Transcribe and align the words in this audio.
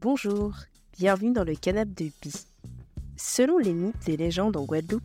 Bonjour, 0.00 0.54
bienvenue 0.96 1.32
dans 1.32 1.42
le 1.42 1.56
canapé 1.56 2.04
de 2.04 2.12
Bi. 2.22 2.32
Selon 3.16 3.58
les 3.58 3.72
mythes 3.72 4.08
et 4.08 4.16
légendes 4.16 4.56
en 4.56 4.64
Guadeloupe, 4.64 5.02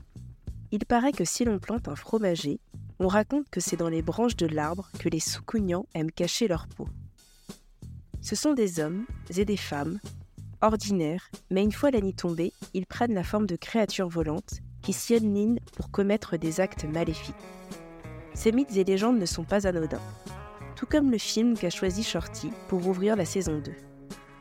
il 0.72 0.86
paraît 0.86 1.12
que 1.12 1.26
si 1.26 1.46
l'on 1.46 1.58
plante 1.58 1.88
un 1.88 1.96
fromager, 1.96 2.60
on 3.00 3.08
raconte 3.08 3.50
que 3.50 3.60
c'est 3.60 3.76
dans 3.76 3.90
les 3.90 4.04
branches 4.04 4.36
de 4.36 4.46
l'arbre 4.46 4.92
que 5.00 5.10
les 5.10 5.20
soucougnants 5.20 5.88
aiment 5.96 6.12
cacher 6.12 6.48
leur 6.48 6.68
peau. 6.68 6.88
Ce 8.22 8.36
sont 8.36 8.54
des 8.54 8.80
hommes 8.80 9.06
et 9.36 9.46
des 9.46 9.58
femmes, 9.58 10.00
ordinaires, 10.62 11.32
mais 11.50 11.64
une 11.64 11.72
fois 11.72 11.90
la 11.90 12.00
nuit 12.00 12.14
tombée, 12.14 12.54
ils 12.76 12.86
prennent 12.86 13.16
la 13.16 13.24
forme 13.24 13.48
de 13.48 13.56
créatures 13.56 14.10
volantes 14.10 14.60
qui 14.84 14.94
s'y 14.94 15.16
alignent 15.16 15.60
pour 15.76 15.90
commettre 15.90 16.38
des 16.38 16.60
actes 16.60 16.86
maléfiques. 16.86 17.34
Ces 18.36 18.52
mythes 18.52 18.78
et 18.78 18.84
légendes 18.84 19.18
ne 19.18 19.26
sont 19.26 19.44
pas 19.44 19.66
anodins, 19.66 20.04
tout 20.76 20.86
comme 20.86 21.10
le 21.10 21.18
film 21.18 21.58
qu'a 21.58 21.72
choisi 21.72 22.04
Shorty 22.04 22.52
pour 22.68 22.86
ouvrir 22.86 23.16
la 23.16 23.26
saison 23.26 23.58
2. 23.58 23.72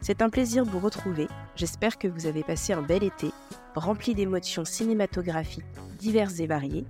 C'est 0.04 0.20
un 0.20 0.30
plaisir 0.30 0.66
de 0.66 0.70
vous 0.70 0.80
retrouver. 0.80 1.28
J'espère 1.54 1.96
que 1.96 2.08
vous 2.08 2.26
avez 2.26 2.42
passé 2.42 2.72
un 2.72 2.82
bel 2.82 3.04
été, 3.04 3.30
rempli 3.76 4.16
d'émotions 4.16 4.64
cinématographiques 4.64 5.64
diverses 5.96 6.40
et 6.40 6.48
variées. 6.48 6.84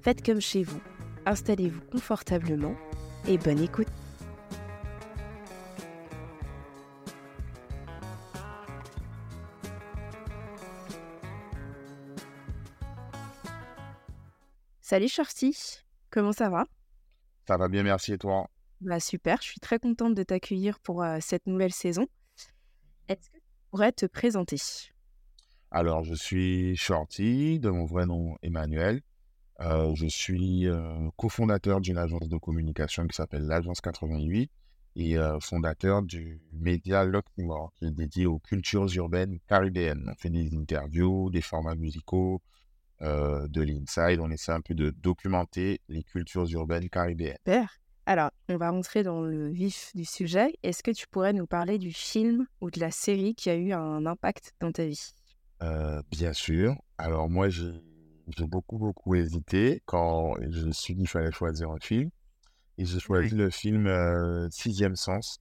Faites 0.00 0.24
comme 0.24 0.40
chez 0.40 0.62
vous, 0.62 0.80
installez-vous 1.26 1.82
confortablement 1.92 2.74
et 3.26 3.36
bonne 3.36 3.60
écoute. 3.60 3.88
Salut 14.80 15.08
Shorty, 15.08 15.82
comment 16.10 16.32
ça 16.32 16.48
va? 16.48 16.64
Ça 17.46 17.58
va 17.58 17.68
bien, 17.68 17.82
merci 17.82 18.14
et 18.14 18.18
toi? 18.18 18.48
Bah, 18.80 19.00
super, 19.00 19.38
je 19.42 19.48
suis 19.48 19.60
très 19.60 19.78
contente 19.78 20.14
de 20.14 20.22
t'accueillir 20.22 20.78
pour 20.80 21.02
euh, 21.02 21.18
cette 21.20 21.46
nouvelle 21.46 21.72
saison. 21.72 22.06
Est-ce 23.08 23.30
que 23.30 23.38
tu 23.38 23.42
pourrais 23.70 23.92
te 23.92 24.06
présenter? 24.06 24.56
Alors, 25.70 26.04
je 26.04 26.14
suis 26.14 26.76
Shorty, 26.76 27.58
de 27.58 27.70
mon 27.70 27.84
vrai 27.84 28.06
nom 28.06 28.36
Emmanuel. 28.42 29.02
Euh, 29.60 29.92
je 29.96 30.06
suis 30.06 30.68
euh, 30.68 31.10
cofondateur 31.16 31.80
d'une 31.80 31.98
agence 31.98 32.28
de 32.28 32.36
communication 32.36 33.06
qui 33.08 33.16
s'appelle 33.16 33.46
l'Agence 33.46 33.80
88 33.80 34.50
et 35.00 35.16
fondateur 35.40 36.02
du 36.02 36.40
média 36.52 37.04
Lockmore 37.04 37.72
qui 37.76 37.84
est 37.84 37.92
dédié 37.92 38.26
aux 38.26 38.40
cultures 38.40 38.92
urbaines 38.96 39.38
caribéennes. 39.46 40.04
On 40.08 40.14
fait 40.16 40.30
des 40.30 40.52
interviews, 40.56 41.30
des 41.30 41.40
formats 41.40 41.76
musicaux, 41.76 42.42
de 43.00 43.62
l'inside. 43.62 44.18
On 44.18 44.28
essaie 44.28 44.50
un 44.50 44.60
peu 44.60 44.74
de 44.74 44.90
documenter 44.90 45.80
les 45.88 46.02
cultures 46.02 46.50
urbaines 46.50 46.88
caribéennes. 46.90 47.36
Super. 47.46 47.78
Alors, 48.10 48.30
on 48.48 48.56
va 48.56 48.70
rentrer 48.70 49.02
dans 49.02 49.20
le 49.20 49.50
vif 49.50 49.92
du 49.94 50.06
sujet. 50.06 50.54
Est-ce 50.62 50.82
que 50.82 50.90
tu 50.90 51.06
pourrais 51.06 51.34
nous 51.34 51.46
parler 51.46 51.76
du 51.76 51.92
film 51.92 52.46
ou 52.62 52.70
de 52.70 52.80
la 52.80 52.90
série 52.90 53.34
qui 53.34 53.50
a 53.50 53.54
eu 53.54 53.74
un 53.74 54.06
impact 54.06 54.54
dans 54.60 54.72
ta 54.72 54.86
vie? 54.86 55.12
Euh, 55.62 56.00
Bien 56.10 56.32
sûr. 56.32 56.74
Alors 56.96 57.28
moi, 57.28 57.50
j'ai 57.50 57.70
beaucoup, 58.38 58.78
beaucoup 58.78 59.14
hésité 59.14 59.82
quand 59.84 60.36
je 60.40 60.64
me 60.64 60.72
suis 60.72 60.94
dit 60.94 61.00
qu'il 61.00 61.08
fallait 61.10 61.32
choisir 61.32 61.70
un 61.70 61.76
film. 61.82 62.08
Et 62.78 62.86
j'ai 62.86 62.98
choisi 62.98 63.34
le 63.34 63.50
film 63.50 63.86
euh, 63.86 64.48
Sixième 64.50 64.96
Sens. 64.96 65.38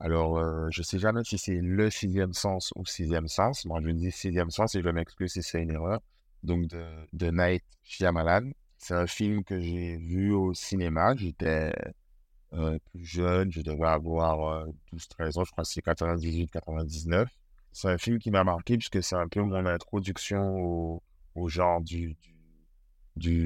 Alors, 0.00 0.36
euh, 0.36 0.66
je 0.72 0.80
ne 0.80 0.84
sais 0.84 0.98
jamais 0.98 1.22
si 1.22 1.38
c'est 1.38 1.60
le 1.60 1.90
Sixième 1.90 2.32
Sens 2.32 2.72
ou 2.74 2.84
Sixième 2.86 3.28
Sens. 3.28 3.64
Moi, 3.66 3.80
je 3.84 3.90
dis 3.90 4.10
Sixième 4.10 4.50
Sens 4.50 4.74
et 4.74 4.80
je 4.80 4.84
vais 4.84 4.92
m'excuser 4.92 5.42
si 5.42 5.48
c'est 5.48 5.62
une 5.62 5.70
erreur. 5.70 6.00
Donc, 6.42 6.66
de, 6.66 6.84
de 7.12 7.30
Night 7.30 7.62
Shyamalan. 7.84 8.50
C'est 8.78 8.94
un 8.94 9.06
film 9.06 9.44
que 9.44 9.60
j'ai 9.60 9.96
vu 9.98 10.32
au 10.32 10.54
cinéma. 10.54 11.14
J'étais 11.14 11.70
euh, 12.52 12.78
plus 12.90 13.04
jeune, 13.04 13.52
je 13.52 13.60
devais 13.60 13.86
avoir 13.86 14.66
12-13 14.92 15.38
euh, 15.38 15.40
ans, 15.40 15.44
je 15.44 15.50
crois 15.52 15.64
que 15.64 15.70
c'est 15.70 15.84
98-99. 15.84 17.26
C'est 17.72 17.88
un 17.88 17.98
film 17.98 18.18
qui 18.18 18.30
m'a 18.30 18.42
marqué 18.42 18.76
puisque 18.76 19.02
c'est 19.02 19.16
un 19.16 19.28
peu 19.28 19.40
mon 19.42 19.64
introduction 19.66 21.00
au, 21.36 21.48
genre 21.48 21.80
du, 21.80 22.16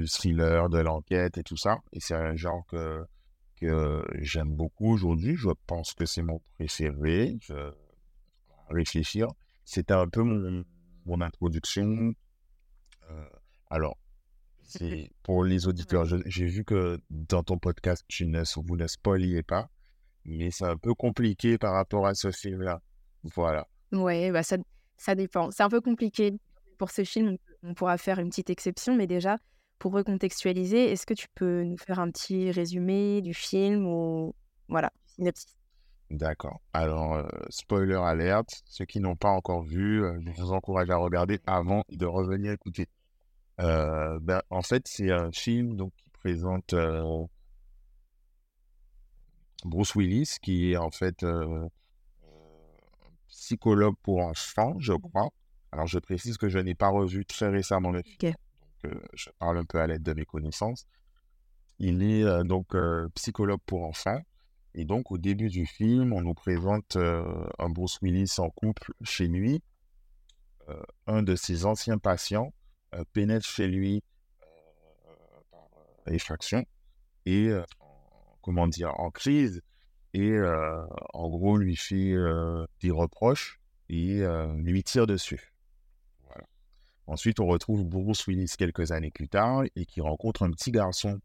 thriller, 0.07 0.69
de 0.71 0.79
l'enquête 0.79 1.37
et 1.37 1.43
tout 1.43 1.57
ça. 1.57 1.79
Et 1.93 2.01
c'est 2.01 2.15
un 2.15 2.35
genre 2.35 2.65
que, 2.67 3.05
que 3.61 4.03
j'aime 4.21 4.55
beaucoup 4.55 4.93
aujourd'hui. 4.93 5.37
Je 5.37 5.51
pense 5.67 5.93
que 5.93 6.07
c'est 6.07 6.23
mon 6.23 6.41
préféré. 6.57 7.37
Je 7.43 7.73
réfléchir. 8.69 9.29
C'était 9.65 9.95
un 9.95 10.09
peu 10.09 10.23
mon, 10.23 11.21
introduction. 11.21 12.15
Euh, 13.11 13.29
alors, 13.71 13.97
pour 15.23 15.45
les 15.45 15.67
auditeurs. 15.67 16.05
J'ai 16.27 16.47
vu 16.47 16.65
que 16.65 16.99
dans 17.11 17.43
ton 17.43 17.59
podcast, 17.59 18.05
tu 18.09 18.27
ne, 18.27 18.43
vous 18.67 18.77
ne 18.77 18.87
spoiliez 18.87 19.43
pas, 19.43 19.69
mais 20.25 20.51
c'est 20.51 20.65
un 20.67 20.77
peu 20.77 20.95
compliqué 20.95 21.59
par 21.59 21.75
rapport 21.75 22.07
à 22.07 22.15
ce 22.15 22.31
film-là. 22.31 22.81
Voilà. 23.35 23.67
Oui, 23.93 24.31
bah 24.31 24.43
ça, 24.43 24.57
ça 24.97 25.15
dépend. 25.15 25.51
C'est 25.51 25.63
un 25.63 25.69
peu 25.69 25.81
compliqué. 25.81 26.39
Pour 26.79 26.91
ce 26.91 27.05
film, 27.05 27.37
on 27.63 27.75
pourra 27.75 27.97
faire 27.99 28.19
une 28.19 28.31
petite 28.31 28.51
exception, 28.51 28.97
mais 28.97 29.07
déjà, 29.07 29.39
pour 29.79 29.93
recontextualiser, 29.93 30.91
est-ce 30.91 31.07
que 31.07 31.15
tu 31.15 31.29
peux 31.35 31.63
nous 31.63 31.79
faire 31.79 32.01
un 32.01 32.11
petit 32.11 32.51
résumé 32.51 33.23
du 33.23 33.33
film 33.33 33.87
ou 33.87 34.35
voilà, 34.69 34.91
synopsis? 35.07 35.57
D'accord. 36.11 36.61
Alors, 36.73 37.15
euh, 37.15 37.29
spoiler 37.49 37.95
alerte, 37.95 38.63
ceux 38.67 38.85
qui 38.85 39.01
n'ont 39.01 39.17
pas 39.17 39.31
encore 39.31 39.63
vu, 39.63 40.05
euh, 40.05 40.19
je 40.37 40.43
vous 40.43 40.53
encourage 40.53 40.91
à 40.91 40.97
regarder 40.97 41.41
avant 41.47 41.85
de 41.91 42.07
revenir 42.07 42.53
écouter. 42.53 42.89
Euh, 43.61 44.19
ben, 44.21 44.43
en 44.51 44.63
fait, 44.63 44.87
c'est 44.89 45.11
un 45.11 45.31
film 45.31 45.77
donc, 45.77 45.93
qui 45.97 46.11
présente 46.11 46.73
euh, 46.73 47.25
Bruce 49.65 49.95
Willis, 49.95 50.37
qui 50.43 50.73
est 50.73 50.77
en 50.77 50.91
fait 50.91 51.23
euh, 51.23 51.69
psychologue 53.29 53.97
pour 54.03 54.21
enfants, 54.21 54.75
je 54.79 54.93
crois. 54.93 55.31
Alors, 55.73 55.87
je 55.87 55.99
précise 55.99 56.37
que 56.37 56.49
je 56.49 56.59
n'ai 56.59 56.75
pas 56.75 56.89
revu 56.89 57.25
très 57.25 57.49
récemment 57.49 57.91
le 57.91 58.03
film. 58.03 58.35
Donc, 58.83 58.93
je 59.15 59.31
parle 59.39 59.59
un 59.59 59.65
peu 59.65 59.81
à 59.81 59.87
l'aide 59.87 60.03
de 60.03 60.13
mes 60.13 60.25
connaissances. 60.25 60.87
Il 61.79 62.03
est 62.03 62.45
donc 62.45 62.77
psychologue 63.15 63.61
pour 63.67 63.85
enfants. 63.85 64.21
Et 64.75 64.85
donc, 64.85 65.11
au 65.11 65.19
début 65.19 65.49
du 65.49 65.67
film, 65.67 66.13
on 66.13 66.21
nous 66.21 66.35
présente 66.35 66.97
un 66.97 67.71
Bruce 67.71 67.99
Willis 68.03 68.35
en 68.39 68.51
couple 68.51 68.93
chez 69.03 69.27
lui. 69.27 69.63
un 71.09 71.23
de 71.23 71.35
ses 71.35 71.65
anciens 71.65 71.99
patients 71.99 72.53
pénètre 73.13 73.47
chez 73.47 73.67
lui 73.67 74.03
euh, 74.43 74.45
par 75.51 75.69
euh, 76.09 76.13
effraction 76.13 76.65
et, 77.27 77.51
comment 78.43 78.69
dire, 78.69 78.93
en 79.01 79.11
crise 79.11 79.63
et 80.13 80.39
en 81.15 81.29
gros 81.31 81.57
lui 81.57 81.75
fait 81.75 82.15
des 82.83 82.91
reproches 82.91 83.59
et 83.89 84.23
lui 84.57 84.85
tire 84.85 85.07
dessus. 85.07 85.55
Ensuite, 87.07 87.41
on 87.41 87.47
retrouve 87.47 87.83
Bruce 87.87 88.27
Willis 88.27 88.53
quelques 88.59 88.93
années 88.93 89.11
plus 89.11 89.29
tard 89.29 89.63
et 89.75 89.87
qui 89.87 90.03
rencontre 90.03 90.43
un 90.43 90.51
petit 90.51 90.71
garçon 90.71 91.19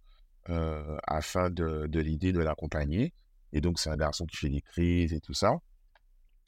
afin 0.45 1.49
de, 1.49 1.87
de 1.87 1.99
l'idée 1.99 2.31
de 2.31 2.39
l'accompagner. 2.39 3.13
Et 3.51 3.59
donc, 3.59 3.77
c'est 3.77 3.89
un 3.89 3.97
garçon 3.97 4.25
qui 4.25 4.37
fait 4.37 4.49
des 4.49 4.61
crises 4.61 5.11
et 5.11 5.19
tout 5.19 5.33
ça. 5.33 5.59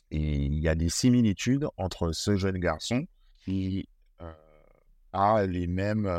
Et 0.09 0.46
il 0.46 0.59
y 0.59 0.70
a 0.70 0.76
des 0.76 0.90
similitudes 0.90 1.68
entre 1.76 2.14
ce 2.14 2.38
jeune 2.38 2.59
garçon 2.59 3.06
qui 3.44 3.90
a 5.13 5.45
les 5.45 5.67
mêmes 5.67 6.09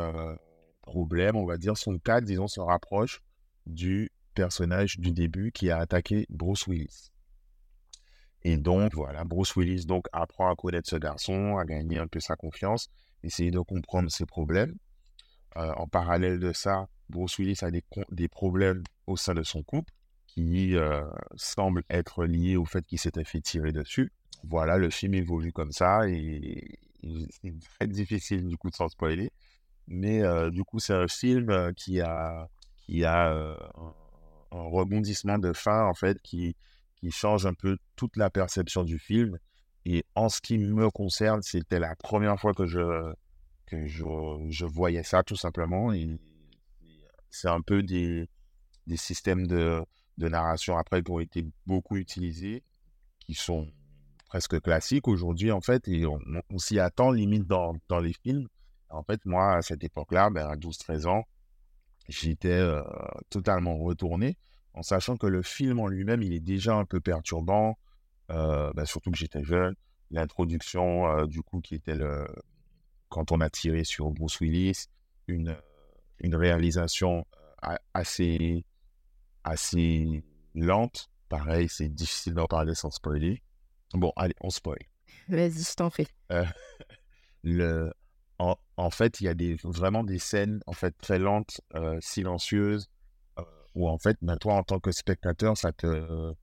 problèmes, 0.81 1.35
on 1.35 1.45
va 1.45 1.57
dire. 1.57 1.77
Son 1.77 1.97
cas, 1.97 2.21
disons, 2.21 2.47
se 2.47 2.59
rapproche 2.59 3.21
du 3.65 4.11
personnage 4.33 4.99
du 4.99 5.11
début 5.11 5.51
qui 5.51 5.69
a 5.69 5.77
attaqué 5.79 6.25
Bruce 6.29 6.67
Willis. 6.67 7.11
Et 8.43 8.57
donc, 8.57 8.93
voilà, 8.93 9.23
Bruce 9.23 9.55
Willis 9.55 9.85
donc, 9.85 10.05
apprend 10.11 10.51
à 10.51 10.55
connaître 10.55 10.89
ce 10.89 10.97
garçon, 10.97 11.57
à 11.57 11.65
gagner 11.65 11.97
un 11.97 12.07
peu 12.07 12.19
sa 12.19 12.35
confiance, 12.35 12.89
essayer 13.23 13.51
de 13.51 13.59
comprendre 13.59 14.11
ses 14.11 14.25
problèmes. 14.25 14.75
en 15.55 15.87
parallèle 15.87 16.39
de 16.39 16.51
ça, 16.51 16.87
Bruce 17.09 17.37
Willis 17.37 17.59
a 17.61 17.71
des, 17.71 17.83
des 18.11 18.27
problèmes 18.27 18.83
au 19.07 19.15
sein 19.15 19.33
de 19.33 19.43
son 19.43 19.63
couple 19.63 19.93
qui 20.27 20.75
semblent 21.35 21.83
être 21.89 22.25
liés 22.25 22.57
au 22.57 22.65
fait 22.65 22.85
qu'il 22.85 22.99
s'était 22.99 23.23
fait 23.23 23.39
tirer 23.39 23.71
dessus. 23.71 24.11
Voilà, 24.43 24.77
le 24.77 24.89
film 24.89 25.13
évolue 25.13 25.53
comme 25.53 25.71
ça 25.71 26.09
et 26.09 26.79
c'est 27.29 27.53
très 27.77 27.87
difficile 27.87 28.47
du 28.47 28.57
coup 28.57 28.69
de 28.69 28.75
s'en 28.75 28.89
spoiler. 28.89 29.31
Mais 29.87 30.21
euh, 30.21 30.49
du 30.49 30.63
coup, 30.63 30.79
c'est 30.79 30.93
un 30.93 31.07
film 31.07 31.49
euh, 31.49 31.73
qui 31.73 31.99
a, 32.01 32.49
qui 32.77 33.03
a 33.03 33.33
euh, 33.33 33.55
un, 34.51 34.61
rebondissement 34.61 35.37
de 35.37 35.53
fin, 35.53 35.85
en 35.85 35.93
fait, 35.93 36.21
qui, 36.21 36.55
qui 36.95 37.11
change 37.11 37.45
un 37.45 37.53
peu 37.53 37.77
toute 37.95 38.15
la 38.17 38.29
perception 38.29 38.83
du 38.83 38.99
film. 38.99 39.37
Et 39.85 40.05
en 40.15 40.29
ce 40.29 40.39
qui 40.39 40.57
me 40.57 40.89
concerne, 40.89 41.41
c'était 41.41 41.79
la 41.79 41.95
première 41.95 42.39
fois 42.39 42.53
que 42.53 42.65
je, 42.65 43.13
que 43.65 43.85
je, 43.85 44.03
je 44.49 44.65
voyais 44.65 45.03
ça, 45.03 45.23
tout 45.23 45.35
simplement. 45.35 45.91
C'est 47.29 47.49
un 47.49 47.61
peu 47.61 47.83
des, 47.83 48.29
des 48.87 48.97
systèmes 48.97 49.47
de, 49.47 49.83
de 50.17 50.29
narration 50.29 50.77
après 50.77 51.03
qui 51.03 51.11
ont 51.11 51.19
été 51.19 51.45
beaucoup 51.65 51.97
utilisés, 51.97 52.63
qui 53.19 53.33
sont 53.33 53.69
presque 54.33 54.59
classique 54.61 55.07
aujourd'hui, 55.07 55.51
en 55.51 55.61
fait, 55.61 55.87
et 55.87 56.07
on, 56.07 56.57
s'y 56.57 56.79
attend 56.79 57.11
limite 57.11 57.45
dans, 57.45 57.75
dans, 57.87 57.99
les 57.99 58.13
films. 58.13 58.47
En 58.89 59.03
fait, 59.03 59.23
moi, 59.25 59.57
à 59.57 59.61
cette 59.61 59.83
époque-là, 59.83 60.31
ben, 60.31 60.47
à 60.47 60.55
12-13 60.55 61.05
ans, 61.05 61.23
j'étais 62.09 62.49
euh, 62.49 62.81
totalement 63.29 63.77
retourné, 63.77 64.35
en 64.73 64.81
sachant 64.81 65.17
que 65.17 65.27
le 65.27 65.43
film 65.43 65.79
en 65.79 65.85
lui-même, 65.85 66.23
il 66.23 66.33
est 66.33 66.39
déjà 66.39 66.73
un 66.73 66.83
peu 66.83 66.99
perturbant. 66.99 67.77
bah, 68.27 68.85
surtout 68.85 69.11
que 69.11 69.17
j'étais 69.17 69.43
jeune. 69.43 69.75
L'introduction, 70.09 71.27
du 71.27 71.43
coup, 71.43 71.61
qui 71.61 71.75
était 71.75 71.95
le... 71.95 72.25
quand 73.09 73.31
on 73.31 73.39
a 73.39 73.51
tiré 73.51 73.83
sur 73.83 74.09
Bruce 74.09 74.39
Willis, 74.39 74.87
une, 75.27 75.55
une 76.21 76.35
réalisation 76.35 77.23
assez, 77.93 78.65
assez 79.43 80.23
lente. 80.55 81.11
Pareil, 81.29 81.69
c'est 81.69 81.89
difficile 81.89 82.33
d'en 82.33 82.47
parler 82.47 82.73
sans 82.73 82.89
spoiler. 82.89 83.43
Bon, 83.93 84.11
allez, 84.15 84.35
on 84.41 84.49
spoil. 84.49 84.79
Vas-y, 85.27 85.63
je 85.63 85.75
t'en 85.75 85.89
fais. 85.89 86.07
le, 87.43 87.91
en, 88.39 88.89
fait, 88.89 89.21
il 89.21 89.25
y 89.25 89.27
a 89.27 89.33
des, 89.33 89.55
vraiment 89.63 90.03
des 90.03 90.19
scènes 90.19 90.61
en 90.65 90.73
fait 90.73 90.95
très 90.99 91.19
lentes, 91.19 91.61
euh, 91.75 91.97
silencieuses, 92.01 92.89
euh, 93.39 93.43
où 93.75 93.87
en 93.87 93.97
fait, 93.97 94.17
ben, 94.21 94.37
toi 94.37 94.55
en 94.55 94.63
tant 94.63 94.79
que 94.79 94.91
spectateur, 94.91 95.57
ça 95.57 95.71
te, 95.71 96.33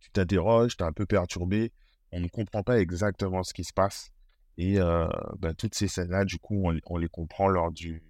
tu 0.00 0.10
t'interroges, 0.10 0.76
tu 0.76 0.84
es 0.84 0.86
un 0.86 0.92
peu 0.92 1.06
perturbé, 1.06 1.72
on 2.12 2.20
ne 2.20 2.28
comprend 2.28 2.62
pas 2.62 2.78
exactement 2.78 3.42
ce 3.42 3.54
qui 3.54 3.64
se 3.64 3.72
passe. 3.72 4.10
Et 4.58 4.78
euh, 4.78 5.08
ben, 5.38 5.54
toutes 5.54 5.74
ces 5.74 5.88
scènes-là, 5.88 6.24
du 6.24 6.38
coup, 6.38 6.70
on, 6.84 6.96
les 6.96 7.08
comprend 7.08 7.48
lors 7.48 7.70
du, 7.70 8.02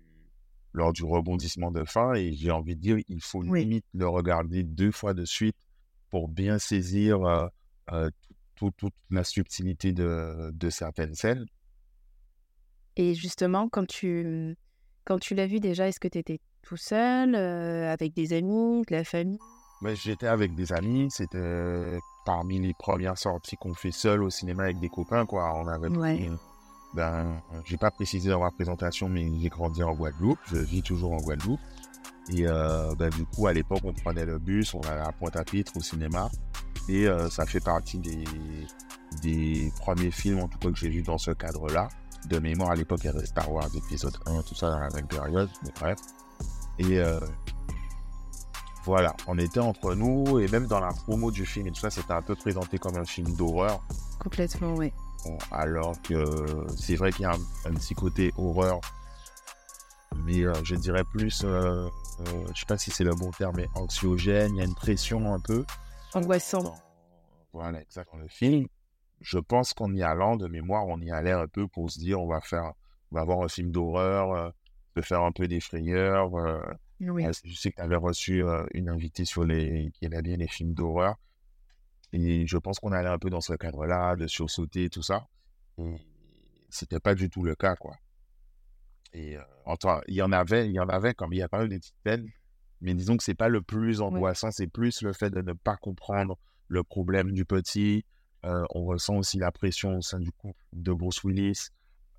lors 0.73 0.93
du 0.93 1.03
rebondissement 1.05 1.71
de 1.71 1.85
fin. 1.85 2.15
Et 2.15 2.35
j'ai 2.35 2.51
envie 2.51 2.77
de 2.77 2.81
dire, 2.81 2.99
il 3.09 3.21
faut 3.21 3.43
limite 3.43 3.87
le 3.95 4.07
regarder 4.07 4.63
deux 4.63 4.93
fois 4.93 5.13
de 5.13 5.25
suite 5.25 5.57
pour 6.11 6.29
bien 6.29 6.59
saisir 6.59 7.51
toute 8.57 8.95
la 9.11 9.25
subtilité 9.25 9.93
de, 9.93 10.51
de 10.53 10.71
certaines 10.71 11.15
scènes. 11.15 11.47
Et 12.97 13.15
justement, 13.15 13.69
quand 13.69 13.87
tu, 13.87 14.57
quand 15.05 15.19
tu 15.19 15.35
l'as 15.35 15.47
vu 15.47 15.61
déjà, 15.61 15.89
est-ce 15.89 16.01
que 16.01 16.09
tu 16.09 16.19
étais 16.19 16.41
tout 16.63 16.77
seul, 16.77 17.35
euh, 17.35 17.93
avec 17.93 18.15
des 18.15 18.33
amis, 18.33 18.83
de 18.89 18.95
la 18.95 19.05
famille? 19.05 19.39
Mais 19.83 19.95
J'étais 19.95 20.27
avec 20.27 20.55
des 20.55 20.73
amis. 20.73 21.09
C'était 21.11 21.99
parmi 22.25 22.59
les 22.59 22.75
premières 22.75 23.19
sorties 23.19 23.57
qu'on 23.57 23.75
fait 23.75 23.93
seul 23.93 24.23
au 24.23 24.31
cinéma 24.31 24.65
avec 24.65 24.81
des 24.81 24.89
copains. 24.89 25.27
Quoi. 25.27 25.53
On 25.55 25.69
avait 25.69 25.89
ouais. 25.89 26.31
ben, 26.95 27.41
j'ai 27.67 27.77
pas 27.77 27.91
précisé 27.91 28.31
dans 28.31 28.41
ma 28.41 28.51
présentation, 28.51 29.09
mais 29.09 29.29
j'ai 29.41 29.49
grandi 29.49 29.83
en 29.83 29.95
Guadeloupe. 29.95 30.39
Je 30.47 30.57
vis 30.57 30.83
toujours 30.83 31.13
en 31.13 31.19
Guadeloupe. 31.19 31.61
Et 32.33 32.49
euh, 32.49 32.95
ben, 32.97 33.11
du 33.11 33.25
coup, 33.27 33.47
à 33.47 33.53
l'époque, 33.53 33.83
on 33.85 33.93
prenait 33.93 34.25
le 34.25 34.39
bus, 34.39 34.75
on 34.75 34.81
allait 34.81 35.03
à 35.03 35.13
Pointe-à-Pitre 35.13 35.77
au 35.77 35.81
cinéma. 35.81 36.31
Et 36.89 37.07
euh, 37.07 37.29
ça 37.31 37.47
fait 37.47 37.61
partie 37.61 37.99
des, 37.99 38.25
des 39.23 39.73
premiers 39.81 40.11
films, 40.11 40.41
en 40.41 40.49
tout 40.49 40.59
cas, 40.59 40.71
que 40.71 40.77
j'ai 40.77 40.89
vus 40.89 41.03
dans 41.03 41.19
ce 41.19 41.33
cadre-là 41.33 41.89
de 42.29 42.39
mémoire, 42.39 42.71
à 42.71 42.75
l'époque, 42.75 43.01
il 43.05 43.07
y 43.07 43.11
avait 43.11 43.25
Star 43.25 43.51
Wars 43.51 43.69
épisode 43.75 44.17
1, 44.27 44.43
tout 44.43 44.55
ça 44.55 44.71
dans 44.71 44.81
la 44.81 44.91
même 44.91 45.07
période, 45.07 45.49
mais 45.63 45.71
bref. 45.79 45.99
Et 46.79 46.99
euh, 46.99 47.21
voilà, 48.85 49.15
on 49.27 49.39
était 49.39 49.61
entre 49.61 49.95
nous, 49.95 50.39
et 50.39 50.49
même 50.49 50.67
dans 50.67 50.81
la 50.81 50.93
promo 50.93 51.31
du 51.31 51.47
film 51.47 51.67
et 51.67 51.71
tout 51.71 51.81
ça, 51.81 51.91
c'était 51.91 52.13
un 52.13 52.23
peu 52.23 52.35
présenté 52.35 52.79
comme 52.79 52.97
un 52.97 53.05
film 53.05 53.35
d'horreur. 53.37 53.83
Complètement, 54.19 54.75
oui. 54.75 54.93
alors 55.51 55.95
que 56.03 56.25
c'est 56.77 56.97
vrai 56.97 57.13
qu'il 57.13 57.23
y 57.23 57.27
a 57.27 57.33
un, 57.67 57.75
petit 57.75 57.95
côté 57.95 58.33
horreur, 58.37 58.81
mais 60.25 60.43
euh, 60.43 60.53
je 60.65 60.75
dirais 60.75 61.05
plus, 61.05 61.43
euh, 61.45 61.89
je 62.53 62.61
sais 62.61 62.67
pas 62.67 62.79
si 62.79 62.91
c'est 62.91 63.05
le 63.05 63.15
bon 63.15 63.31
terme, 63.31 63.55
mais 63.57 63.69
anxiogène, 63.75 64.55
il 64.55 64.59
y 64.59 64.63
a 64.63 64.65
une 64.65 64.75
pression 64.75 65.33
un 65.33 65.41
peu. 65.41 65.65
Angoissant. 66.15 66.75
voilà, 67.53 67.81
exactement, 67.83 68.23
le 68.23 68.29
film 68.29 68.67
je 69.21 69.39
pense 69.39 69.73
qu'en 69.73 69.93
y 69.95 70.03
allant, 70.03 70.37
de 70.37 70.47
mémoire, 70.47 70.87
on 70.87 71.01
y 71.01 71.11
allait 71.11 71.33
un 71.33 71.49
peu 71.49 71.67
pour 71.69 71.91
se 71.91 71.99
dire, 71.99 72.21
on 72.21 72.27
va 72.27 72.41
faire, 72.41 72.73
on 73.11 73.17
va 73.17 73.23
avoir 73.23 73.43
un 73.43 73.49
film 73.49 73.71
d'horreur, 73.71 74.33
euh, 74.33 74.51
de 74.95 75.03
faire 75.03 75.23
un 75.23 75.33
peu 75.33 75.49
des 75.49 75.61
frayeurs. 75.61 76.35
Euh, 76.37 76.61
oui. 77.01 77.25
je 77.45 77.55
sais 77.55 77.71
que 77.71 77.77
tu 77.77 77.83
avais 77.83 77.97
reçu 77.97 78.43
euh, 78.43 78.65
une 78.73 78.89
invitée 78.89 79.25
sur 79.25 79.45
les, 79.45 79.91
qui 79.95 80.05
aimait 80.05 80.23
bien 80.23 80.37
les 80.37 80.49
films 80.49 80.75
d'horreur. 80.75 81.17
Et 82.13 82.47
je 82.47 82.57
pense 82.57 82.79
qu'on 82.79 82.93
allait 82.93 83.09
un 83.09 83.19
peu 83.19 83.31
dans 83.31 83.41
ce 83.41 83.55
cadre-là, 83.55 84.17
de 84.17 84.27
sursauter, 84.27 84.89
tout 84.89 85.03
ça. 85.03 85.27
Et 85.79 85.97
c'était 86.71 87.01
pas 87.01 87.15
du 87.15 87.29
tout 87.29 87.43
le 87.43 87.55
cas, 87.55 87.77
quoi. 87.77 87.97
Et 89.13 89.37
enfin, 89.65 90.01
il 90.09 90.15
y 90.15 90.23
en 90.23 90.33
avait, 90.33 90.67
il 90.69 90.73
y 90.73 90.81
en 90.81 90.89
avait 90.89 91.15
comme 91.15 91.33
il 91.33 91.39
y 91.39 91.43
a 91.43 91.49
pas 91.49 91.65
eu 91.65 91.69
des 91.69 91.79
petites 91.79 91.99
peines, 92.03 92.29
mais 92.81 92.95
disons 92.95 93.17
que 93.17 93.25
c'est 93.25 93.35
pas 93.35 93.49
le 93.49 93.63
plus 93.63 94.01
angoissant, 94.01 94.51
c'est 94.51 94.67
plus 94.67 95.03
le 95.03 95.13
fait 95.13 95.31
de 95.31 95.41
ne 95.41 95.53
pas 95.53 95.77
comprendre 95.77 96.39
le 96.69 96.83
problème 96.83 97.33
du 97.33 97.45
petit, 97.45 98.05
euh, 98.45 98.65
on 98.71 98.85
ressent 98.85 99.17
aussi 99.17 99.39
la 99.39 99.51
pression 99.51 99.99
au 99.99 100.03
sein 100.03 100.21
du 100.21 100.31
couple 100.31 100.61
de 100.73 100.93
Bruce 100.93 101.25
Willis. 101.25 101.69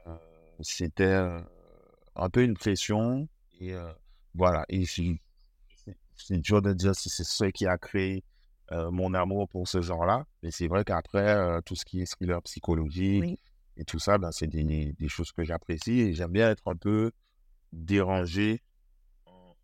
Euh, 0.07 0.15
c'était 0.61 1.15
un 2.15 2.29
peu 2.29 2.43
une 2.43 2.55
pression. 2.55 3.27
Et 3.59 3.73
voilà. 4.33 4.65
Et 4.69 4.85
c'est 4.85 6.37
dur 6.39 6.61
de 6.61 6.73
dire 6.73 6.95
si 6.95 7.09
c'est 7.09 7.23
ce 7.23 7.45
qui 7.45 7.65
a 7.65 7.77
créé 7.77 8.23
mon 8.71 9.13
amour 9.13 9.47
pour 9.47 9.67
ce 9.67 9.81
genre-là. 9.81 10.25
Mais 10.43 10.51
c'est 10.51 10.67
vrai 10.67 10.83
qu'après, 10.83 11.61
tout 11.63 11.75
ce 11.75 11.85
qui 11.85 12.01
est 12.01 12.11
thriller 12.11 12.41
psychologique 12.43 13.39
et 13.77 13.85
tout 13.85 13.99
ça, 13.99 14.17
ben, 14.17 14.31
c'est 14.31 14.47
des, 14.47 14.95
choses 15.07 15.31
que 15.31 15.43
j'apprécie. 15.43 15.99
Et 16.01 16.13
j'aime 16.13 16.31
bien 16.31 16.49
être 16.49 16.67
un 16.67 16.75
peu 16.75 17.11
dérangé 17.71 18.61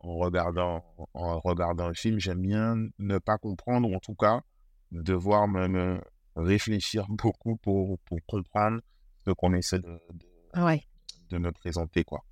en 0.04 0.18
regardant, 0.18 0.84
en 1.14 1.40
regardant 1.40 1.88
un 1.88 1.94
film. 1.94 2.20
J'aime 2.20 2.42
bien 2.42 2.76
ne 3.00 3.18
pas 3.18 3.38
comprendre, 3.38 3.90
ou 3.90 3.96
en 3.96 4.00
tout 4.00 4.16
cas, 4.16 4.42
devoir 4.92 5.48
me, 5.48 6.00
réfléchir 6.36 7.06
beaucoup 7.10 7.56
pour, 7.58 8.00
pour 8.00 8.20
comprendre 8.28 8.82
ce 9.26 9.32
qu'on 9.32 9.54
essaie 9.54 9.80
de, 9.80 10.00
de, 10.14 10.80
de 11.30 11.38
me 11.38 11.52
présenter. 11.52 12.04
Quoi. 12.04 12.24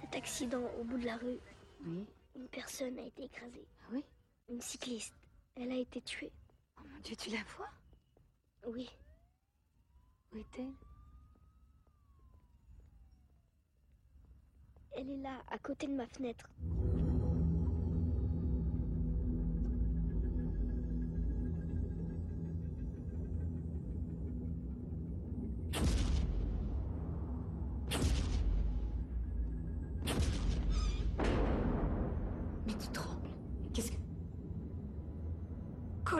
Cet 0.00 0.14
accident 0.16 0.64
au 0.80 0.84
bout 0.84 0.98
de 0.98 1.06
la 1.06 1.16
rue, 1.16 1.38
oui. 1.86 2.06
une 2.36 2.48
personne 2.48 2.98
a 2.98 3.02
été 3.02 3.24
écrasée. 3.24 3.66
Ah 3.82 3.90
oui 3.92 4.04
Une 4.48 4.60
cycliste. 4.60 5.14
Elle 5.56 5.70
a 5.70 5.76
été 5.76 6.00
tuée. 6.00 6.32
Oh 6.78 6.82
mon 6.92 7.00
Dieu, 7.00 7.14
tu 7.16 7.30
la 7.30 7.38
vois? 7.56 7.70
Oui. 8.66 8.90
Où 10.32 10.38
est-elle? 10.38 10.72
Elle 14.96 15.10
est 15.10 15.16
là, 15.16 15.42
à 15.50 15.58
côté 15.58 15.86
de 15.86 15.92
ma 15.92 16.06
fenêtre. 16.06 16.48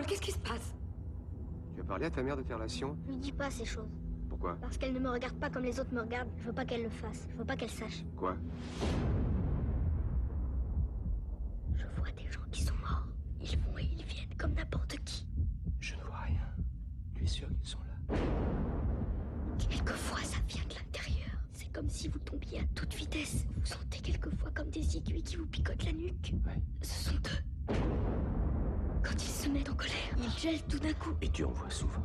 qu'est-ce 0.07 0.21
qui 0.21 0.33
se 0.33 0.39
passe? 0.39 0.75
Tu 1.75 1.81
as 1.81 1.85
parlé 1.85 2.07
à 2.07 2.11
ta 2.11 2.23
mère 2.23 2.37
de 2.37 2.43
tes 2.43 2.55
relations? 2.55 2.97
Lui 3.09 3.17
dis 3.17 3.33
pas 3.33 3.51
ces 3.51 3.65
choses. 3.65 4.04
Pourquoi 4.35 4.57
Parce 4.61 4.77
qu'elle 4.79 4.93
ne 4.93 4.99
me 4.99 5.11
regarde 5.11 5.39
pas 5.39 5.49
comme 5.49 5.63
les 5.63 5.79
autres 5.79 5.95
me 5.95 6.01
regardent. 6.01 6.29
Je 6.39 6.47
veux 6.47 6.53
pas 6.53 6.65
qu'elle 6.65 6.83
le 6.83 6.91
fasse. 6.91 7.29
Je 7.31 7.37
veux 7.37 7.45
pas 7.45 7.55
qu'elle 7.55 7.71
sache. 7.71 8.03
Quoi 8.17 8.37
Je 11.77 11.85
vois 11.97 12.11
des 12.17 12.29
gens 12.29 12.41
qui 12.51 12.65
sont 12.65 12.75
morts. 12.83 13.07
Ils 13.41 13.57
vont 13.59 13.79
et 13.79 13.85
ils 13.97 14.05
viennent 14.05 14.35
comme 14.37 14.55
n'importe 14.55 14.97
qui. 15.05 15.29
Je 15.79 15.95
ne 15.95 16.01
vois 16.01 16.19
rien. 16.27 16.49
Tu 17.15 17.23
es 17.23 17.27
sûr 17.29 17.47
qu'ils 17.47 17.69
sont 17.69 17.79
là 17.79 18.17
Quelquefois, 19.71 20.19
ça 20.25 20.39
vient 20.49 20.65
de 20.69 20.75
l'intérieur. 20.75 21.39
C'est 21.53 21.73
comme 21.73 21.89
si 21.89 22.09
vous 22.09 22.19
tombiez 22.19 22.59
à 22.59 22.65
toute 22.75 22.93
vitesse. 22.93 23.47
Vous 23.57 23.67
sentez 23.67 24.01
quelquefois 24.01 24.51
comme 24.53 24.71
des 24.71 24.97
aiguilles 24.97 25.23
qui 25.23 25.37
vous 25.37 25.47
picotent 25.47 25.85
la 25.85 25.93
nuque. 25.93 26.35
Ouais. 26.45 26.61
Ce 26.83 27.11
sont 27.11 27.17
eux. 27.17 27.75
Quand 29.05 29.15
ils 29.15 29.21
se 29.21 29.49
mettent 29.49 29.71
en 29.71 29.77
colère, 29.77 30.17
ils 30.19 30.41
gèlent 30.41 30.65
tout 30.65 30.81
d'un 30.81 30.95
coup. 30.95 31.15
Et 31.23 31.29
tu 31.29 31.45
en 31.45 31.53
vois 31.53 31.71
souvent 31.71 32.03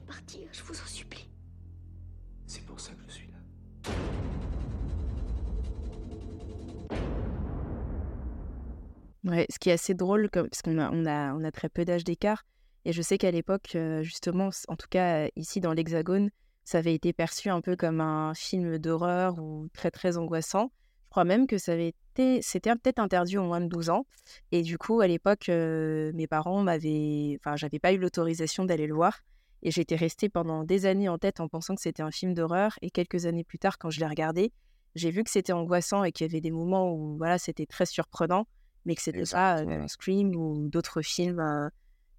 Partir, 0.00 0.48
je 0.52 0.62
vous 0.62 0.80
en 0.80 0.86
supplie. 0.86 1.28
C'est 2.46 2.64
pour 2.64 2.80
ça 2.80 2.92
que 2.92 3.02
je 3.06 3.12
suis 3.12 3.28
là. 3.28 3.90
Ouais, 9.24 9.46
ce 9.50 9.58
qui 9.58 9.70
est 9.70 9.72
assez 9.72 9.94
drôle, 9.94 10.28
parce 10.30 10.62
qu'on 10.62 10.78
a, 10.78 10.90
on 10.90 11.06
a, 11.06 11.34
on 11.34 11.44
a 11.44 11.50
très 11.50 11.68
peu 11.68 11.84
d'âge 11.84 12.04
d'écart. 12.04 12.44
Et 12.84 12.92
je 12.92 13.00
sais 13.00 13.18
qu'à 13.18 13.30
l'époque, 13.30 13.72
euh, 13.76 14.02
justement, 14.02 14.50
en 14.68 14.76
tout 14.76 14.88
cas 14.90 15.28
ici 15.36 15.60
dans 15.60 15.72
l'Hexagone, 15.72 16.30
ça 16.64 16.78
avait 16.78 16.94
été 16.94 17.12
perçu 17.12 17.48
un 17.48 17.60
peu 17.60 17.76
comme 17.76 18.00
un 18.00 18.34
film 18.34 18.78
d'horreur 18.78 19.38
ou 19.38 19.68
très 19.72 19.90
très 19.90 20.16
angoissant 20.16 20.70
crois 21.14 21.24
même 21.24 21.46
que 21.46 21.58
ça 21.58 21.74
avait 21.74 21.94
été, 22.16 22.42
c'était 22.42 22.74
peut-être 22.74 22.98
interdit 22.98 23.38
au 23.38 23.44
moins 23.44 23.60
de 23.60 23.68
12 23.68 23.88
ans. 23.88 24.04
Et 24.50 24.62
du 24.62 24.78
coup, 24.78 25.00
à 25.00 25.06
l'époque, 25.06 25.48
euh, 25.48 26.10
mes 26.12 26.26
parents 26.26 26.60
m'avaient, 26.60 27.38
enfin, 27.38 27.54
j'avais 27.54 27.78
pas 27.78 27.92
eu 27.92 27.98
l'autorisation 27.98 28.64
d'aller 28.64 28.88
le 28.88 28.94
voir. 28.94 29.20
Et 29.64 29.70
j'étais 29.70 29.96
restée 29.96 30.28
pendant 30.28 30.62
des 30.62 30.84
années 30.84 31.08
en 31.08 31.16
tête 31.16 31.40
en 31.40 31.48
pensant 31.48 31.74
que 31.74 31.80
c'était 31.80 32.02
un 32.02 32.10
film 32.10 32.34
d'horreur. 32.34 32.78
Et 32.82 32.90
quelques 32.90 33.24
années 33.24 33.44
plus 33.44 33.58
tard, 33.58 33.78
quand 33.78 33.88
je 33.88 33.98
l'ai 33.98 34.06
regardé, 34.06 34.52
j'ai 34.94 35.10
vu 35.10 35.24
que 35.24 35.30
c'était 35.30 35.54
angoissant 35.54 36.04
et 36.04 36.12
qu'il 36.12 36.26
y 36.26 36.30
avait 36.30 36.42
des 36.42 36.50
moments 36.50 36.92
où 36.92 37.16
voilà, 37.16 37.38
c'était 37.38 37.64
très 37.64 37.86
surprenant, 37.86 38.46
mais 38.84 38.94
que 38.94 39.02
c'était 39.02 39.24
pas 39.32 39.62
euh, 39.62 39.88
Scream 39.88 40.36
ou 40.36 40.68
d'autres 40.68 41.00
films. 41.00 41.40
Euh. 41.40 41.68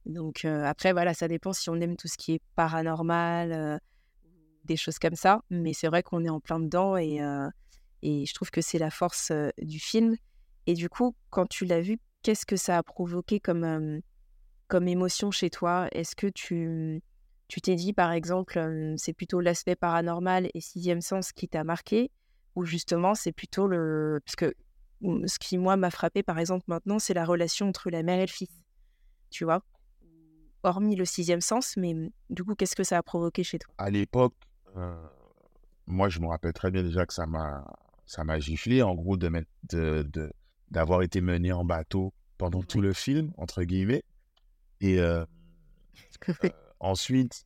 donc 0.08 0.44
après, 0.44 0.92
voilà, 0.92 1.14
ça 1.14 1.28
dépend 1.28 1.54
si 1.54 1.70
on 1.70 1.76
aime 1.76 1.96
tout 1.96 2.08
ce 2.08 2.18
qui 2.18 2.34
est 2.34 2.42
paranormal, 2.56 3.80
des 4.64 4.76
choses 4.76 4.98
comme 4.98 5.16
ça. 5.16 5.44
Mais 5.52 5.74
c'est 5.74 5.88
vrai 5.88 6.02
qu'on 6.02 6.26
est 6.26 6.30
en 6.30 6.40
plein 6.40 6.60
dedans 6.60 6.98
et 6.98 7.20
Et 8.02 8.26
je 8.26 8.34
trouve 8.34 8.50
que 8.50 8.62
c'est 8.62 8.80
la 8.80 8.90
force 8.90 9.32
du 9.62 9.80
film. 9.80 10.16
Et 10.66 10.74
du 10.74 10.90
coup, 10.90 11.16
quand 11.30 11.46
tu 11.46 11.66
l'as 11.66 11.82
vu, 11.82 12.00
qu'est-ce 12.24 12.48
que 12.48 12.56
ça 12.56 12.80
a 12.80 12.84
provoqué 12.84 13.40
comme, 13.40 14.02
comme 14.68 14.88
émotion 14.88 15.30
chez 15.30 15.52
toi? 15.52 15.88
Est-ce 15.92 16.16
que 16.16 16.26
tu 16.26 17.04
tu 17.48 17.62
t'es 17.62 17.76
dit, 17.76 17.94
par 17.94 18.12
exemple, 18.12 18.94
c'est 18.98 19.14
plutôt 19.14 19.40
l'aspect 19.40 19.76
paranormal 19.76 20.50
et 20.54 20.62
sixième 20.62 21.02
sens 21.02 21.32
qui 21.32 21.48
t'a 21.48 21.64
marqué 21.64 22.12
Ou 22.56 22.66
justement, 22.66 23.14
c'est 23.14 23.32
plutôt 23.32 23.68
le... 23.68 24.20
Parce 24.26 24.36
que 24.36 24.56
mmh, 25.02 25.28
ce 25.28 25.40
qui, 25.40 25.58
moi, 25.58 25.78
m'a 25.78 25.92
frappé, 25.92 26.24
par 26.24 26.40
exemple, 26.40 26.66
maintenant, 26.68 27.00
c'est 27.00 27.14
la 27.14 27.26
relation 27.26 27.70
entre 27.70 27.90
la 27.90 28.04
mère 28.04 28.20
et 28.20 28.26
le 28.26 28.32
fils. 28.32 28.50
Tu 29.30 29.44
vois? 29.44 29.64
Hormis 30.64 30.96
le 30.96 31.06
sixième 31.06 31.42
sens, 31.42 31.78
mais 31.78 31.94
mmh, 31.94 32.10
du 32.32 32.44
coup, 32.44 32.56
qu'est-ce 32.56 32.76
que 32.76 32.84
ça 32.84 32.98
a 32.98 33.04
provoqué 33.04 33.44
chez 33.44 33.60
toi? 33.60 33.74
À 33.78 33.90
l'époque, 33.90 34.34
moi, 35.86 36.10
je 36.10 36.20
me 36.20 36.28
rappelle 36.28 36.54
très 36.54 36.72
bien 36.72 36.84
déjà 36.84 37.06
que 37.06 37.14
ça 37.14 37.26
m'a 37.26 37.66
ça 38.08 38.24
m'a 38.24 38.40
giflé, 38.40 38.84
en 38.84 38.94
gros, 38.94 39.18
de 39.18 39.46
de, 39.64 40.32
d'avoir 40.70 41.02
été 41.02 41.22
mené 41.22 41.52
en 41.52 41.66
bateau 41.66 42.14
pendant 42.38 42.62
tout 42.62 42.82
le 42.82 42.94
film, 42.94 43.32
entre 43.38 43.64
guillemets. 43.64 44.04
Et 44.82 45.00
Ensuite, 46.80 47.44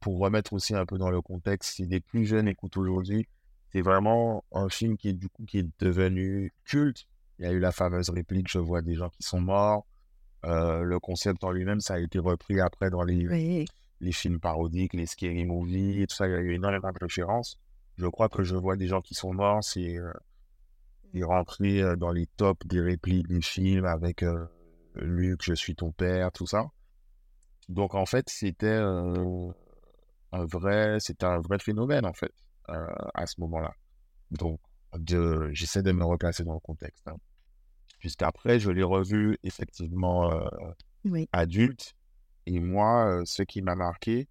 pour 0.00 0.18
remettre 0.18 0.52
aussi 0.52 0.74
un 0.74 0.86
peu 0.86 0.98
dans 0.98 1.10
le 1.10 1.20
contexte, 1.20 1.74
si 1.74 1.86
des 1.86 2.00
plus 2.00 2.26
jeunes 2.26 2.48
écoutent 2.48 2.76
aujourd'hui, 2.76 3.26
c'est 3.72 3.80
vraiment 3.80 4.44
un 4.52 4.68
film 4.68 4.96
qui 4.96 5.08
est 5.08 5.12
du 5.12 5.28
coup 5.28 5.44
qui 5.44 5.58
est 5.58 5.68
devenu 5.80 6.52
culte. 6.64 7.06
Il 7.38 7.44
y 7.44 7.48
a 7.48 7.52
eu 7.52 7.58
la 7.58 7.72
fameuse 7.72 8.10
réplique 8.10 8.48
Je 8.48 8.58
vois 8.58 8.82
des 8.82 8.94
gens 8.94 9.08
qui 9.10 9.22
sont 9.22 9.40
morts. 9.40 9.86
Euh, 10.44 10.82
le 10.82 11.00
concept 11.00 11.42
en 11.42 11.50
lui-même, 11.50 11.80
ça 11.80 11.94
a 11.94 11.98
été 11.98 12.18
repris 12.18 12.60
après 12.60 12.90
dans 12.90 13.02
les, 13.02 13.66
les 14.00 14.12
films 14.12 14.38
parodiques, 14.38 14.94
les 14.94 15.06
scary 15.06 15.44
movies, 15.44 16.00
et 16.00 16.06
tout 16.06 16.14
ça. 16.14 16.28
Il 16.28 16.32
y 16.32 16.34
a 16.34 16.40
eu 16.40 16.54
énormément 16.54 16.92
de 16.92 16.98
références. 17.00 17.58
Je 17.96 18.06
crois 18.06 18.28
que 18.28 18.42
je 18.42 18.56
vois 18.56 18.76
des 18.76 18.86
gens 18.86 19.00
qui 19.00 19.14
sont 19.14 19.32
morts, 19.32 19.64
c'est 19.64 19.96
euh, 19.96 20.12
rentré 21.22 21.80
euh, 21.80 21.96
dans 21.96 22.12
les 22.12 22.26
tops 22.26 22.66
des 22.66 22.80
répliques 22.80 23.26
des 23.28 23.40
films 23.40 23.86
avec 23.86 24.22
euh, 24.22 24.46
Luc, 24.96 25.42
je 25.42 25.54
suis 25.54 25.74
ton 25.74 25.92
père, 25.92 26.30
tout 26.32 26.46
ça. 26.46 26.66
Donc 27.68 27.94
en 27.94 28.06
fait, 28.06 28.28
c'était 28.28 28.80
un 30.32 30.44
vrai, 30.44 30.98
c'était 31.00 31.26
un 31.26 31.40
vrai 31.40 31.58
phénomène 31.58 32.06
en 32.06 32.12
fait 32.12 32.32
à 32.68 33.26
ce 33.26 33.40
moment-là. 33.40 33.72
Donc 34.30 34.60
j'essaie 35.52 35.82
de 35.82 35.92
me 35.92 36.04
replacer 36.04 36.44
dans 36.44 36.54
le 36.54 36.60
contexte. 36.60 37.06
Hein. 37.08 37.16
Puisqu'après, 37.98 38.58
je 38.58 38.70
l'ai 38.70 38.82
revu 38.82 39.38
effectivement 39.42 40.30
adulte. 41.32 41.94
Et 42.46 42.60
moi, 42.60 43.22
ce 43.24 43.42
qui 43.42 43.62
m'a 43.62 43.74
marqué 43.74 44.28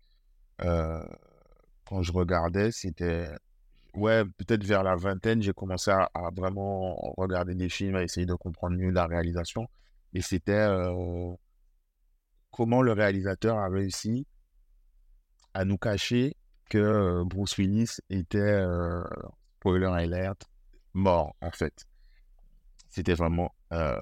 quand 0.60 2.02
je 2.02 2.12
regardais, 2.12 2.72
c'était 2.72 3.30
ouais, 3.96 4.24
peut-être 4.38 4.64
vers 4.64 4.84
la 4.84 4.96
vingtaine, 4.96 5.42
j'ai 5.42 5.54
commencé 5.54 5.92
à, 5.92 6.10
vraiment 6.36 6.96
regarder 7.18 7.56
des 7.56 7.70
films, 7.70 7.96
à 7.96 8.04
essayer 8.04 8.26
de 8.26 8.34
comprendre 8.34 8.78
mieux 8.78 8.92
la 8.92 9.06
réalisation. 9.08 9.68
Et 10.14 10.22
c'était 10.22 10.68
comment 12.56 12.82
le 12.82 12.94
réalisateur 12.94 13.58
a 13.58 13.68
réussi 13.68 14.26
à 15.54 15.66
nous 15.66 15.78
cacher 15.78 16.38
que 16.70 16.78
euh, 16.78 17.24
Bruce 17.26 17.58
Willis 17.58 17.98
était, 18.10 18.38
euh, 18.40 19.04
spoiler 19.58 19.88
alert, 19.88 20.50
mort, 20.94 21.36
en 21.42 21.52
fait. 21.52 21.86
C'était 22.88 23.14
vraiment 23.14 23.54
euh, 23.74 24.00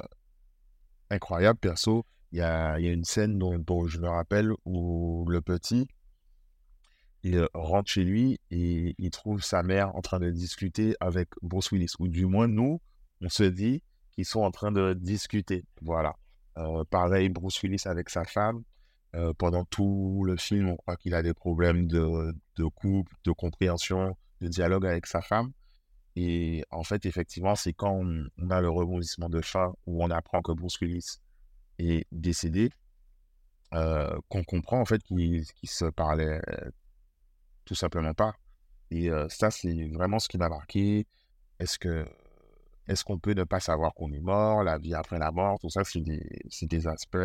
incroyable, 1.10 1.58
perso. 1.58 2.06
Il 2.32 2.38
y 2.38 2.42
a, 2.42 2.78
une 2.78 3.06
scène 3.06 3.40
dont, 3.40 3.88
je 3.88 3.98
me 3.98 4.08
rappelle 4.08 4.52
où 4.66 5.26
le 5.28 5.42
petit, 5.42 5.88
il 7.24 7.48
rentre 7.56 7.90
chez 7.90 8.04
lui 8.04 8.40
et 8.52 8.94
il 9.00 9.10
trouve 9.10 9.42
sa 9.42 9.64
mère 9.64 9.96
en 9.96 10.02
train 10.02 10.20
de 10.20 10.30
discuter 10.30 10.96
avec 11.00 11.30
Bruce 11.42 11.72
Willis. 11.72 11.94
Ou 11.98 12.08
du 12.08 12.28
moins, 12.28 12.48
nous, 12.48 12.80
on 13.20 13.30
se 13.30 13.44
dit 13.44 13.82
qu'ils 14.12 14.26
sont 14.26 14.42
en 14.42 14.52
train 14.52 14.72
de 14.72 14.94
discuter. 14.94 15.66
Voilà. 15.82 16.16
Euh, 16.58 16.84
pareil, 16.86 17.30
Bruce 17.30 17.62
Willis 17.62 17.84
avec 17.86 18.10
sa 18.10 18.24
femme. 18.26 18.64
Euh, 19.16 19.34
pendant 19.34 19.64
tout 19.66 20.24
le 20.26 20.38
film, 20.38 20.70
on 20.70 20.76
croit 20.76 20.96
qu'il 20.98 21.14
a 21.14 21.22
des 21.22 21.34
problèmes 21.34 21.88
de, 21.88 22.34
couple, 22.76 23.14
de 23.24 23.32
compréhension, 23.32 24.18
de 24.42 24.48
dialogue 24.48 24.86
avec 24.86 25.06
sa 25.06 25.22
femme. 25.22 25.52
Et 26.16 26.64
en 26.72 26.84
fait, 26.84 27.06
effectivement, 27.06 27.56
c'est 27.56 27.74
quand 27.74 27.94
on, 27.94 28.50
a 28.50 28.62
le 28.62 28.70
rebondissement 28.70 29.30
de 29.30 29.42
fin 29.42 29.74
où 29.86 30.04
on 30.04 30.10
apprend 30.10 30.42
que 30.42 30.52
Bruce 30.52 30.80
Willis 30.80 31.18
est 31.80 32.06
décédé, 32.12 32.72
euh, 33.74 34.16
qu'on 34.30 34.44
comprend 34.44 34.80
en 34.80 34.86
fait 34.86 35.02
qu'il 35.04 35.46
se 35.64 35.86
parlait 35.86 36.40
tout 37.66 37.76
simplement 37.76 38.14
pas. 38.14 38.36
Et 38.92 39.10
ça, 39.30 39.50
c'est 39.50 39.90
vraiment 39.90 40.20
ce 40.20 40.28
qui 40.28 40.38
m'a 40.38 40.50
marqué. 40.50 41.08
Est-ce 41.60 41.80
que 41.80 42.06
est-ce 42.88 43.04
qu'on 43.04 43.20
peut 43.20 43.34
ne 43.34 43.44
pas 43.44 43.60
savoir 43.60 43.94
qu'on 43.94 44.12
est 44.12 44.20
mort, 44.20 44.64
la 44.64 44.78
vie 44.78 44.94
après 44.94 45.20
la 45.20 45.32
mort, 45.32 45.58
tout 45.60 45.70
ça, 45.70 45.84
c'est 45.84 46.02
des, 46.02 46.88
aspects, 46.88 47.18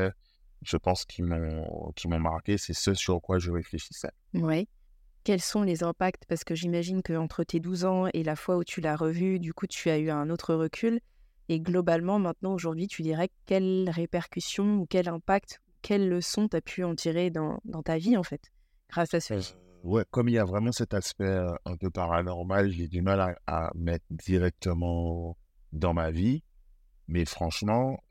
je 0.63 0.77
pense, 0.77 1.05
qui 1.05 1.23
m'ont 1.23 2.21
marqué. 2.21 2.59
C'est 2.59 2.75
ce 2.75 2.95
sur 2.95 3.21
quoi 3.21 3.39
je 3.39 3.51
réfléchissais. 3.51 4.11
Oui. 4.35 4.69
Quels 5.25 5.43
sont 5.43 5.63
les 5.63 5.83
impacts? 5.83 6.25
Parce 6.27 6.45
que 6.45 6.55
j'imagine 6.55 7.03
qu'entre 7.03 7.45
tes 7.45 7.61
12 7.61 7.85
ans 7.85 8.07
et 8.15 8.23
la 8.23 8.37
fois 8.37 8.57
où 8.57 8.65
tu 8.65 8.81
l'as 8.81 8.97
revu, 8.97 9.41
du 9.41 9.53
coup, 9.53 9.67
tu 9.67 9.91
as 9.91 9.99
eu 9.99 10.11
un 10.11 10.31
autre 10.31 10.55
recul. 10.55 11.01
Et 11.49 11.61
globalement, 11.61 12.19
maintenant, 12.19 12.55
aujourd'hui, 12.55 12.87
tu 12.87 13.03
dirais 13.03 13.31
quelles 13.47 13.91
répercussions 13.91 14.77
ou 14.77 14.87
quel 14.87 15.09
impact, 15.09 15.61
quelles 15.83 16.09
leçons 16.09 16.49
tu 16.49 16.57
as 16.57 16.61
pu 16.61 16.85
en 16.85 16.95
tirer 16.95 17.31
dans, 17.31 17.59
ta 17.85 17.99
vie, 17.99 18.17
en 18.17 18.23
fait, 18.23 18.53
grâce 18.89 19.15
à 19.15 19.21
ce 19.21 19.35
euh, 19.35 19.41
Ouais, 19.83 20.05
comme 20.11 20.29
il 20.29 20.35
y 20.35 20.39
a 20.39 20.45
vraiment 20.45 20.73
cet 20.73 20.95
aspect 20.95 21.25
euh, 21.25 21.53
un 21.65 21.77
peu 21.77 21.91
paranormal, 21.91 22.71
j'ai 22.71 22.89
du 22.89 23.01
mal 23.01 23.37
à 23.47 23.71
mettre 23.75 24.05
directement 24.11 25.37
dans 25.73 25.95
ma 25.95 26.11
vie. 26.11 26.43
Mais 27.09 27.25
franchement, 27.25 28.03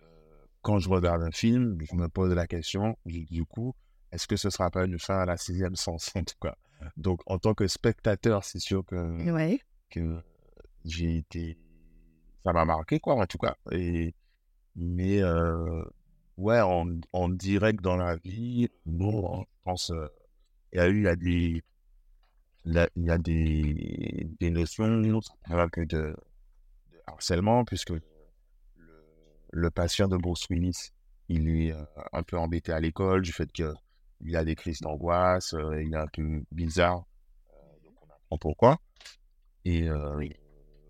quand 0.62 0.80
je 0.80 0.90
regarde 0.90 1.22
un 1.22 1.32
film, 1.32 1.78
je 1.82 1.96
me 1.96 2.10
pose 2.10 2.34
la 2.34 2.48
question, 2.48 2.98
du 3.06 3.46
coup, 3.46 3.76
est-ce 4.12 4.28
que 4.28 4.36
ce 4.36 4.50
sera 4.50 4.72
pas 4.72 4.86
une 4.86 5.00
fin 5.00 5.20
à 5.20 5.26
la 5.26 5.38
sixième 5.38 5.76
sens, 5.76 6.12
en 6.16 6.24
tout 6.24 6.36
cas 6.42 6.56
Donc, 6.98 7.22
en 7.26 7.38
tant 7.38 7.54
que 7.54 7.68
spectateur, 7.68 8.44
c'est 8.44 8.60
sûr 8.60 8.84
que, 8.86 9.32
ouais. 9.32 9.60
que 9.90 10.22
j'ai 10.86 11.18
été... 11.18 11.58
Ça 12.44 12.54
m'a 12.54 12.66
marqué, 12.66 13.00
quoi, 13.00 13.16
en 13.16 13.26
tout 13.26 13.38
cas. 13.38 13.56
Et, 13.72 14.16
mais, 14.76 15.22
ouais, 16.38 16.62
en, 16.62 16.88
en, 17.14 17.30
direct 17.30 17.82
dans 17.82 17.98
la 17.98 18.16
vie, 18.18 18.70
bon, 18.86 19.42
je 19.42 19.64
pense... 19.64 19.92
il 20.74 20.78
y 20.78 20.80
a 20.80 20.88
eu, 20.88 20.98
il 20.98 21.04
y 21.04 21.08
a 21.08 21.16
des... 21.16 21.64
Il 22.66 23.06
y 23.06 23.10
a 23.10 23.18
des, 23.18 24.28
des 24.42 24.50
notions 24.50 25.02
que 25.72 25.82
de, 25.86 26.14
harcèlement, 27.18 27.66
puisque 27.66 27.94
le, 29.52 29.72
patient 29.72 30.08
de 30.08 30.18
Bruce 30.18 30.46
Willis, 30.50 30.92
il 31.30 31.50
est 31.50 31.74
euh, 31.74 31.84
un 32.14 32.22
peu 32.24 32.38
embêté 32.38 32.72
à 32.72 32.80
l'école 32.80 33.24
du 33.24 33.32
fait 33.32 33.52
qu'il 33.52 34.36
a 34.36 34.46
des 34.46 34.56
crises 34.56 34.82
d'angoisse, 34.82 35.54
euh, 35.56 35.82
il 35.82 35.94
est 35.94 35.98
un 35.98 36.08
peu 36.08 36.44
bizarre. 36.52 37.06
Euh, 37.50 37.84
donc 37.84 37.96
on 38.02 38.14
apprend 38.14 38.38
pourquoi. 38.38 38.78
Et 39.66 39.90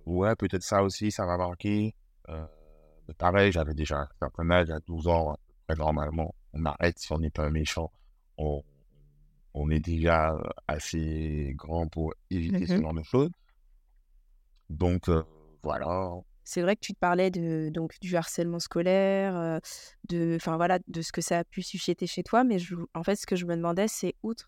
ouais, 0.06 0.36
peut-être 0.36 0.62
ça 0.62 0.84
aussi, 0.84 1.10
ça 1.12 1.26
m'a 1.26 1.36
marqué. 1.36 1.96
pareil, 3.18 3.52
j'avais 3.52 3.74
déjà 3.74 4.02
un 4.02 4.10
certain 4.20 4.52
âge, 4.52 4.70
à 4.70 4.80
12 4.82 5.08
ans, 5.08 5.36
normalement, 5.76 6.36
on 6.54 6.64
arrête 6.66 7.00
si 7.00 7.12
on 7.12 7.18
n'est 7.18 7.32
pas 7.32 7.50
méchant. 7.50 7.92
On, 8.38 8.62
on 9.56 9.72
est 9.72 9.80
déjà 9.80 10.38
assez 10.68 11.54
grand 11.56 11.88
pour 11.88 12.14
éviter 12.30 12.68
ce 12.68 12.74
mmh 12.74 12.82
genre 12.84 12.94
de 12.94 13.02
choses. 13.02 13.32
Donc, 14.70 15.10
voilà. 15.64 16.12
C'est 16.44 16.62
vrai 16.62 16.76
que 16.76 16.82
tu 16.82 16.94
te 16.94 17.00
parlais 17.00 17.30
de, 17.30 17.70
donc, 17.70 18.00
du 18.00 18.16
harcèlement 18.16 18.60
scolaire, 18.60 19.60
de, 20.08 20.38
voilà, 20.46 20.80
de 20.88 21.02
ce 21.02 21.12
que 21.12 21.20
ça 21.20 21.40
a 21.40 21.44
pu 21.44 21.62
susciter 21.62 22.08
chez 22.08 22.24
toi, 22.24 22.46
mais 22.46 22.58
en 22.94 23.04
fait, 23.04 23.18
ce 23.18 23.28
que 23.28 23.36
je 23.36 23.46
me 23.46 23.56
demandais, 23.56 23.90
c'est 23.90 24.16
outre 24.24 24.48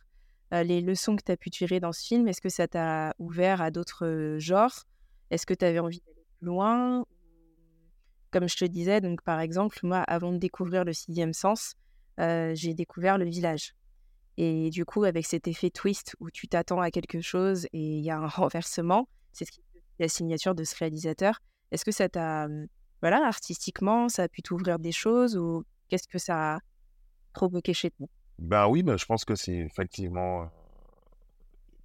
les 0.51 0.81
leçons 0.81 1.15
que 1.15 1.23
tu 1.23 1.31
as 1.31 1.37
pu 1.37 1.49
tirer 1.49 1.79
dans 1.79 1.91
ce 1.91 2.05
film, 2.05 2.27
est-ce 2.27 2.41
que 2.41 2.49
ça 2.49 2.67
t'a 2.67 3.13
ouvert 3.19 3.61
à 3.61 3.71
d'autres 3.71 4.37
genres? 4.39 4.85
Est-ce 5.29 5.45
que 5.45 5.53
tu 5.53 5.65
avais 5.65 5.79
envie 5.79 5.99
d'aller 5.99 6.25
plus 6.37 6.45
loin? 6.47 7.05
Comme 8.31 8.47
je 8.47 8.57
te 8.57 8.65
disais, 8.65 9.01
donc 9.01 9.21
par 9.21 9.39
exemple, 9.39 9.77
moi, 9.83 9.99
avant 9.99 10.31
de 10.31 10.37
découvrir 10.37 10.85
le 10.85 10.93
sixième 10.93 11.33
sens, 11.33 11.75
j'ai 12.17 12.73
découvert 12.73 13.17
le 13.17 13.25
village. 13.25 13.73
Et 14.37 14.69
du 14.69 14.85
coup, 14.85 15.03
avec 15.03 15.25
cet 15.25 15.47
effet 15.47 15.69
twist 15.69 16.15
où 16.21 16.31
tu 16.31 16.47
t'attends 16.47 16.79
à 16.79 16.91
quelque 16.91 17.19
chose 17.19 17.65
et 17.73 17.97
il 17.97 18.03
y 18.03 18.09
a 18.09 18.17
un 18.17 18.27
renversement, 18.27 19.07
c'est 19.33 19.45
ce 19.45 19.51
qui 19.51 19.61
la 19.99 20.07
signature 20.07 20.55
de 20.55 20.63
ce 20.63 20.75
réalisateur. 20.77 21.39
Est-ce 21.71 21.85
que 21.85 21.91
ça 21.91 22.09
t'a, 22.09 22.47
mmh, 22.47 22.67
voilà, 23.01 23.25
artistiquement, 23.25 24.09
ça 24.09 24.23
a 24.23 24.27
pu 24.27 24.41
t'ouvrir 24.41 24.79
des 24.79 24.91
choses 24.91 25.37
ou 25.37 25.63
qu'est-ce 25.87 26.07
que 26.07 26.17
ça 26.17 26.55
a 26.55 26.59
provoqué 27.33 27.73
chez 27.73 27.91
toi? 27.91 28.07
Ben 28.39 28.67
oui, 28.67 28.83
ben, 28.83 28.97
je 28.97 29.05
pense 29.05 29.25
que 29.25 29.35
c'est 29.35 29.57
effectivement, 29.57 30.49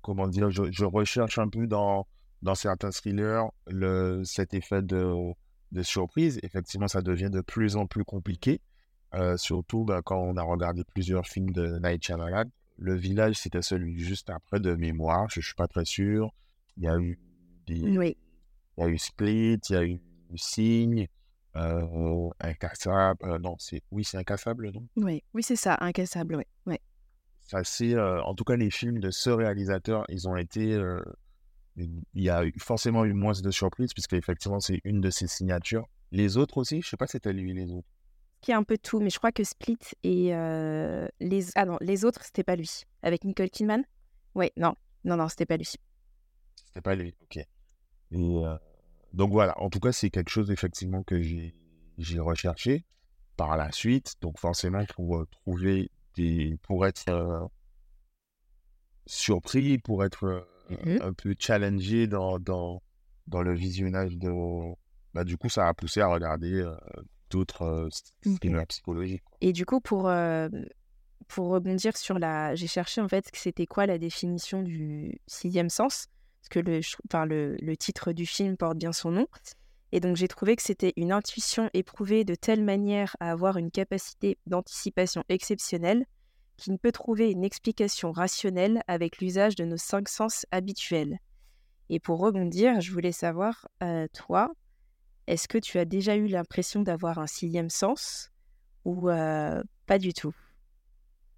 comment 0.03 0.29
dire, 0.29 0.51
je, 0.51 0.85
recherche 0.85 1.39
un 1.39 1.49
peu 1.49 1.67
dans, 1.67 2.07
dans 2.43 2.55
certains 2.55 2.91
thrillers 2.91 3.45
le, 3.67 4.23
cet 4.25 4.55
effet 4.55 4.83
de, 4.83 5.33
de 5.73 5.83
surprise. 5.83 6.39
Effectivement, 6.43 6.89
ça 6.89 7.03
devient 7.03 7.31
de 7.31 7.41
plus 7.41 7.77
en 7.77 7.87
plus 7.87 8.05
compliqué, 8.05 8.61
surtout 9.37 9.85
ben, 9.85 10.01
quand 10.03 10.19
on 10.19 10.37
a 10.37 10.43
regardé 10.43 10.85
plusieurs 10.85 11.27
films 11.27 11.51
de 11.51 11.79
Night 11.81 12.05
Shyamalan. 12.05 12.45
Le 12.77 12.95
village, 12.95 13.37
c'était 13.37 13.63
celui 13.63 13.99
juste 14.01 14.31
après 14.31 14.59
de 14.59 14.75
mémoire, 14.75 15.29
je 15.31 15.41
suis 15.41 15.55
pas 15.55 15.69
très 15.69 15.85
sûr. 15.85 16.33
Il 16.77 16.85
y 16.85 16.89
a 16.89 16.99
eu 16.99 17.19
oui. 17.69 18.17
Il 18.77 18.81
y 18.81 18.87
a 18.87 18.89
eu 18.89 18.99
Split, 18.99 19.61
il 19.69 19.73
y 19.73 19.77
a 19.77 19.85
eu 19.85 20.01
Signe, 20.37 21.07
euh, 21.57 22.29
Incassable. 22.41 23.39
non, 23.41 23.57
c'est 23.59 23.83
oui, 23.91 24.05
c'est 24.05 24.19
Incassable, 24.19 24.71
non? 24.73 24.87
Oui, 24.97 25.23
oui, 25.33 25.43
c'est 25.43 25.57
ça, 25.57 25.77
Incassable, 25.81 26.37
oui. 26.37 26.45
Ouais. 26.67 26.81
Ça, 27.41 27.63
c'est, 27.63 27.97
en 27.99 28.35
tout 28.35 28.45
cas, 28.45 28.57
les 28.57 28.71
films 28.71 28.99
de 28.99 29.11
ce 29.11 29.31
réalisateur, 29.31 30.05
ils 30.09 30.27
ont 30.29 30.37
été. 30.37 30.81
il 31.77 32.03
y 32.15 32.31
a 32.31 32.43
forcément 32.59 33.05
eu 33.05 33.13
moins 33.13 33.35
de 33.41 33.51
surprises, 33.51 33.93
puisque 33.93 34.15
effectivement, 34.15 34.61
c'est 34.61 34.81
une 34.85 35.01
de 35.01 35.11
ses 35.11 35.27
signatures. 35.29 35.87
Les 36.11 36.37
autres 36.37 36.59
aussi, 36.59 36.81
je 36.83 36.89
sais 36.89 36.97
pas 36.97 37.07
si 37.07 37.13
c'était 37.13 37.33
lui 37.33 37.53
les 37.53 37.71
autres. 37.71 37.89
Qui 38.41 38.53
a 38.53 38.59
un 38.59 38.63
peu 38.63 38.77
tout, 38.77 39.01
mais 39.01 39.11
je 39.11 39.19
crois 39.19 39.33
que 39.33 39.45
Split 39.45 39.79
et 40.03 40.31
les 41.21 41.47
ah 41.55 41.65
non, 41.65 41.77
les 41.81 42.05
autres, 42.05 42.25
c'était 42.25 42.45
pas 42.45 42.57
lui. 42.57 42.83
Avec 43.03 43.25
Nicole 43.25 43.51
Kidman? 43.51 43.85
Oui, 44.35 44.51
non, 44.57 44.75
non, 45.05 45.17
non, 45.17 45.29
c'était 45.29 45.47
pas 45.47 45.57
lui. 45.57 45.71
C'était 46.67 46.81
pas 46.81 46.95
lui, 46.97 47.15
ok. 47.23 47.45
Et 48.11 48.43
donc 49.13 49.31
voilà, 49.31 49.61
en 49.61 49.71
tout 49.71 49.81
cas, 49.81 49.93
c'est 49.93 50.11
quelque 50.11 50.31
chose 50.31 50.51
effectivement 50.51 51.03
que 51.03 51.21
j'ai 51.21 52.19
recherché 52.19 52.85
par 53.37 53.57
la 53.57 53.73
suite. 53.73 54.15
Donc 54.21 54.39
forcément, 54.39 54.85
pour 54.95 55.27
trouver 55.29 55.91
des, 56.17 56.57
pour 56.63 56.87
être 56.87 57.51
surpris, 59.07 59.79
pour 59.79 60.05
être 60.05 60.47
mmh 60.71 61.03
un 61.03 61.13
peu 61.13 61.35
challengé 61.39 62.07
dans, 62.07 62.39
dans, 62.39 62.83
dans 63.27 63.43
le 63.43 63.53
visionnage 63.53 64.17
de, 64.17 64.31
bah, 65.13 65.25
du 65.25 65.37
coup, 65.37 65.49
ça 65.49 65.69
a 65.69 65.75
poussé 65.75 66.01
à 66.01 66.07
regarder 66.07 66.65
d'autres 67.31 67.89
films 68.23 68.65
psychologiques. 68.67 69.23
Et 69.41 69.53
du 69.53 69.67
coup, 69.67 69.81
pour, 69.81 70.11
pour 71.29 71.49
rebondir 71.49 71.97
sur 71.97 72.19
la. 72.19 72.55
J'ai 72.55 72.67
cherché 72.67 73.01
en 73.01 73.09
fait 73.09 73.31
que 73.31 73.39
c'était 73.39 73.67
quoi 73.67 73.87
la 73.87 73.99
définition 73.99 74.63
du 74.63 75.21
sixième 75.27 75.71
sens, 75.71 76.07
parce 76.45 76.49
que 76.51 76.59
le, 76.61 76.81
le, 77.27 77.57
le 77.57 77.77
titre 77.77 78.13
du 78.13 78.27
film 78.27 78.57
porte 78.57 78.77
bien 78.77 78.93
son 78.93 79.11
nom. 79.11 79.27
Et 79.93 80.01
donc, 80.01 80.17
j'ai 80.17 80.29
trouvé 80.29 80.57
que 80.57 80.63
c'était 80.63 80.93
une 80.97 81.13
intuition 81.13 81.71
éprouvée 81.73 82.25
de 82.25 82.35
telle 82.35 82.63
manière 82.63 83.17
à 83.21 83.31
avoir 83.31 83.57
une 83.57 83.71
capacité 83.71 84.39
d'anticipation 84.47 85.25
exceptionnelle 85.29 86.05
qui 86.57 86.71
ne 86.71 86.77
peut 86.77 86.93
trouver 86.93 87.31
une 87.31 87.45
explication 87.45 88.13
rationnelle 88.13 88.83
avec 88.89 89.19
l'usage 89.19 89.55
de 89.55 89.65
nos 89.65 89.77
cinq 89.77 90.09
sens 90.09 90.47
habituels. 90.51 91.19
Et 91.89 91.99
pour 91.99 92.19
rebondir, 92.19 92.81
je 92.81 92.93
voulais 92.93 93.13
savoir, 93.13 93.69
toi, 94.13 94.53
est-ce 95.27 95.49
que 95.49 95.59
tu 95.59 95.79
as 95.79 95.85
déjà 95.85 96.17
eu 96.17 96.27
l'impression 96.27 96.83
d'avoir 96.83 97.19
un 97.19 97.27
sixième 97.27 97.71
sens 97.71 98.31
ou 98.85 99.09
pas 99.09 99.99
du 99.99 100.13
tout? 100.13 100.35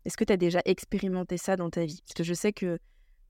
Est-ce 0.05 0.17
que 0.17 0.25
tu 0.25 0.33
as 0.33 0.37
déjà 0.37 0.63
expérimenté 0.65 1.37
ça 1.37 1.57
dans 1.57 1.71
ta 1.71 1.85
vie? 1.85 2.03
Parce 2.07 2.15
que 2.15 2.25
je 2.25 2.35
sais 2.35 2.53
que 2.53 2.79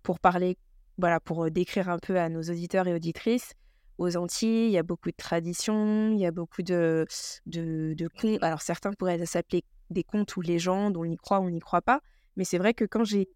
pour 0.03 0.21
parler, 0.21 0.57
voilà, 0.99 1.21
pour 1.21 1.51
décrire 1.51 1.89
un 1.89 1.99
peu 1.99 2.19
à 2.19 2.29
nos 2.29 2.43
auditeurs 2.43 2.89
et 2.89 2.95
auditrices, 2.95 3.55
aux 3.99 4.17
Antilles, 4.17 4.67
il 4.67 4.73
y 4.73 4.79
a 4.79 4.83
beaucoup 4.83 5.11
de 5.11 5.17
traditions, 5.17 6.11
il 6.13 6.19
y 6.19 6.27
a 6.27 6.31
beaucoup 6.31 6.63
de, 6.63 7.07
de, 7.47 7.95
de 7.95 8.09
contes. 8.09 8.43
Alors 8.43 8.61
certains 8.61 8.93
pourraient 8.93 9.25
s'appeler 9.25 9.65
des 9.91 10.05
contes 10.05 10.37
ou 10.37 10.41
légendes, 10.41 10.97
on 10.97 11.05
y 11.05 11.17
croit 11.17 11.41
ou 11.41 11.45
on 11.45 11.51
n'y 11.51 11.61
croit 11.61 11.83
pas. 11.83 12.01
Mais 12.37 12.45
c'est 12.45 12.59
vrai 12.59 12.75
que 12.75 12.85
quand 12.85 13.05
j'ai... 13.05 13.29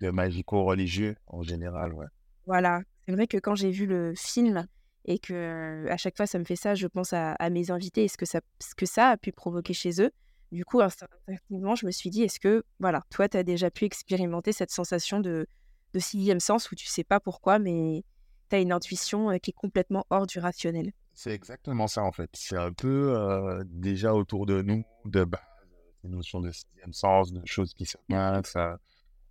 De 0.00 0.10
magico-religieux 0.10 1.16
en 1.28 1.42
général, 1.42 1.92
ouais. 1.92 2.06
Voilà, 2.46 2.82
c'est 3.06 3.12
vrai 3.12 3.26
que 3.26 3.38
quand 3.38 3.54
j'ai 3.54 3.70
vu 3.70 3.86
le 3.86 4.12
film 4.16 4.66
et 5.06 5.18
que 5.18 5.86
à 5.88 5.96
chaque 5.96 6.16
fois 6.16 6.26
ça 6.26 6.38
me 6.38 6.44
fait 6.44 6.56
ça, 6.56 6.74
je 6.74 6.86
pense 6.86 7.12
à, 7.12 7.36
mes 7.50 7.70
invités 7.70 8.04
et 8.04 8.08
ce 8.08 8.16
que 8.16 8.26
ça, 8.26 8.40
ce 8.58 8.74
que 8.74 8.86
ça 8.86 9.10
a 9.10 9.16
pu 9.16 9.32
provoquer 9.32 9.72
chez 9.72 10.02
eux. 10.02 10.10
Du 10.52 10.64
coup, 10.64 10.80
instinctivement, 10.80 11.74
je 11.74 11.86
me 11.86 11.90
suis 11.90 12.10
dit, 12.10 12.22
est-ce 12.22 12.38
que, 12.38 12.62
voilà, 12.78 13.02
toi, 13.10 13.28
tu 13.28 13.36
as 13.36 13.42
déjà 13.42 13.70
pu 13.70 13.86
expérimenter 13.86 14.52
cette 14.52 14.70
sensation 14.70 15.18
de, 15.18 15.48
de 15.94 15.98
sixième 15.98 16.40
sens 16.40 16.70
où 16.70 16.74
tu 16.74 16.86
sais 16.86 17.04
pas 17.04 17.20
pourquoi, 17.20 17.58
mais 17.58 18.04
tu 18.50 18.56
as 18.56 18.60
une 18.60 18.72
intuition 18.72 19.38
qui 19.38 19.50
est 19.50 19.54
complètement 19.54 20.04
hors 20.10 20.26
du 20.26 20.38
rationnel 20.38 20.92
C'est 21.14 21.32
exactement 21.32 21.86
ça, 21.86 22.02
en 22.02 22.12
fait. 22.12 22.28
C'est 22.34 22.58
un 22.58 22.72
peu 22.72 23.64
déjà 23.66 24.12
autour 24.14 24.44
de 24.44 24.60
nous, 24.60 24.84
de 25.06 25.24
base, 25.24 25.40
ces 26.02 26.08
notions 26.08 26.40
de 26.40 26.50
sixième 26.50 26.92
sens, 26.92 27.32
de 27.32 27.40
choses 27.46 27.72
qui 27.72 27.86
se 27.86 27.96
passent. 28.08 28.56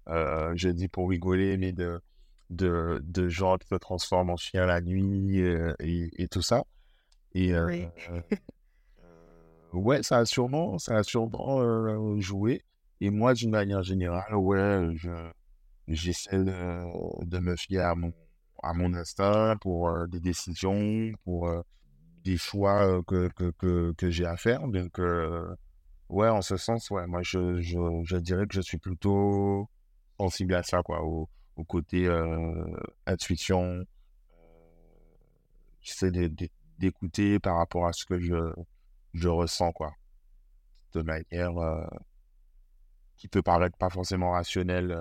je 0.08 0.70
dis 0.70 0.88
pour 0.88 1.10
rigoler, 1.10 1.58
mais 1.58 1.74
de 1.74 2.02
de, 2.50 3.02
de 3.04 3.28
gens 3.30 3.58
qui 3.58 3.68
se 3.68 3.76
transforment 3.76 4.32
en 4.32 4.38
chien 4.38 4.66
la 4.66 4.82
nuit 4.82 5.42
euh, 5.42 5.74
et, 5.80 6.28
tout 6.28 6.42
ça. 6.42 6.64
Et 7.34 7.54
euh, 7.54 7.88
euh, 8.12 8.22
ouais, 9.74 10.04
ça 10.04 10.20
a 10.20 10.26
sûrement, 10.26 10.78
ça 10.78 10.98
a 10.98 11.04
sûrement 11.04 12.20
joué. 12.20 12.64
Et 13.02 13.10
moi, 13.10 13.34
d'une 13.34 13.50
manière 13.50 13.84
générale, 13.84 14.36
ouais, 14.36 14.90
je, 14.96 15.10
j'essaie 15.88 16.38
de, 16.38 17.26
de, 17.26 17.40
me 17.40 17.56
fier 17.56 17.86
à 17.86 17.96
mon, 17.96 18.14
à 18.62 18.74
mon 18.74 18.94
instinct 18.94 19.58
pour 19.62 20.08
des 20.08 20.20
décisions, 20.20 21.12
pour 21.24 21.50
des 22.24 22.38
choix 22.38 23.04
que, 23.04 23.30
que, 23.30 23.52
que, 23.52 23.94
que 23.98 24.10
j'ai 24.10 24.26
à 24.26 24.38
faire. 24.38 24.68
Donc, 24.68 25.00
ouais, 26.10 26.30
en 26.30 26.42
ce 26.42 26.58
sens, 26.58 26.90
ouais, 26.92 27.08
moi, 27.08 27.22
je, 27.24 27.62
je, 27.62 27.78
je, 28.04 28.18
dirais 28.18 28.48
que 28.48 28.56
je 28.56 28.62
suis 28.62 28.78
plutôt 28.78 29.70
sensible 30.18 30.56
à 30.56 30.64
ça, 30.64 30.82
quoi, 30.84 31.04
au, 31.04 31.30
au 31.56 31.64
côté 31.64 32.08
intuition. 33.06 33.86
J'essaie 35.82 36.12
d'écouter 36.80 37.40
par 37.40 37.58
rapport 37.58 37.88
à 37.88 37.94
ce 37.94 38.06
que 38.06 38.20
je, 38.20 38.54
je 39.14 39.28
ressens, 39.28 39.72
quoi. 39.74 39.94
De 40.94 41.02
manière 41.02 41.52
qui 43.18 43.28
peut 43.28 43.42
paraître 43.42 43.78
pas 43.78 43.90
forcément 43.90 44.32
rationnelle 44.32 44.98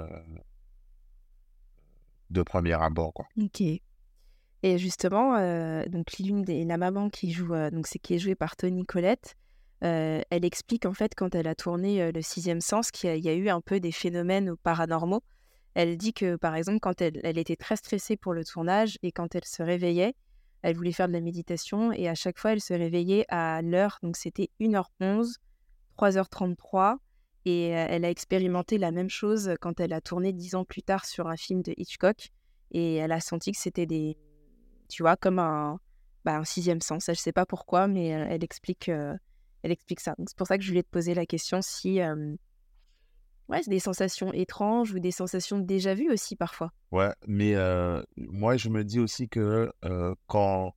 de 2.33 2.43
premier 2.43 2.75
abord, 2.75 3.13
quoi. 3.13 3.27
Ok. 3.41 3.61
Et 4.65 4.79
justement, 4.79 5.33
donc 5.89 6.19
l'une 6.19 6.43
des 6.43 6.65
la 6.65 6.77
maman 6.77 7.11
qui 7.11 7.33
joue, 7.33 7.53
donc 7.73 7.87
c'est 7.87 7.99
qui 7.99 8.15
est 8.15 8.19
jouée 8.19 8.37
par 8.37 8.57
Tony 8.57 8.85
Collette, 8.85 9.35
elle 9.81 10.45
explique 10.45 10.87
en 10.87 10.95
fait 10.95 11.17
quand 11.17 11.35
elle 11.35 11.49
a 11.49 11.57
tourné 11.57 12.13
le 12.13 12.23
sixième 12.23 12.61
sens 12.61 12.93
qu'il 12.93 13.25
y, 13.25 13.29
a 13.29 13.35
eu 13.35 13.49
un 13.49 13.61
peu 13.61 13.81
des 13.81 13.91
phénomènes 13.91 14.55
paranormaux 14.63 15.25
elle 15.75 15.97
dit 15.97 16.13
que, 16.13 16.37
par 16.37 16.55
exemple, 16.55 16.81
quand 16.81 17.01
elle, 17.01 17.21
elle, 17.23 17.39
était 17.39 17.57
très 17.57 17.77
stressée 17.77 18.17
pour 18.17 18.35
le 18.35 18.45
tournage 18.45 18.99
et 19.03 19.13
quand 19.13 19.35
elle 19.35 19.45
se 19.45 19.63
réveillait, 19.63 20.15
elle 20.61 20.77
voulait 20.77 20.93
faire 20.93 21.09
de 21.09 21.13
la 21.13 21.21
méditation 21.21 21.93
et 21.93 22.09
à 22.09 22.15
chaque 22.15 22.39
fois, 22.39 22.53
elle 22.53 22.61
se 22.61 22.75
réveillait 22.75 23.25
à 23.29 23.63
l'heure. 23.63 23.99
Donc, 24.03 24.17
c'était 24.17 24.51
1h11, 24.61 25.37
3h33. 25.99 26.97
Et 27.45 27.69
elle 27.69 28.05
a 28.05 28.11
expérimenté 28.11 28.79
la 28.79 28.93
même 28.93 29.11
chose 29.11 29.55
quand 29.61 29.81
elle 29.81 29.93
a 29.93 30.01
tourné 30.01 30.33
dix 30.33 30.55
ans 30.55 30.65
plus 30.65 30.83
tard 30.83 31.05
sur 31.05 31.27
un 31.27 31.37
film 31.37 31.63
de 31.63 31.75
Hitchcock. 31.77 32.31
Et 32.71 32.97
elle 32.97 33.13
a 33.13 33.21
senti 33.21 33.53
que 33.53 33.59
c'était 33.59 33.87
des. 33.87 34.17
Tu 34.89 35.03
vois, 35.03 35.17
comme 35.17 35.39
un, 35.39 35.81
bah, 36.25 36.45
sixième 36.45 36.81
sens. 36.81 37.07
Je 37.07 37.13
ne 37.13 37.17
sais 37.17 37.33
pas 37.33 37.47
pourquoi, 37.47 37.89
mais 37.89 38.07
elle 38.07 38.45
explique, 38.45 38.89
elle 38.89 39.19
explique 39.71 40.01
ça. 40.01 40.15
C'est 40.27 40.37
pour 40.37 40.47
ça 40.47 40.57
que 40.57 40.63
je 40.63 40.69
voulais 40.69 40.83
te 40.83 40.91
poser 40.91 41.15
la 41.15 41.27
question 41.27 41.61
si 41.63 42.01
Ouais, 43.49 43.61
c'est 43.63 43.71
des 43.71 43.81
sensations 43.81 44.33
étranges 44.33 44.93
ou 44.93 45.01
des 45.01 45.11
sensations 45.11 45.59
déjà 45.59 45.95
vues 45.95 46.11
aussi 46.11 46.37
parfois. 46.37 46.71
Ouais, 46.91 47.13
mais 47.27 47.55
moi 48.17 48.57
je 48.57 48.69
me 48.69 48.85
dis 48.85 49.01
aussi 49.01 49.29
que 49.29 49.71
quand 50.27 50.75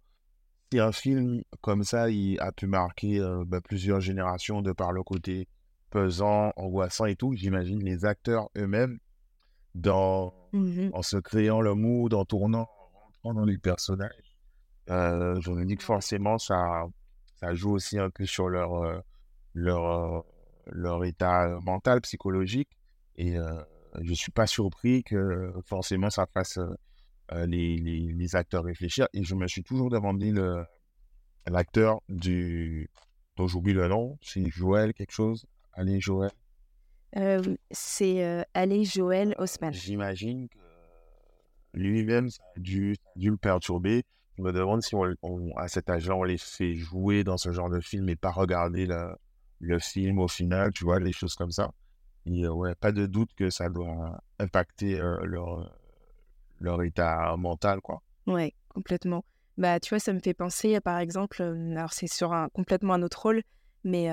si 0.74 0.80
un 0.80 0.92
film 0.92 1.44
comme 1.62 1.84
ça 1.84 2.08
a 2.40 2.52
pu 2.52 2.68
marquer 2.68 3.22
bah, 3.46 3.62
plusieurs 3.62 4.02
générations 4.02 4.62
de 4.62 4.72
par 4.72 4.92
le 4.92 5.04
côté 5.04 5.48
pesant, 5.96 6.52
angoissant 6.58 7.06
et 7.06 7.16
tout, 7.16 7.34
j'imagine 7.36 7.82
les 7.82 8.04
acteurs 8.04 8.50
eux-mêmes 8.58 9.00
dans 9.76 10.34
mmh 10.52 10.90
en 10.92 11.02
se 11.02 11.16
créant 11.16 11.62
le 11.62 11.74
mood, 11.74 12.14
en 12.14 12.26
tournant, 12.26 12.68
en 12.68 13.00
rentrant 13.00 13.34
dans 13.34 13.46
les 13.46 13.58
personnages. 13.58 14.36
je 14.90 15.52
me 15.52 15.64
dis 15.64 15.78
que 15.78 15.86
forcément 15.86 16.38
ça 16.38 16.86
ça 17.40 17.54
joue 17.54 17.72
aussi 17.72 17.98
un 17.98 18.10
peu 18.10 18.26
sur 18.26 18.50
leur 18.50 19.04
leur 19.54 20.26
leur 20.68 21.06
état 21.06 21.48
mental, 21.62 22.02
psychologique. 22.02 22.72
Et 23.16 23.36
je 23.36 24.10
ne 24.10 24.16
suis 24.16 24.34
pas 24.34 24.48
surpris 24.48 25.02
que 25.04 25.54
forcément 25.66 26.10
ça 26.10 26.26
fasse 26.34 26.60
les, 27.32 27.78
les, 27.78 28.12
les, 28.12 28.36
acteurs 28.36 28.66
réfléchir. 28.66 29.08
Et 29.14 29.24
je 29.24 29.34
me 29.34 29.48
suis 29.48 29.64
toujours 29.64 29.90
demandé 29.90 30.34
l'acteur 31.48 32.02
du 32.10 32.90
dont 33.38 33.48
j'oublie 33.48 33.74
le 33.74 33.88
nom, 33.88 34.18
c'est 34.22 34.50
Joël 34.50 34.94
quelque 34.94 35.14
chose. 35.14 35.46
Allez 35.76 36.00
Joël? 36.00 36.32
c'est 37.72 38.46
Allez 38.54 38.84
Joël 38.84 39.36
Haussmann. 39.38 39.74
J'imagine 39.74 40.50
que 40.50 40.58
lui-même, 41.74 42.30
ça 42.30 42.44
a 42.56 42.60
dû, 42.60 42.96
dû, 43.16 43.30
le 43.30 43.38
perturber. 43.38 44.04
Je 44.38 44.44
me 44.44 44.52
demande 44.52 44.82
si 44.82 44.96
on, 44.96 45.58
à 45.58 45.68
cet 45.68 45.90
âge-là, 45.90 46.16
on 46.16 46.24
les 46.24 46.38
fait 46.38 46.74
jouer 46.74 47.24
dans 47.24 47.38
ce 47.38 47.52
genre 47.52 47.70
de 47.70 47.80
film 47.80 48.10
et 48.10 48.16
pas 48.16 48.32
regarder 48.32 48.86
la, 48.86 49.18
le 49.60 49.80
film 49.80 50.20
au 50.20 50.28
final, 50.28 50.72
tu 50.72 50.84
vois, 50.84 51.00
les 51.00 51.12
choses 51.12 51.36
comme 51.36 51.52
ça. 51.52 51.72
Et 52.26 52.48
ouais, 52.48 52.76
pas 52.76 52.92
de 52.92 53.06
doute 53.06 53.34
que 53.36 53.50
ça 53.50 53.70
doit 53.70 54.20
impacter 54.40 54.98
leur, 54.98 55.72
leur 56.60 56.82
état 56.84 57.36
mental, 57.38 57.82
quoi. 57.82 58.02
Ouais, 58.26 58.54
complètement. 58.70 59.24
Bah, 59.58 59.80
tu 59.80 59.90
vois, 59.90 60.00
ça 60.00 60.12
me 60.12 60.20
fait 60.20 60.34
penser, 60.34 60.80
par 60.82 61.00
exemple, 61.00 61.42
alors 61.42 61.94
c'est 61.94 62.08
sur 62.08 62.34
un 62.34 62.50
complètement 62.50 62.96
un 62.96 63.04
autre 63.04 63.22
rôle, 63.22 63.44
mais 63.86 64.10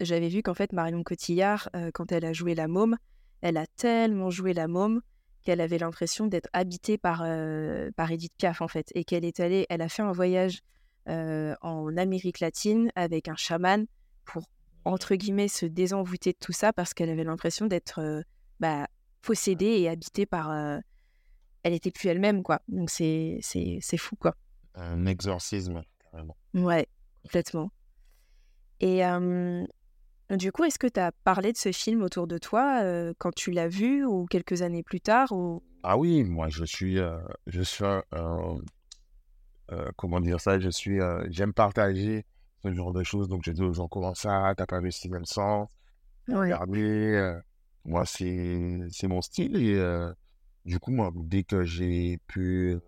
j'avais 0.00 0.28
vu 0.28 0.42
qu'en 0.42 0.54
fait, 0.54 0.72
Marion 0.72 1.02
Cotillard, 1.02 1.70
quand 1.94 2.12
elle 2.12 2.26
a 2.26 2.34
joué 2.34 2.54
la 2.54 2.68
môme, 2.68 2.98
elle 3.40 3.56
a 3.56 3.66
tellement 3.66 4.28
joué 4.28 4.52
la 4.52 4.68
môme 4.68 5.00
qu'elle 5.42 5.60
avait 5.60 5.78
l'impression 5.78 6.26
d'être 6.26 6.48
habitée 6.52 6.98
par, 6.98 7.24
par 7.96 8.10
Edith 8.10 8.32
Piaf, 8.36 8.60
en 8.60 8.68
fait, 8.68 8.90
et 8.94 9.04
qu'elle 9.04 9.24
est 9.24 9.40
allée, 9.40 9.66
elle 9.68 9.82
a 9.82 9.88
fait 9.88 10.02
un 10.02 10.12
voyage 10.12 10.60
en 11.06 11.96
Amérique 11.96 12.40
latine 12.40 12.90
avec 12.94 13.28
un 13.28 13.36
chaman 13.36 13.86
pour, 14.24 14.44
entre 14.84 15.14
guillemets, 15.14 15.48
se 15.48 15.66
désenvoûter 15.66 16.32
de 16.32 16.38
tout 16.38 16.52
ça 16.52 16.72
parce 16.72 16.94
qu'elle 16.94 17.10
avait 17.10 17.24
l'impression 17.24 17.66
d'être 17.66 18.24
bah, 18.58 18.88
possédée 19.22 19.80
et 19.80 19.88
habitée 19.88 20.26
par... 20.26 20.50
elle 21.62 21.72
était 21.72 21.90
plus 21.90 22.08
elle-même, 22.08 22.42
quoi. 22.42 22.60
Donc 22.68 22.90
c'est 22.90 23.40
fou, 23.98 24.16
quoi. 24.16 24.34
Un 24.74 25.06
exorcisme, 25.06 25.82
carrément. 26.10 26.36
Ouais, 26.54 26.88
complètement. 27.22 27.70
Et 28.80 29.02
du 30.30 30.52
coup, 30.52 30.64
est-ce 30.64 30.78
que 30.78 30.86
tu 30.86 31.00
as 31.00 31.12
parlé 31.24 31.52
de 31.52 31.58
ce 31.58 31.72
film 31.72 32.02
autour 32.02 32.26
de 32.26 32.38
toi 32.38 32.82
quand 33.18 33.34
tu 33.34 33.50
l'as 33.50 33.68
vu 33.68 34.04
ou 34.04 34.26
quelques 34.26 34.62
années 34.62 34.82
plus 34.82 35.00
tard 35.00 35.32
ou... 35.32 35.62
Ah 35.82 35.98
oui, 35.98 36.24
moi 36.24 36.48
je 36.48 36.64
suis, 36.64 36.98
je 37.46 37.62
suis, 37.62 37.84
comment 39.96 40.20
dire 40.20 40.40
ça, 40.40 40.58
je 40.58 40.70
suis, 40.70 40.98
j'aime 41.28 41.52
partager 41.52 42.24
ce 42.62 42.72
genre 42.72 42.92
de 42.92 43.02
choses. 43.02 43.28
Donc 43.28 43.42
j'ai 43.44 43.52
dit 43.52 43.62
aux 43.62 43.72
gens 43.74 43.88
comment 43.88 44.14
ça, 44.14 44.54
t'as 44.56 44.66
pas 44.66 44.80
vu 44.80 44.90
Steven 44.90 45.24
Sens, 45.24 45.68
regardez. 46.28 47.38
moi 47.84 48.04
c'est, 48.06 48.88
mon 49.04 49.20
style 49.20 49.56
et 49.56 50.10
du 50.64 50.78
coup 50.78 50.90
moi 50.90 51.12
dès 51.14 51.44
que 51.44 51.64
j'ai 51.64 52.18
pu 52.26 52.78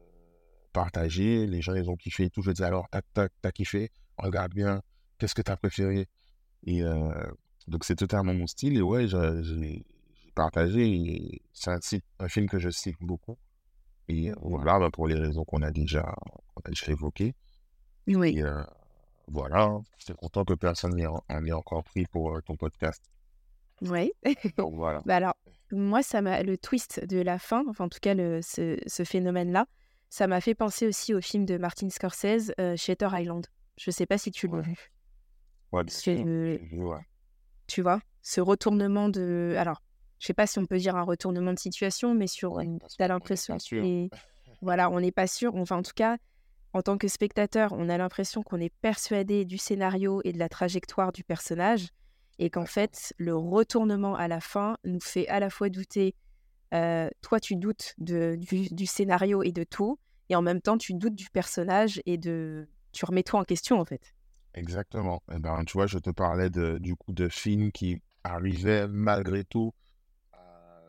partager, 0.72 1.46
les 1.46 1.60
gens 1.60 1.74
ils 1.74 1.90
ont 1.90 1.96
kiffé 1.96 2.24
et 2.24 2.30
tout. 2.30 2.40
Je 2.42 2.50
dis 2.50 2.64
alors 2.64 2.88
t'as 3.12 3.52
kiffé, 3.52 3.90
regarde 4.16 4.54
bien, 4.54 4.80
qu'est-ce 5.18 5.34
que 5.34 5.42
t'as 5.42 5.56
préféré? 5.56 6.08
Et 6.64 6.82
donc, 7.68 7.84
c'est 7.84 7.96
totalement 7.96 8.34
mon 8.34 8.46
style. 8.46 8.76
Et 8.76 8.82
ouais, 8.82 9.06
j'ai 9.08 9.84
partagé. 10.34 11.42
C'est 11.52 11.70
un, 11.70 11.78
un, 12.20 12.28
film 12.28 12.48
que 12.48 12.58
je 12.58 12.70
cite 12.70 12.96
beaucoup. 13.00 13.36
Et 14.08 14.32
voilà, 14.40 14.78
bah, 14.78 14.90
pour 14.92 15.08
les 15.08 15.16
raisons 15.16 15.44
qu'on 15.44 15.62
a 15.62 15.70
déjà, 15.70 16.02
a 16.02 16.70
déjà 16.70 16.92
évoquées. 16.92 17.34
Oui. 18.06 18.38
Et 18.38 18.44
voilà, 19.28 19.80
j'étais 19.98 20.14
content 20.14 20.44
que 20.44 20.54
personne 20.54 20.96
n'en 20.96 21.44
ait 21.44 21.52
encore 21.52 21.82
pris 21.82 22.06
pour 22.06 22.40
ton 22.44 22.56
podcast. 22.56 23.02
Oui. 23.82 24.12
Donc 24.56 24.74
voilà. 24.74 25.02
bah 25.04 25.16
alors, 25.16 25.34
moi, 25.72 26.02
ça 26.02 26.22
m'a 26.22 26.42
le 26.42 26.56
twist 26.56 27.04
de 27.04 27.20
la 27.20 27.38
fin, 27.38 27.64
enfin 27.68 27.86
en 27.86 27.88
tout 27.88 27.98
cas 28.00 28.14
le, 28.14 28.40
ce, 28.40 28.78
ce 28.86 29.04
phénomène-là, 29.04 29.66
ça 30.08 30.28
m'a 30.28 30.40
fait 30.40 30.54
penser 30.54 30.86
aussi 30.86 31.12
au 31.12 31.20
film 31.20 31.44
de 31.44 31.58
Martin 31.58 31.90
Scorsese, 31.90 32.52
Shutter 32.76 33.08
Island. 33.12 33.46
Je 33.76 33.90
sais 33.90 34.06
pas 34.06 34.16
si 34.16 34.30
tu 34.30 34.48
l'as 34.48 34.60
vu. 34.60 34.90
Ouais, 35.76 37.00
Tu 37.66 37.82
vois, 37.82 38.00
ce 38.22 38.40
retournement 38.40 39.08
de. 39.08 39.54
Alors, 39.58 39.82
je 40.18 40.26
sais 40.26 40.34
pas 40.34 40.46
si 40.46 40.58
on 40.58 40.66
peut 40.66 40.78
dire 40.78 40.96
un 40.96 41.02
retournement 41.02 41.52
de 41.52 41.58
situation, 41.58 42.14
mais 42.14 42.26
sur. 42.26 42.60
tu 42.60 43.02
as 43.02 43.08
l'impression. 43.08 43.56
voilà, 44.62 44.90
on 44.90 45.00
n'est 45.00 45.12
pas 45.12 45.26
sûr. 45.26 45.54
Enfin, 45.56 45.76
en 45.76 45.82
tout 45.82 45.94
cas, 45.94 46.16
en 46.72 46.82
tant 46.82 46.98
que 46.98 47.08
spectateur, 47.08 47.72
on 47.72 47.88
a 47.88 47.96
l'impression 47.98 48.42
qu'on 48.42 48.60
est 48.60 48.72
persuadé 48.80 49.44
du 49.44 49.58
scénario 49.58 50.20
et 50.24 50.32
de 50.32 50.38
la 50.38 50.48
trajectoire 50.48 51.12
du 51.12 51.24
personnage. 51.24 51.88
Et 52.38 52.50
qu'en 52.50 52.66
fait, 52.66 53.14
le 53.16 53.34
retournement 53.34 54.14
à 54.14 54.28
la 54.28 54.40
fin 54.40 54.76
nous 54.84 55.00
fait 55.00 55.26
à 55.28 55.40
la 55.40 55.48
fois 55.48 55.70
douter. 55.70 56.14
Euh, 56.74 57.08
toi, 57.22 57.40
tu 57.40 57.56
doutes 57.56 57.94
de, 57.98 58.36
du, 58.36 58.68
du, 58.74 58.84
scénario 58.84 59.42
et 59.42 59.52
de 59.52 59.64
tout. 59.64 59.98
Et 60.28 60.36
en 60.36 60.42
même 60.42 60.60
temps, 60.60 60.76
tu 60.76 60.92
doutes 60.92 61.14
du 61.14 61.30
personnage 61.30 62.02
et 62.04 62.18
de. 62.18 62.68
Tu 62.92 63.04
remets 63.04 63.22
tout 63.22 63.36
en 63.36 63.44
question, 63.44 63.80
en 63.80 63.84
fait. 63.84 64.12
Exactement. 64.56 65.22
Eh 65.30 65.38
ben, 65.38 65.64
tu 65.64 65.74
vois, 65.74 65.86
je 65.86 65.98
te 65.98 66.10
parlais 66.10 66.48
de, 66.48 66.78
du 66.78 66.96
coup 66.96 67.12
de 67.12 67.28
films 67.28 67.70
qui 67.70 68.00
arrivaient 68.24 68.88
malgré 68.88 69.44
tout 69.44 69.74
à, 70.32 70.80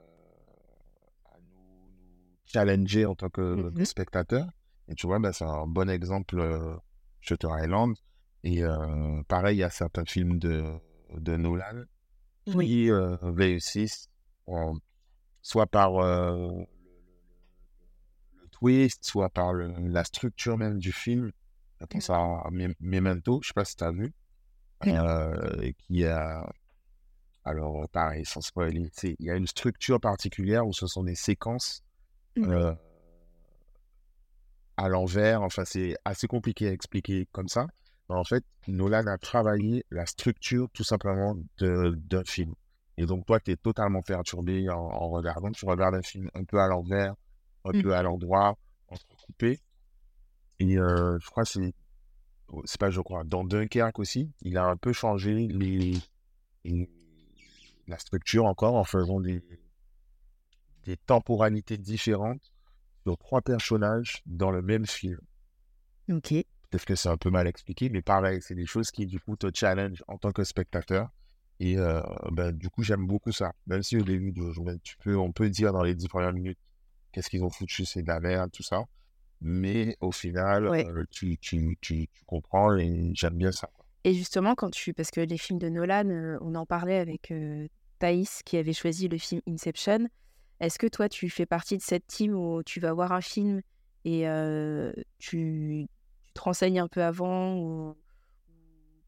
nous, 1.42 2.30
challenger 2.46 3.06
en 3.06 3.16
tant 3.16 3.30
que 3.30 3.70
mmh 3.70 3.86
spectateur. 3.86 4.48
Et 4.88 4.96
tu 4.96 5.06
vois, 5.06 5.20
ben, 5.20 5.34
c'est 5.34 5.44
un 5.44 5.68
bon 5.68 5.90
exemple, 5.90 6.40
euh, 6.40 6.76
Shutter 7.20 7.50
Island. 7.62 7.98
Et 8.44 8.64
euh, 8.64 9.22
pareil, 9.28 9.58
il 9.58 9.60
y 9.60 9.64
a 9.64 9.70
certains 9.70 10.06
films 10.06 10.40
de, 10.40 10.64
de 11.18 11.36
Nolan 11.36 11.84
qui 12.46 12.90
euh, 12.90 13.18
réussissent 13.22 14.10
soit 15.42 15.68
par 15.68 15.92
le, 16.00 16.66
twist, 18.52 19.04
soit 19.04 19.30
par 19.30 19.54
la 19.54 20.06
structure 20.06 20.58
même 20.58 20.80
du 20.80 20.94
film 20.94 21.34
je 21.80 21.86
pense 21.86 22.10
à 22.10 22.50
Memento, 22.80 23.40
je 23.42 23.50
sais 23.50 23.54
pas 23.54 23.66
si 23.66 23.76
tu 23.76 23.84
as 23.84 23.92
vu, 23.92 24.14
euh, 24.86 25.72
qui 25.78 26.06
a. 26.06 26.48
Alors, 27.44 27.88
pareil, 27.90 28.26
sans 28.26 28.42
spoiler, 28.42 28.92
il 29.04 29.26
y 29.26 29.32
a 29.32 29.36
une 29.36 29.48
structure 29.48 30.02
particulière 30.02 30.68
où 30.68 30.74
ce 30.74 30.86
sont 30.86 31.04
des 31.04 31.16
séquences 31.16 31.82
euh, 32.38 32.76
à 34.76 34.90
l'envers. 34.90 35.42
Enfin, 35.44 35.64
c'est 35.64 35.96
assez 36.04 36.28
compliqué 36.28 36.68
à 36.68 36.72
expliquer 36.72 37.28
comme 37.32 37.48
ça. 37.48 37.68
Mais 38.10 38.16
en 38.16 38.26
fait, 38.26 38.44
Nolan 38.68 39.08
a 39.08 39.18
travaillé 39.18 39.86
la 39.92 40.06
structure 40.06 40.68
tout 40.74 40.84
simplement 40.84 41.38
d'un 41.60 42.24
film. 42.26 42.54
Et 42.98 43.06
donc, 43.06 43.26
toi, 43.26 43.40
tu 43.40 43.52
es 43.52 43.56
totalement 43.56 44.02
perturbé 44.02 44.70
en, 44.70 44.76
en, 44.76 45.10
regardant. 45.10 45.52
Tu 45.52 45.66
regardes 45.66 45.96
un 45.96 46.02
film 46.02 46.30
un 46.34 46.44
peu 46.44 46.60
à 46.60 46.68
l'envers, 46.68 47.14
un 47.64 47.72
mmh. 47.72 47.82
peu 47.82 47.96
à 47.96 48.02
l'endroit, 48.02 48.58
entrecoupé. 48.90 49.62
Et 50.60 50.76
je 50.76 51.30
crois 51.30 51.44
que 51.44 51.50
c'est, 51.50 51.74
oh, 52.50 52.62
c'est 52.66 52.80
pas 52.80 52.90
je 52.90 53.02
crois, 53.02 53.24
dans 53.24 53.44
Dunkerque 53.44 54.00
aussi, 54.00 54.32
il 54.42 54.58
a 54.58 54.66
un 54.66 54.78
peu 54.78 54.94
changé 54.94 55.34
les, 55.34 55.98
la 57.88 57.98
structure 57.98 58.46
encore 58.46 58.76
en 58.76 58.84
faisant 58.84 59.20
des, 59.20 59.44
des 60.86 60.98
temporalités 60.98 61.78
différentes 61.78 62.52
sur 63.04 63.18
trois 63.18 63.42
personnages 63.42 64.22
dans 64.26 64.52
le 64.52 64.62
même 64.62 64.86
film. 64.86 65.20
Ok. 66.10 66.34
Peut-être 66.70 66.86
que 66.86 66.96
c'est 66.96 67.10
un 67.10 67.18
peu 67.18 67.30
mal 67.30 67.48
expliqué, 67.48 67.90
mais 67.90 68.02
pareil, 68.02 68.42
c'est 68.42 68.56
des 68.56 68.66
choses 68.66 68.92
qui 68.92 69.06
du 69.06 69.22
coup 69.22 69.38
te 69.38 69.48
challenge 69.54 70.04
en 70.08 70.18
tant 70.18 70.32
que 70.34 70.44
spectateur. 70.44 71.10
Et 71.60 71.78
ben, 72.32 72.52
du 72.52 72.70
coup, 72.70 72.84
j'aime 72.84 73.08
beaucoup 73.08 73.32
ça. 73.32 73.54
Même 73.68 73.84
si 73.84 73.98
au 73.98 74.04
début, 74.04 74.34
tu 74.84 74.98
peux, 74.98 75.18
on 75.18 75.32
peut 75.32 75.50
dire 75.50 75.72
dans 75.72 75.82
les 75.82 75.96
dix 75.96 76.08
premières 76.08 76.34
minutes, 76.34 76.60
qu'est-ce 77.12 77.30
qu'ils 77.30 77.44
ont 77.44 77.50
foutu, 77.50 77.86
c'est 77.86 78.02
de 78.02 78.08
la 78.08 78.20
merde, 78.20 78.52
tout 78.52 78.64
ça 78.64 78.84
mais 79.42 79.96
au 80.02 80.12
final, 80.12 81.06
tu, 81.12 81.38
tu, 81.38 81.78
tu, 81.82 82.10
comprends 82.26 82.76
et 82.76 83.12
j'aime 83.14 83.36
bien 83.36 83.52
ça. 83.52 83.70
Et 84.04 84.14
justement, 84.14 84.56
quand 84.56 84.70
tu. 84.70 84.94
Parce 84.94 85.12
que 85.12 85.22
les 85.22 85.38
films 85.38 85.60
de 85.60 85.70
Nolan, 85.70 86.38
on 86.42 86.56
en 86.56 86.66
parlait 86.66 86.98
avec 86.98 87.34
Thaïs 88.00 88.42
qui 88.44 88.58
avait 88.58 88.74
choisi 88.74 89.08
le 89.08 89.18
film 89.18 89.42
Inception. 89.48 90.08
Est-ce 90.60 90.80
que 90.80 90.88
toi, 90.88 91.08
tu 91.08 91.30
fais 91.30 91.46
partie 91.46 91.78
de 91.78 91.84
cette 91.84 92.08
team 92.08 92.34
où 92.34 92.64
tu 92.64 92.80
vas 92.80 92.94
voir 92.94 93.12
un 93.12 93.22
film 93.22 93.62
et 94.06 94.26
tu, 95.20 95.88
tu, 96.24 96.34
te 96.34 96.42
renseignes 96.42 96.80
un 96.80 96.88
peu 96.88 97.04
avant 97.04 97.58
ou 97.58 97.96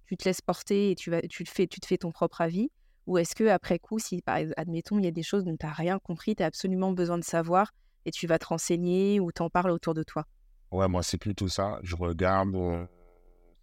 tu 0.06 0.18
te 0.18 0.26
laisses 0.26 0.42
porter 0.42 0.92
et 0.92 0.96
tu, 0.96 1.12
vas, 1.12 1.22
tu, 1.22 1.44
le 1.44 1.50
fais, 1.50 1.68
tu 1.68 1.80
te 1.80 1.86
fais 1.86 1.98
ton 1.98 2.12
propre 2.12 2.42
avis? 2.42 2.72
Ou 3.06 3.18
est-ce 3.18 3.36
que 3.36 3.48
après 3.48 3.80
coup, 3.80 3.98
si 4.00 4.22
admettons, 4.26 5.00
il 5.00 5.06
y 5.06 5.08
a 5.08 5.12
des 5.12 5.24
choses 5.24 5.44
dont 5.44 5.56
tu 5.58 5.66
n'as 5.66 5.72
rien 5.72 5.98
compris, 6.00 6.36
tu 6.36 6.44
as 6.44 6.48
absolument 6.48 6.92
besoin 6.92 7.18
de 7.18 7.24
savoir 7.24 7.74
et 8.10 8.12
tu 8.12 8.26
vas 8.28 8.40
te 8.40 8.48
renseigner 8.48 9.20
ou 9.20 9.32
t'en 9.32 9.50
parles 9.50 9.70
autour 9.70 9.94
de 9.94 10.04
toi? 10.04 10.26
Ouais, 10.72 10.88
moi, 10.88 11.04
c'est 11.04 11.18
plutôt 11.18 11.48
ça. 11.48 11.80
Je 11.84 11.96
regarde 11.96 12.56
euh, 12.56 12.86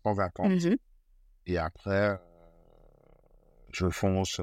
sans 0.04 0.18
attendre. 0.20 0.54
Mmh 0.54 0.76
et 1.48 1.58
après, 1.58 2.10
euh, 2.10 2.16
je 3.72 3.88
fonce 3.88 4.40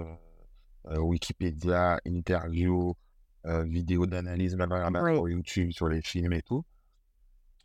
euh, 0.88 0.98
Wikipédia, 1.00 2.00
interview, 2.06 2.96
vidéo 3.44 4.06
d'analyse, 4.06 4.56
même 4.56 4.70
sur 4.70 5.28
YouTube, 5.28 5.72
sur 5.72 5.90
les 5.90 6.02
films 6.02 6.32
et 6.32 6.42
tout. 6.42 6.64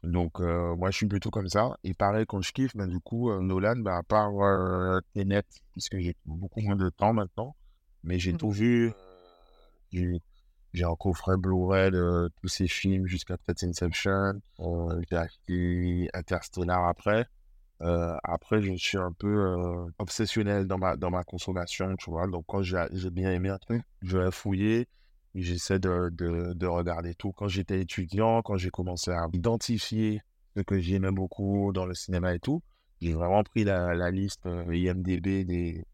Donc, 0.03 0.41
moi, 0.41 0.91
je 0.91 0.97
suis 0.97 1.07
plutôt 1.07 1.31
comme 1.31 1.49
ça. 1.49 1.77
Et 1.85 1.95
pareil, 1.95 2.27
quand 2.27 2.41
je 2.41 2.51
kiffe, 2.51 2.75
ben, 2.75 2.89
du 2.89 2.99
coup, 2.99 3.33
Nolan, 3.41 3.77
bah, 3.77 3.99
à 3.99 4.03
part 4.03 4.33
Tenet, 5.15 5.45
puisque 5.73 5.99
j'ai 5.99 6.17
beaucoup 6.25 6.61
moins 6.63 6.75
de 6.75 6.89
temps 6.89 7.13
maintenant, 7.13 7.55
mais 8.03 8.19
j'ai 8.19 8.33
mmh 8.33 8.39
tout 8.39 8.51
vu. 8.51 8.93
J'ai 9.93 10.21
un 10.77 10.95
coffret 10.97 11.37
Blu-ray 11.37 11.91
de 11.91 12.31
tous 12.41 12.49
ces 12.49 12.69
films 12.69 13.07
jusqu'à 13.07 13.37
peut-être 13.37 13.65
Inception. 13.65 14.41
Euh, 14.61 15.01
j'ai 15.11 15.17
acheté 15.17 16.09
Interstellar 16.15 16.87
après. 16.87 17.27
Euh, 17.81 18.17
après, 18.25 18.61
je 18.61 18.75
suis 18.75 18.99
un 18.99 19.13
peu 19.13 19.29
euh, 19.29 19.87
obsessionnel 19.99 20.67
dans 20.67 20.79
ma, 20.79 20.97
dans 20.97 21.11
ma 21.11 21.25
consommation, 21.25 21.95
tu 21.97 22.11
vois. 22.11 22.27
Donc, 22.27 22.45
quand 22.47 22.63
j'ai 22.63 23.11
bien 23.11 23.31
aimé 23.33 23.51
un 23.51 23.59
truc, 23.59 23.83
je 24.03 24.19
vais 24.19 24.31
fouiller 24.31 24.89
j'essaie 25.35 25.79
de, 25.79 26.11
de, 26.13 26.53
de, 26.55 26.67
regarder 26.67 27.15
tout. 27.15 27.33
Quand 27.33 27.47
j'étais 27.49 27.81
étudiant, 27.81 28.43
quand 28.43 28.57
j'ai 28.57 28.71
commencé 28.71 29.13
à 29.13 29.29
identifier 29.33 30.21
ce 30.57 30.63
que 30.63 30.81
j'aimais 30.81 31.13
beaucoup 31.13 31.71
dans 31.73 31.87
le 31.87 31.95
cinéma 31.95 32.35
et 32.35 32.41
tout, 32.41 32.63
j'ai 33.01 33.13
vraiment 33.13 33.45
pris 33.45 33.63
la, 33.63 33.95
la 33.95 34.11
liste 34.11 34.47
IMDB 34.47 35.45
des, 35.45 35.85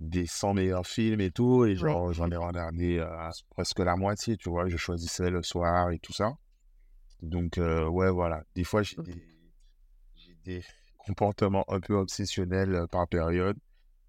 des 0.00 0.26
100 0.26 0.54
meilleurs 0.54 0.86
films 0.86 1.20
et 1.20 1.30
tout, 1.30 1.64
et 1.64 1.76
genre, 1.76 2.12
j'en 2.12 2.30
ai 2.30 2.36
regardé 2.36 2.98
euh, 2.98 3.30
presque 3.50 3.78
la 3.78 3.96
moitié, 3.96 4.36
tu 4.36 4.48
vois, 4.48 4.68
je 4.68 4.76
choisissais 4.76 5.30
le 5.30 5.42
soir 5.42 5.90
et 5.90 5.98
tout 5.98 6.12
ça. 6.12 6.32
Donc, 7.22 7.58
euh, 7.58 7.86
ouais, 7.86 8.10
voilà, 8.10 8.42
des 8.54 8.64
fois, 8.64 8.82
j'ai 8.82 8.96
des, 9.02 9.22
des, 10.44 10.64
comportements 10.98 11.64
un 11.68 11.80
peu 11.80 11.94
obsessionnels 11.94 12.86
par 12.90 13.08
période, 13.08 13.56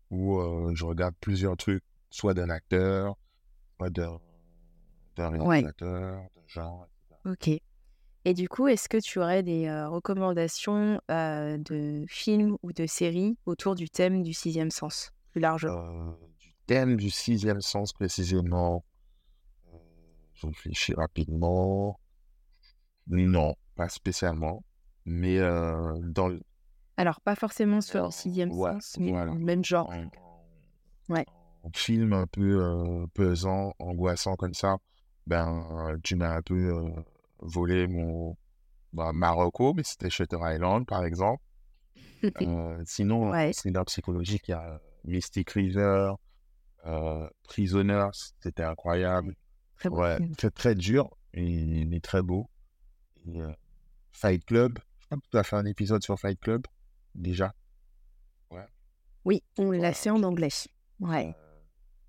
où 0.10 0.41
je 0.73 0.86
regarde 0.86 1.15
plusieurs 1.21 1.56
trucs, 1.56 1.84
soit 2.10 2.34
d'un 2.34 2.49
acteur, 2.49 3.15
soit 3.77 3.89
d'un 3.89 4.19
réalisateur, 5.17 6.21
de 6.21 6.47
genre, 6.47 6.86
etc. 6.86 7.21
Ok. 7.25 7.62
Et 8.23 8.34
du 8.34 8.47
coup, 8.47 8.67
est-ce 8.67 8.88
que 8.88 8.97
tu 8.97 9.19
aurais 9.19 9.41
des 9.41 9.65
euh, 9.65 9.89
recommandations 9.89 11.01
euh, 11.10 11.58
de 11.58 12.06
films 12.08 12.56
ou 12.62 12.71
de 12.71 12.86
séries 12.86 13.36
autour 13.47 13.73
du 13.73 13.89
thème 13.89 14.21
du 14.21 14.34
sixième 14.34 14.69
sens, 14.69 15.12
plus 15.32 15.41
largement 15.41 15.78
Euh, 15.80 16.12
du 16.39 16.54
thème 16.67 16.96
du 16.98 17.10
sixième 17.10 17.62
sens 17.62 17.94
précisément, 17.94 18.84
euh, 19.74 19.78
je 20.34 20.48
réfléchis 20.48 20.94
rapidement. 20.94 22.00
Non, 23.08 23.56
pas 23.76 23.89
spécialement. 23.89 24.63
Mais 25.06 25.39
euh, 25.39 25.98
dans 26.04 26.28
le 26.28 26.41
Alors, 26.98 27.20
pas 27.22 27.36
forcément 27.36 27.82
sur 27.82 28.00
le 28.00 28.04
dans- 28.06 28.12
sixième 28.12 28.52
ouais, 28.52 28.74
sens, 28.74 28.98
mais 29.00 29.12
voilà. 29.12 29.32
dans 29.32 29.36
même 29.39 29.63
genre. 29.65 29.89
en, 29.89 30.06
Ouais. 31.10 31.26
en 31.63 31.70
film 31.76 32.13
un 32.13 32.28
peu 32.28 32.63
euh, 32.63 33.06
pesant, 33.13 33.74
angoissant 33.80 34.36
comme 34.36 34.54
ça, 34.54 34.78
ben 35.28 35.98
tu 36.04 36.15
m'as 36.15 36.36
un 36.38 36.41
peu 36.41 36.74
volé 37.39 37.88
mon 37.88 38.38
bah, 38.94 39.12
Marocco, 39.13 39.74
mais 39.74 39.84
c'était 39.84 40.10
Shutter 40.10 40.38
Island 40.41 40.86
par 40.86 41.04
exemple. 41.04 41.41
Euh, 42.44 42.82
sinon, 42.86 43.32
Ouais. 43.32 43.50
en 43.50 43.52
thriller 43.52 43.84
psychologique, 43.86 44.48
il 44.48 44.52
y 44.52 44.54
a 44.54 44.80
Mystic 45.06 45.50
River, 45.52 46.14
euh, 46.86 47.28
Prisoners, 47.44 48.10
c'était 48.40 48.64
incroyable. 48.64 49.36
Très 49.78 49.90
bon 49.90 50.00
Ouais, 50.02 50.18
très 50.38 50.52
très 50.52 50.76
dur, 50.76 51.10
et, 51.34 51.86
mais 51.86 52.00
très 52.00 52.22
beau. 52.22 52.50
Et, 53.26 53.42
euh, 53.42 53.52
Fight 54.12 54.44
Club, 54.46 54.80
je 55.00 55.06
crois 55.06 55.18
que 55.18 55.28
tu 55.32 55.38
as 55.38 55.44
fait 55.44 55.56
un 55.56 55.66
épisode 55.66 56.04
sur 56.04 56.20
Fight 56.20 56.40
Club 56.40 56.64
déjà. 57.16 57.54
Oui, 59.24 59.44
on 59.58 59.72
l'a 59.72 59.94
fait 59.94 60.10
en 60.10 60.24
anglais. 60.24 60.50
Ouais, 61.00 61.36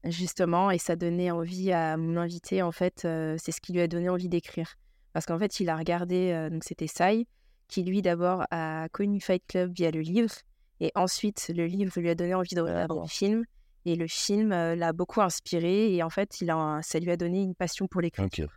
Euh, 0.04 0.10
justement, 0.10 0.70
et 0.70 0.78
ça 0.78 0.96
donnait 0.96 1.30
envie 1.30 1.70
à 1.70 1.96
mon 1.96 2.16
invité, 2.16 2.62
en 2.62 2.72
fait, 2.72 3.04
euh, 3.04 3.36
c'est 3.38 3.52
ce 3.52 3.60
qui 3.60 3.72
lui 3.72 3.80
a 3.80 3.86
donné 3.86 4.08
envie 4.08 4.28
d'écrire. 4.30 4.76
Parce 5.12 5.26
qu'en 5.26 5.38
fait, 5.38 5.60
il 5.60 5.68
a 5.68 5.76
regardé, 5.76 6.30
euh, 6.32 6.48
donc 6.48 6.64
c'était 6.64 6.86
Sai, 6.86 7.26
qui 7.68 7.84
lui 7.84 8.00
d'abord 8.00 8.44
a 8.50 8.88
connu 8.92 9.20
Fight 9.20 9.42
Club 9.46 9.72
via 9.74 9.90
le 9.90 10.00
livre, 10.00 10.32
et 10.80 10.90
ensuite 10.94 11.50
le 11.54 11.66
livre 11.66 11.92
lui 12.00 12.08
a 12.10 12.14
donné 12.14 12.34
envie 12.34 12.54
de 12.54 12.60
regarder 12.60 12.94
le 12.94 13.06
film, 13.08 13.44
et 13.84 13.96
le 13.96 14.06
film 14.06 14.52
euh, 14.52 14.74
l'a 14.76 14.92
beaucoup 14.92 15.20
inspiré, 15.20 15.94
et 15.94 16.02
en 16.02 16.10
fait, 16.10 16.40
il 16.40 16.50
a, 16.50 16.80
ça 16.82 16.98
lui 17.00 17.10
a 17.10 17.16
donné 17.16 17.42
une 17.42 17.54
passion 17.54 17.88
pour 17.88 18.00
l'écriture. 18.00 18.52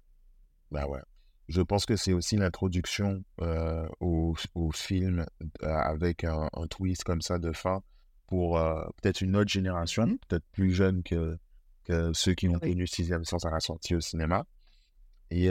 Bah 0.72 0.88
ouais. 0.88 1.02
Je 1.48 1.62
pense 1.62 1.86
que 1.86 1.96
c'est 1.96 2.14
aussi 2.14 2.38
l'introduction 2.38 3.24
euh, 3.42 3.88
au, 4.00 4.36
au 4.56 4.72
film 4.72 5.26
euh, 5.64 5.68
avec 5.68 6.24
un, 6.24 6.50
un 6.54 6.68
twist 6.68 7.04
comme 7.04 7.22
ça 7.22 7.38
de 7.38 7.52
fin 7.52 7.82
pour 8.28 8.58
euh, 8.58 8.84
peut-être 9.02 9.22
une 9.22 9.36
autre 9.36 9.52
génération, 9.52 10.08
Mhm. 10.08 10.18
peut-être 10.28 10.46
plus 10.52 10.72
jeune 10.74 11.04
que, 11.04 11.38
que 11.84 12.12
ceux 12.14 12.34
qui 12.34 12.48
ont 12.50 12.58
Oui. 12.62 12.72
connu 12.72 12.88
Sixième 12.88 13.24
Sens 13.26 13.46
à 13.46 13.52
la 13.52 13.60
sortie 13.60 13.94
au 13.96 14.02
cinéma. 14.02 14.46
Et, 15.32 15.50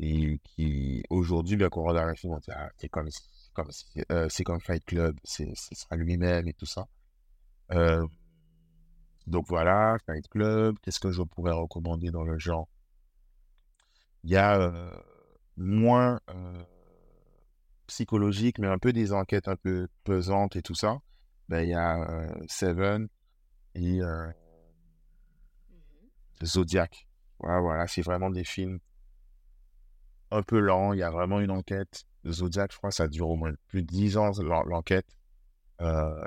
et 0.00 0.40
qui 0.42 1.02
aujourd'hui, 1.10 1.56
bien 1.56 1.68
qu'on 1.68 1.84
regarde 1.84 2.08
un 2.10 2.14
film, 2.14 2.32
on 2.32 2.38
dit 2.38 2.50
ah, 2.52 2.68
c'est 2.76 2.88
comme, 2.88 3.08
c'est 3.10 3.22
comme, 3.54 3.70
euh, 4.12 4.28
c'est 4.28 4.44
comme 4.44 4.60
Fight 4.60 4.84
Club, 4.84 5.18
c'est, 5.24 5.50
ce 5.54 5.74
sera 5.74 5.96
lui-même 5.96 6.46
et 6.48 6.52
tout 6.52 6.66
ça. 6.66 6.86
Euh, 7.72 8.06
donc 9.26 9.46
voilà, 9.48 9.96
Fight 10.06 10.28
Club, 10.28 10.76
qu'est-ce 10.82 11.00
que 11.00 11.10
je 11.10 11.22
pourrais 11.22 11.52
recommander 11.52 12.10
dans 12.10 12.24
le 12.24 12.38
genre? 12.38 12.68
Il 14.22 14.30
y 14.30 14.36
a 14.36 14.58
euh, 14.60 14.90
moins 15.56 16.20
euh, 16.30 16.64
psychologique, 17.86 18.58
mais 18.58 18.68
un 18.68 18.78
peu 18.78 18.92
des 18.92 19.12
enquêtes 19.12 19.48
un 19.48 19.56
peu 19.56 19.88
pesantes 20.04 20.56
et 20.56 20.62
tout 20.62 20.74
ça. 20.74 20.98
Ben, 21.48 21.62
il 21.62 21.70
y 21.70 21.74
a 21.74 22.02
euh, 22.10 22.32
Seven 22.48 23.08
et 23.74 24.00
euh, 24.00 24.30
Zodiac. 26.42 27.06
Voilà, 27.38 27.60
voilà, 27.60 27.86
c'est 27.86 28.02
vraiment 28.02 28.30
des 28.30 28.44
films 28.44 28.78
un 30.30 30.42
peu 30.42 30.58
lents. 30.58 30.92
Il 30.92 31.00
y 31.00 31.02
a 31.02 31.10
vraiment 31.10 31.40
une 31.40 31.50
enquête. 31.50 32.04
Zodiac, 32.30 32.72
je 32.72 32.78
crois, 32.78 32.90
ça 32.90 33.08
dure 33.08 33.28
au 33.30 33.36
moins 33.36 33.52
plus 33.68 33.82
de 33.82 33.86
10 33.88 34.16
ans, 34.16 34.30
l'en- 34.42 34.62
l'enquête. 34.64 35.06
Euh, 35.80 36.24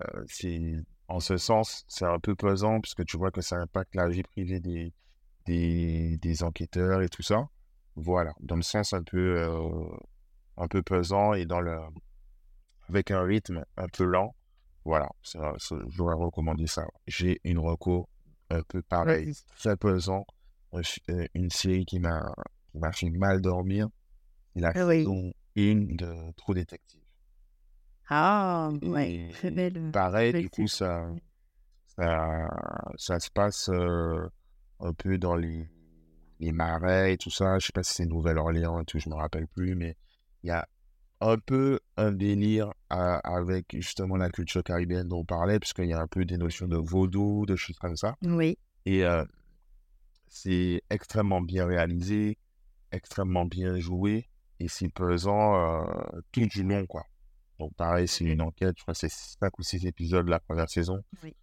en 1.07 1.19
ce 1.19 1.37
sens, 1.37 1.85
c'est 1.87 2.05
un 2.05 2.19
peu 2.19 2.35
pesant 2.35 2.81
puisque 2.81 3.05
tu 3.05 3.17
vois 3.17 3.31
que 3.31 3.41
ça 3.41 3.57
impacte 3.57 3.95
la 3.95 4.07
vie 4.09 4.23
privée 4.23 4.59
des, 4.59 4.93
des, 5.45 6.17
des 6.17 6.43
enquêteurs 6.43 7.01
et 7.01 7.09
tout 7.09 7.23
ça. 7.23 7.47
Voilà, 7.95 8.33
dans 8.41 8.55
le 8.57 8.61
sens 8.61 8.93
un 8.93 9.03
peu, 9.03 9.37
euh, 9.39 9.87
un 10.57 10.67
peu 10.67 10.81
pesant 10.83 11.33
et 11.33 11.45
dans 11.45 11.61
le, 11.61 11.77
avec 12.89 13.11
un 13.11 13.21
rythme 13.23 13.63
un 13.77 13.87
peu 13.87 14.03
lent. 14.05 14.35
Voilà, 14.85 15.09
je 15.23 15.75
dois 15.97 16.15
recommander 16.15 16.67
ça. 16.67 16.85
J'ai 17.07 17.39
une 17.43 17.59
reco 17.59 18.07
un 18.49 18.61
peu 18.63 18.81
pareil, 18.81 19.33
très 19.57 19.75
pesant, 19.75 20.25
fi- 20.81 21.01
euh, 21.09 21.25
une 21.33 21.49
série 21.49 21.85
qui 21.85 21.99
m'a, 21.99 22.33
fait 22.93 23.09
mal 23.09 23.41
dormir. 23.41 23.89
La. 24.55 24.71
1 25.57 25.95
de 25.95 26.31
True 26.37 26.53
Detective. 26.55 27.01
Ah, 28.09 28.69
ouais, 28.83 29.29
très 29.33 29.51
belle. 29.51 29.77
euh, 29.77 29.91
Pareil, 29.91 30.31
belle 30.31 30.43
du 30.43 30.49
coup, 30.49 30.67
ça, 30.67 31.09
ça, 31.97 32.47
ça 32.97 33.19
se 33.19 33.29
passe 33.31 33.69
euh, 33.69 34.27
un 34.79 34.93
peu 34.93 35.17
dans 35.17 35.35
les, 35.35 35.67
les 36.39 36.51
marais 36.51 37.13
et 37.13 37.17
tout 37.17 37.31
ça. 37.31 37.59
Je 37.59 37.65
sais 37.67 37.73
pas 37.73 37.83
si 37.83 37.93
c'est 37.95 38.05
Nouvelle-Orléans 38.05 38.79
et 38.81 38.85
tout, 38.85 38.99
je 38.99 39.09
me 39.09 39.15
rappelle 39.15 39.47
plus, 39.47 39.75
mais 39.75 39.95
il 40.43 40.47
y 40.47 40.51
a 40.51 40.67
un 41.19 41.37
peu 41.37 41.79
un 41.97 42.11
délire 42.11 42.71
à- 42.89 43.17
avec 43.17 43.65
justement 43.73 44.15
la 44.17 44.29
culture 44.29 44.63
caribéenne 44.63 45.07
dont 45.07 45.19
on 45.21 45.25
parlait, 45.25 45.59
puisqu'il 45.59 45.87
y 45.87 45.93
a 45.93 45.99
un 45.99 46.07
peu 46.07 46.23
des 46.25 46.37
notions 46.37 46.67
de 46.67 46.77
vaudou, 46.77 47.45
de 47.47 47.55
choses 47.55 47.77
comme 47.79 47.97
ça. 47.97 48.15
Oui, 48.21 48.57
Et 48.85 49.03
euh, 49.03 49.25
c'est 50.27 50.81
extrêmement 50.89 51.41
bien 51.41 51.65
réalisé, 51.65 52.37
extrêmement 52.91 53.45
bien 53.45 53.77
joué, 53.79 54.29
et 54.59 54.67
c'est 54.67 54.89
pesant 54.89 55.55
euh, 55.55 55.85
tout 56.31 56.45
du 56.45 56.63
long, 56.63 56.85
quoi. 56.85 57.03
Donc 57.59 57.73
pareil, 57.75 58.07
c'est 58.07 58.25
une 58.25 58.41
enquête, 58.41 58.75
je 58.77 58.83
crois 58.83 58.93
que 58.93 58.99
c'est 58.99 59.11
5 59.11 59.57
ou 59.59 59.63
6 59.63 59.85
épisodes 59.85 60.25
de 60.25 60.31
la 60.31 60.39
première 60.39 60.69
saison. 60.69 61.01
Oui. 61.23 61.35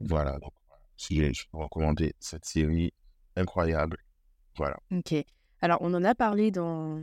Voilà, 0.00 0.38
donc 0.38 0.52
si 0.96 1.32
je 1.32 1.44
peux 1.50 1.58
recommander 1.58 2.14
cette 2.20 2.44
série 2.44 2.92
incroyable. 3.36 3.96
Voilà. 4.56 4.76
ok. 4.90 5.14
Alors, 5.62 5.78
on 5.80 5.92
en 5.94 6.04
a 6.04 6.14
parlé 6.14 6.50
dans. 6.50 7.02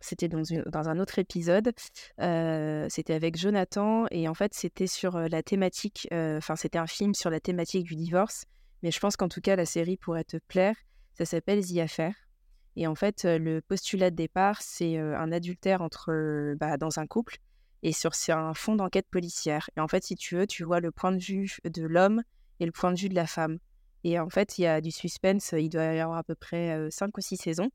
C'était 0.00 0.26
dans, 0.28 0.42
une- 0.42 0.62
dans 0.64 0.88
un 0.88 0.98
autre 0.98 1.18
épisode. 1.18 1.72
Euh, 2.20 2.86
c'était 2.88 3.12
avec 3.14 3.36
Jonathan. 3.38 4.06
Et 4.10 4.28
en 4.28 4.34
fait, 4.34 4.52
c'était 4.54 4.86
sur 4.86 5.14
euh, 5.16 5.28
la 5.28 5.42
thématique. 5.42 6.08
euh, 6.12 6.38
Enfin, 6.38 6.56
c'était 6.56 6.78
un 6.78 6.86
film 6.86 7.14
sur 7.14 7.30
la 7.30 7.38
thématique 7.38 7.84
du 7.84 7.94
divorce. 7.94 8.44
Mais 8.82 8.90
je 8.90 8.98
pense 8.98 9.16
qu'en 9.16 9.28
tout 9.28 9.40
cas, 9.42 9.54
la 9.56 9.66
série 9.66 9.96
pourrait 9.98 10.24
te 10.24 10.38
plaire. 10.48 10.74
Ça 11.18 11.24
s'appelle 11.26 11.64
The 11.64 11.78
Affair. 11.78 12.14
Et 12.76 12.86
en 12.86 12.94
fait, 12.94 13.24
le 13.24 13.60
postulat 13.60 14.10
de 14.10 14.16
départ, 14.16 14.62
c'est 14.62 14.98
un 14.98 15.30
adultère 15.32 15.82
entre, 15.82 16.54
bah, 16.58 16.76
dans 16.76 16.98
un 16.98 17.06
couple. 17.06 17.36
Et 17.82 17.92
sur 17.92 18.12
un 18.28 18.54
fond 18.54 18.76
d'enquête 18.76 19.08
policière. 19.10 19.68
Et 19.76 19.80
en 19.80 19.88
fait, 19.88 20.04
si 20.04 20.14
tu 20.14 20.36
veux, 20.36 20.46
tu 20.46 20.62
vois 20.64 20.80
le 20.80 20.92
point 20.92 21.12
de 21.12 21.18
vue 21.18 21.56
de 21.64 21.82
l'homme 21.82 22.22
et 22.60 22.66
le 22.66 22.72
point 22.72 22.92
de 22.92 22.98
vue 22.98 23.08
de 23.08 23.14
la 23.14 23.26
femme. 23.26 23.58
Et 24.04 24.18
en 24.18 24.30
fait, 24.30 24.58
il 24.58 24.62
y 24.62 24.66
a 24.66 24.80
du 24.80 24.90
suspense. 24.90 25.52
Il 25.58 25.68
doit 25.68 25.92
y 25.92 26.00
avoir 26.00 26.18
à 26.18 26.22
peu 26.22 26.34
près 26.34 26.88
5 26.90 27.16
ou 27.18 27.20
6 27.20 27.36
saisons. 27.36 27.70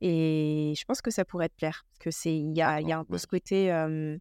Et 0.00 0.74
je 0.76 0.84
pense 0.84 1.00
que 1.00 1.12
ça 1.12 1.24
pourrait 1.24 1.48
te 1.48 1.54
plaire. 1.54 1.84
Parce 1.90 1.98
que 2.00 2.10
c'est, 2.10 2.36
il 2.36 2.56
y 2.56 2.60
a, 2.60 2.80
il 2.80 2.88
y 2.88 2.92
a 2.92 2.98
un 2.98 3.04
peu 3.04 3.12
ouais. 3.12 3.18
ce 3.18 3.26
côté. 3.28 3.72
euh, 3.72 4.18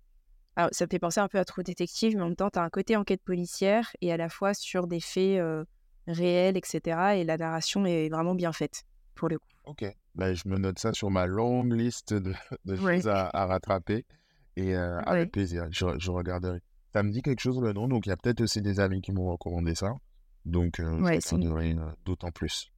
alors, 0.55 0.69
ça 0.73 0.85
me 0.85 0.89
fait 0.89 0.99
penser 0.99 1.19
un 1.19 1.27
peu 1.27 1.39
à 1.39 1.45
True 1.45 1.63
Détective, 1.63 2.15
mais 2.15 2.21
en 2.21 2.27
même 2.27 2.35
temps, 2.35 2.51
tu 2.51 2.59
as 2.59 2.61
un 2.61 2.69
côté 2.69 2.95
enquête 2.95 3.23
policière 3.23 3.89
et 4.01 4.11
à 4.11 4.17
la 4.17 4.29
fois 4.29 4.53
sur 4.53 4.85
des 4.85 4.99
faits 4.99 5.39
euh, 5.39 5.65
réels, 6.07 6.55
etc. 6.55 7.15
Et 7.15 7.23
la 7.23 7.37
narration 7.37 7.85
est 7.85 8.09
vraiment 8.09 8.35
bien 8.35 8.51
faite, 8.51 8.83
pour 9.15 9.27
le 9.27 9.39
coup. 9.39 9.47
Ok. 9.63 9.85
Ben, 10.15 10.33
je 10.33 10.47
me 10.47 10.57
note 10.57 10.77
ça 10.79 10.93
sur 10.93 11.09
ma 11.09 11.25
longue 11.25 11.73
liste 11.73 12.13
de, 12.13 12.33
choses 12.75 13.07
à, 13.07 13.29
à 13.33 13.45
rattraper. 13.45 14.05
Et 14.57 14.75
euh, 14.75 14.97
Ouais. 14.99 15.03
avec 15.07 15.31
plaisir, 15.31 15.67
je, 15.71 15.85
je 15.97 16.11
regarderai. 16.11 16.59
Ça 16.93 17.03
me 17.03 17.11
dit 17.11 17.21
quelque 17.21 17.39
chose 17.39 17.61
le 17.61 17.71
nom, 17.71 17.87
donc 17.87 18.05
il 18.05 18.09
y 18.09 18.11
a 18.11 18.17
peut-être 18.17 18.41
aussi 18.41 18.61
des 18.61 18.79
amis 18.81 19.01
qui 19.01 19.11
m'ont 19.13 19.31
recommandé 19.31 19.75
ça. 19.75 19.93
Donc, 20.45 20.79
euh, 20.79 20.99
Ouais, 21.01 21.19
je 21.21 21.35
regarderai 21.35 21.71
euh, 21.73 21.91
d'autant 22.05 22.31
plus. 22.31 22.71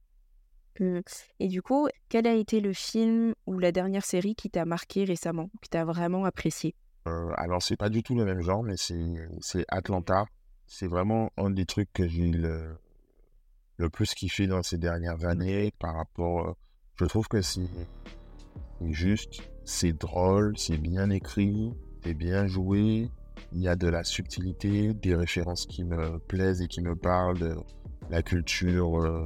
Et 1.38 1.48
du 1.48 1.62
coup, 1.62 1.88
quel 2.08 2.26
a 2.26 2.34
été 2.34 2.60
le 2.60 2.72
film 2.72 3.34
ou 3.46 3.58
la 3.58 3.70
dernière 3.70 4.04
série 4.04 4.34
qui 4.34 4.50
t'a 4.50 4.64
marqué 4.64 5.04
récemment, 5.04 5.48
qui 5.62 5.70
t'a 5.70 5.84
vraiment 5.84 6.24
apprécié? 6.24 6.74
Euh, 7.06 7.32
alors, 7.36 7.62
c'est 7.62 7.76
pas 7.76 7.90
du 7.90 8.02
tout 8.02 8.16
le 8.16 8.24
même 8.24 8.40
genre, 8.40 8.62
mais 8.64 8.76
c'est 8.76 9.28
c'est 9.40 9.64
Atlanta. 9.68 10.24
C'est 10.66 10.88
vraiment 10.88 11.30
un 11.36 11.50
des 11.50 11.66
trucs 11.66 11.92
que 11.92 12.08
j'ai 12.08 12.26
le, 12.28 12.76
le 13.76 13.90
plus 13.90 14.14
kiffé 14.14 14.46
dans 14.46 14.62
ces 14.62 14.78
dernières 14.78 15.24
années 15.24 15.72
par 15.78 15.94
rapport. 15.94 16.56
Euh, 17.00 17.04
je 17.04 17.04
trouve 17.06 17.28
que 17.28 17.42
c'est 17.42 17.68
juste, 18.90 19.42
c'est 19.64 19.92
drôle, 19.92 20.56
c'est 20.56 20.78
bien 20.78 21.10
écrit, 21.10 21.72
c'est 22.04 22.14
bien 22.14 22.46
joué. 22.46 23.10
Il 23.52 23.60
y 23.60 23.68
a 23.68 23.76
de 23.76 23.88
la 23.88 24.04
subtilité, 24.04 24.94
des 24.94 25.14
références 25.14 25.66
qui 25.66 25.84
me 25.84 26.18
plaisent 26.18 26.60
et 26.60 26.68
qui 26.68 26.80
me 26.80 26.94
parlent 26.96 27.38
de 27.38 27.56
la 28.10 28.22
culture, 28.22 29.00
euh, 29.00 29.24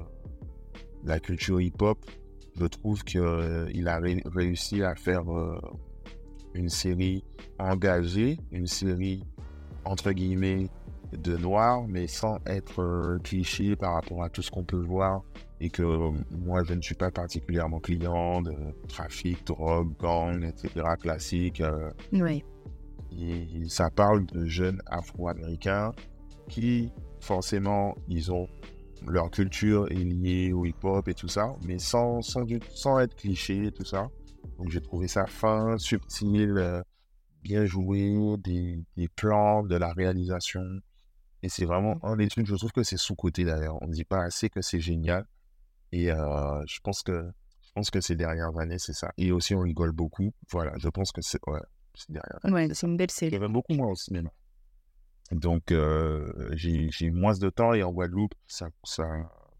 culture 1.23 1.61
hip-hop. 1.61 1.99
Je 2.59 2.67
trouve 2.67 3.05
qu'il 3.05 3.89
a 3.89 3.99
ré- 3.99 4.23
réussi 4.27 4.83
à 4.83 4.95
faire 4.95 5.31
euh, 5.33 5.59
une 6.55 6.69
série 6.69 7.25
engagée, 7.59 8.39
une 8.51 8.67
série 8.67 9.23
entre 9.85 10.13
guillemets 10.13 10.69
de 11.13 11.37
noir, 11.37 11.87
mais 11.89 12.07
sans 12.07 12.39
être 12.47 12.83
euh, 12.83 13.19
cliché 13.21 13.77
par 13.77 13.95
rapport 13.95 14.23
à 14.23 14.29
tout 14.29 14.43
ce 14.43 14.51
qu'on 14.51 14.65
peut 14.65 14.77
voir. 14.83 15.23
Et 15.61 15.71
que 15.71 15.83
euh, 15.83 16.11
moi, 16.31 16.62
je 16.64 16.75
ne 16.75 16.83
suis 16.83 16.94
pas 16.94 17.11
particulièrement 17.11 17.81
client 17.81 18.42
de 18.42 18.55
trafic, 18.88 19.44
drogue, 19.47 19.92
gang, 19.99 20.44
etc. 20.44 20.85
classique. 21.01 21.61
euh, 21.61 21.90
Oui. 22.12 22.44
et 23.12 23.68
ça 23.68 23.90
parle 23.90 24.25
de 24.27 24.47
jeunes 24.47 24.81
afro-américains 24.87 25.92
qui, 26.49 26.92
forcément, 27.21 27.97
ils 28.09 28.31
ont 28.31 28.49
leur 29.07 29.31
culture 29.31 29.87
est 29.90 29.94
liée 29.94 30.53
au 30.53 30.64
hip-hop 30.64 31.07
et 31.09 31.14
tout 31.14 31.29
ça, 31.29 31.55
mais 31.64 31.79
sans, 31.79 32.21
sans, 32.23 32.99
être 32.99 33.14
cliché 33.14 33.66
et 33.66 33.73
tout 33.73 33.85
ça. 33.85 34.09
Donc 34.59 34.71
j'ai 34.71 34.81
trouvé 34.81 35.09
ça 35.09 35.27
fin, 35.27 35.79
subtil, 35.79 36.55
euh, 36.57 36.83
bien 37.42 37.64
joué, 37.64 38.14
des, 38.38 38.83
des 38.97 39.09
plans, 39.09 39.62
de 39.62 39.77
la 39.77 39.92
réalisation. 39.92 40.62
Et 41.42 41.49
c'est 41.49 41.64
vraiment 41.64 41.99
un 42.03 42.16
des 42.16 42.27
trucs, 42.29 42.47
je 42.47 42.55
trouve 42.57 42.73
que 42.73 42.83
c'est 42.83 42.97
sous-côté 42.97 43.44
d'ailleurs. 43.44 43.81
On 43.83 43.87
ne 43.87 43.92
dit 43.92 44.05
pas 44.05 44.23
assez 44.25 44.51
que 44.51 44.61
c'est 44.62 44.81
génial. 44.81 45.25
Et 45.92 46.11
euh, 46.12 46.62
je 46.66 46.79
pense 46.83 47.03
que 47.03 47.31
je 47.62 47.72
pense 47.74 47.90
que 47.90 48.01
ces 48.01 48.16
dernières 48.16 48.57
années, 48.59 48.79
c'est 48.79 48.92
ça. 48.94 49.11
Et 49.18 49.31
aussi, 49.33 49.55
on 49.55 49.61
rigole 49.61 49.92
beaucoup. 49.92 50.33
Voilà, 50.51 50.72
je 50.79 50.88
pense 50.88 51.12
que 51.12 51.20
c'est 51.22 51.38
ouais, 51.46 51.61
ces 51.94 52.12
dernières 52.12 52.38
années. 52.44 52.55
Ouais, 52.55 52.74
c'est 52.74 52.87
une 52.87 52.96
belle 52.96 53.11
série. 53.11 53.31
Il 53.33 53.35
y 53.35 53.37
avait 53.37 53.48
beaucoup 53.53 53.74
moins 53.74 53.88
au 53.88 53.94
cinéma. 53.94 54.31
Donc, 55.31 55.70
euh, 55.70 56.48
j'ai 56.53 57.11
moins 57.11 57.35
de 57.37 57.51
temps 57.51 57.74
et 57.74 57.83
en 57.83 57.92
Guadeloupe, 57.92 58.35
ça, 58.46 58.68
ça, 58.83 59.05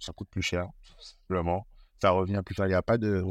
ça 0.01 0.13
coûte 0.15 0.29
plus 0.31 0.43
cher, 0.43 0.67
simplement. 0.99 1.67
Ça 2.01 2.11
revient 2.11 2.41
plus 2.45 2.55
cher. 2.55 2.65
Il 2.67 2.71
n'y 2.71 2.75
a, 2.75 2.83
pas 2.83 2.97
de- 2.97 3.23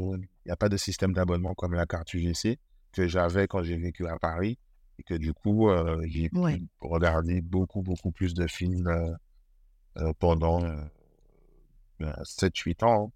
il 0.44 0.48
y 0.48 0.50
a 0.52 0.56
pas 0.56 0.68
de 0.68 0.76
système 0.76 1.12
d'abonnement 1.12 1.54
comme 1.54 1.74
la 1.74 1.84
carte 1.86 2.14
UGC 2.14 2.58
que 2.92 3.08
j'avais 3.08 3.48
quand 3.48 3.62
j'ai 3.64 3.76
vécu 3.76 4.06
à 4.06 4.18
Paris 4.18 4.58
et 4.98 5.02
que 5.02 5.14
du 5.14 5.32
coup, 5.34 5.68
euh, 5.68 6.00
j'ai 6.06 6.30
Ouais. 6.32 6.60
regarder 6.80 7.40
beaucoup, 7.40 7.82
beaucoup 7.82 8.12
plus 8.12 8.34
de 8.34 8.46
films 8.46 8.86
euh, 9.96 10.12
pendant 10.20 10.62
7-8 12.00 12.84
ans. 12.84 13.12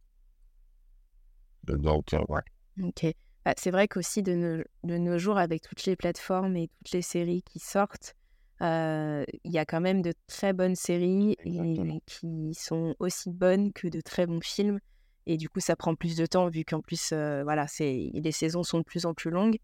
hein. 1.68 1.76
Donc, 1.78 2.12
euh, 2.14 2.24
ouais. 2.28 2.42
Ok. 2.82 3.06
Bah, 3.44 3.54
c'est 3.56 3.70
vrai 3.70 3.88
qu'aussi 3.88 4.22
de 4.22 4.34
nos, 4.34 4.62
de 4.84 4.98
nos 4.98 5.18
jours, 5.18 5.38
avec 5.38 5.62
toutes 5.62 5.84
les 5.84 5.96
plateformes 5.96 6.56
et 6.56 6.68
toutes 6.68 6.92
les 6.92 7.02
séries 7.02 7.42
qui 7.42 7.58
sortent, 7.58 8.14
euh, 8.60 9.24
il 9.44 9.50
y 9.52 9.58
a 9.58 9.64
quand 9.64 9.80
même 9.80 10.02
de 10.02 10.12
très 10.28 10.52
bonnes 10.52 10.76
séries 10.76 11.36
et 11.44 12.00
qui 12.06 12.54
sont 12.54 12.94
aussi 13.00 13.30
bonnes 13.30 13.72
que 13.72 13.88
de 13.88 14.00
très 14.00 14.26
bons 14.26 14.40
films. 14.40 14.78
Et 15.26 15.36
du 15.36 15.48
coup, 15.48 15.60
ça 15.60 15.76
prend 15.76 15.94
plus 15.94 16.16
de 16.16 16.26
temps 16.26 16.48
vu 16.48 16.64
qu'en 16.64 16.80
plus, 16.80 17.10
euh, 17.12 17.42
voilà, 17.44 17.66
les 17.80 18.32
saisons 18.32 18.62
sont 18.62 18.78
de 18.78 18.84
plus 18.84 19.06
en 19.06 19.14
plus 19.14 19.30
longues. 19.30 19.58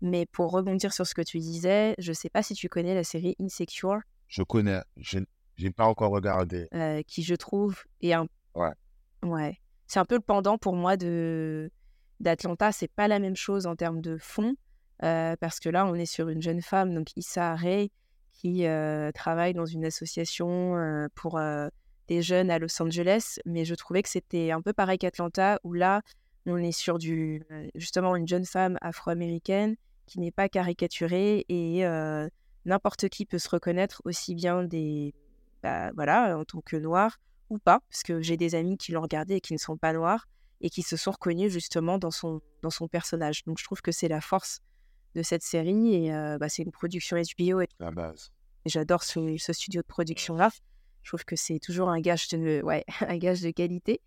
Mais 0.00 0.26
pour 0.26 0.50
rebondir 0.50 0.92
sur 0.92 1.06
ce 1.06 1.14
que 1.14 1.22
tu 1.22 1.38
disais, 1.38 1.94
je 1.98 2.12
sais 2.12 2.28
pas 2.28 2.42
si 2.42 2.54
tu 2.54 2.68
connais 2.68 2.94
la 2.94 3.04
série 3.04 3.36
Insecure, 3.40 3.98
Je 4.28 4.42
connais, 4.42 4.80
je 4.96 5.20
n'ai 5.58 5.70
pas 5.70 5.86
encore 5.86 6.10
regardé. 6.10 6.68
euh, 6.74 7.02
qui 7.06 7.22
je 7.22 7.34
trouve 7.34 7.82
est 8.00 8.12
un... 8.12 8.26
Ouais. 8.54 8.72
Ouais. 9.22 9.60
C'est 9.86 9.98
un 9.98 10.04
peu 10.04 10.16
le 10.16 10.20
pendant 10.20 10.58
pour 10.58 10.74
moi 10.74 10.96
de 10.96 11.70
d'Atlanta. 12.20 12.72
C'est 12.72 12.88
pas 12.88 13.08
la 13.08 13.18
même 13.18 13.36
chose 13.36 13.66
en 13.66 13.76
termes 13.76 14.00
de 14.00 14.16
fond, 14.16 14.54
euh, 15.02 15.36
parce 15.40 15.60
que 15.60 15.68
là, 15.68 15.86
on 15.86 15.94
est 15.94 16.06
sur 16.06 16.28
une 16.28 16.42
jeune 16.42 16.62
femme, 16.62 16.94
donc 16.94 17.08
Issa 17.16 17.54
Rae, 17.54 17.88
qui 18.32 18.66
euh, 18.66 19.12
travaille 19.12 19.54
dans 19.54 19.66
une 19.66 19.84
association 19.84 20.76
euh, 20.76 21.06
pour 21.14 21.40
des 22.08 22.22
jeunes 22.22 22.50
à 22.50 22.58
Los 22.58 22.80
Angeles. 22.82 23.38
Mais 23.44 23.64
je 23.64 23.74
trouvais 23.74 24.02
que 24.02 24.08
c'était 24.08 24.50
un 24.50 24.62
peu 24.62 24.72
pareil 24.72 24.98
qu'Atlanta, 24.98 25.58
où 25.64 25.72
là, 25.72 26.02
on 26.46 26.58
est 26.58 26.72
sur 26.72 26.98
du 26.98 27.42
justement 27.74 28.16
une 28.16 28.28
jeune 28.28 28.44
femme 28.44 28.76
afro-américaine 28.82 29.76
qui 30.06 30.20
n'est 30.20 30.30
pas 30.30 30.50
caricaturée 30.50 31.46
et 31.48 31.84
n'importe 32.66 33.08
qui 33.08 33.24
peut 33.24 33.38
se 33.38 33.48
reconnaître 33.48 34.02
aussi 34.04 34.34
bien 34.34 34.62
des 34.62 35.14
bah, 35.62 35.90
voilà 35.94 36.38
en 36.38 36.44
tant 36.44 36.60
que 36.60 36.76
noir 36.76 37.18
ou 37.54 37.58
pas 37.58 37.80
parce 37.90 38.02
que 38.02 38.20
j'ai 38.20 38.36
des 38.36 38.54
amis 38.54 38.76
qui 38.76 38.92
l'ont 38.92 39.02
regardé 39.02 39.36
et 39.36 39.40
qui 39.40 39.52
ne 39.52 39.58
sont 39.58 39.76
pas 39.76 39.92
noirs 39.92 40.26
et 40.60 40.70
qui 40.70 40.82
se 40.82 40.96
sont 40.96 41.10
reconnus 41.10 41.52
justement 41.52 41.98
dans 41.98 42.10
son 42.10 42.40
dans 42.62 42.70
son 42.70 42.88
personnage. 42.88 43.44
Donc 43.44 43.58
je 43.58 43.64
trouve 43.64 43.82
que 43.82 43.92
c'est 43.92 44.08
la 44.08 44.20
force 44.20 44.60
de 45.14 45.22
cette 45.22 45.42
série 45.42 45.94
et 45.94 46.14
euh, 46.14 46.38
bah, 46.38 46.48
c'est 46.48 46.62
une 46.62 46.72
production 46.72 47.16
HBO 47.16 47.60
et 47.60 47.68
La 47.78 47.90
base. 47.90 48.32
et 48.64 48.68
j'adore 48.68 49.02
ce, 49.04 49.36
ce 49.38 49.52
studio 49.52 49.80
de 49.80 49.86
production 49.86 50.34
là 50.34 50.50
je 51.04 51.10
trouve 51.10 51.24
que 51.24 51.36
c'est 51.36 51.58
toujours 51.60 51.88
un 51.88 52.00
gage 52.00 52.28
de 52.28 52.62
ouais 52.64 52.84
un 53.00 53.16
gage 53.18 53.42
de 53.42 53.50
qualité 53.50 54.00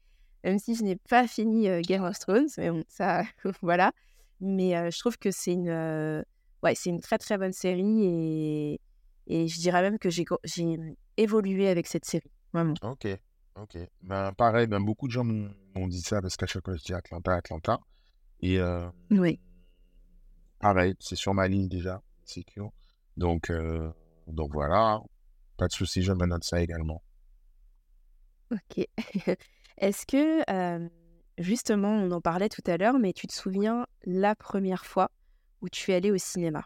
même 0.43 0.59
si 0.59 0.75
je 0.75 0.83
n'ai 0.83 0.95
pas 0.95 1.27
fini 1.27 1.69
euh, 1.69 1.81
Game 1.81 2.03
of 2.03 2.17
Thrones 2.19 2.49
mais 2.57 2.69
bon 2.71 2.83
ça 2.89 3.23
voilà. 3.61 3.91
Mais 4.39 4.75
euh, 4.75 4.91
je 4.91 4.99
trouve 4.99 5.17
que 5.17 5.31
c'est 5.31 5.53
une 5.53 5.69
euh, 5.69 6.21
ouais 6.63 6.75
c'est 6.75 6.89
une 6.89 6.99
très 7.01 7.17
très 7.17 7.37
bonne 7.37 7.53
série 7.53 8.03
et 8.03 8.81
et 9.27 9.47
je 9.47 9.59
dirais 9.59 9.81
même 9.81 9.99
que 9.99 10.09
j'ai 10.09 10.25
évolué 11.17 11.67
avec 11.67 11.87
cette 11.87 12.05
série 12.05 12.31
vraiment. 12.53 12.75
Ok, 12.81 13.07
ok. 13.61 13.77
Ben, 14.01 14.31
pareil, 14.33 14.67
ben, 14.67 14.79
beaucoup 14.79 15.07
de 15.07 15.11
gens 15.11 15.23
m'ont 15.23 15.87
dit 15.87 16.01
ça 16.01 16.21
parce 16.21 16.35
qu'à 16.37 16.45
chaque 16.45 16.65
fois 16.65 16.75
je 16.75 16.83
dis 16.83 16.93
Atlanta, 16.93 17.35
Atlanta. 17.35 17.79
Et 18.41 18.59
euh, 18.59 18.87
oui 19.11 19.39
pareil, 20.59 20.95
c'est 20.99 21.15
sur 21.15 21.33
ma 21.33 21.47
ligne 21.47 21.67
déjà, 21.67 22.01
Secure. 22.25 22.71
Donc, 23.15 23.49
euh, 23.49 23.91
donc 24.27 24.51
voilà, 24.51 25.01
pas 25.57 25.67
de 25.67 25.73
souci, 25.73 26.03
je 26.03 26.13
me 26.13 26.25
note 26.25 26.43
ça 26.43 26.61
également. 26.61 27.01
ok 28.51 28.87
est-ce 29.77 30.05
que 30.05 30.43
euh, 30.51 30.89
justement 31.37 31.89
on 31.89 32.11
en 32.11 32.21
parlait 32.21 32.49
tout 32.49 32.63
à 32.65 32.77
l'heure 32.77 32.97
mais 32.99 33.13
tu 33.13 33.27
te 33.27 33.33
souviens 33.33 33.85
la 34.05 34.35
première 34.35 34.85
fois 34.85 35.11
où 35.61 35.69
tu 35.69 35.91
es 35.91 35.95
allé 35.95 36.11
au 36.11 36.17
cinéma? 36.17 36.63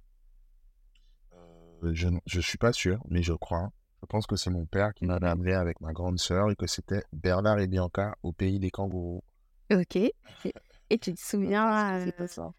Euh, 1.33 1.91
je 1.93 2.07
ne 2.09 2.41
suis 2.41 2.57
pas 2.57 2.73
sûr, 2.73 3.01
mais 3.09 3.23
je 3.23 3.33
crois. 3.33 3.71
Je 4.01 4.07
pense 4.07 4.25
que 4.25 4.35
c'est 4.35 4.49
mon 4.49 4.65
père 4.65 4.93
qui 4.93 5.05
m'avait 5.05 5.27
amené 5.27 5.53
avec 5.53 5.79
ma 5.79 5.93
grande 5.93 6.19
sœur 6.19 6.49
et 6.49 6.55
que 6.55 6.67
c'était 6.67 7.03
Bernard 7.13 7.59
et 7.59 7.67
Bianca 7.67 8.15
au 8.23 8.31
pays 8.31 8.59
des 8.59 8.71
kangourous. 8.71 9.23
ok 9.71 9.95
et, 9.95 10.97
tu 10.97 11.13
te 11.13 11.21
souviens 11.21 11.99
euh, 12.07 12.27
ça. 12.27 12.51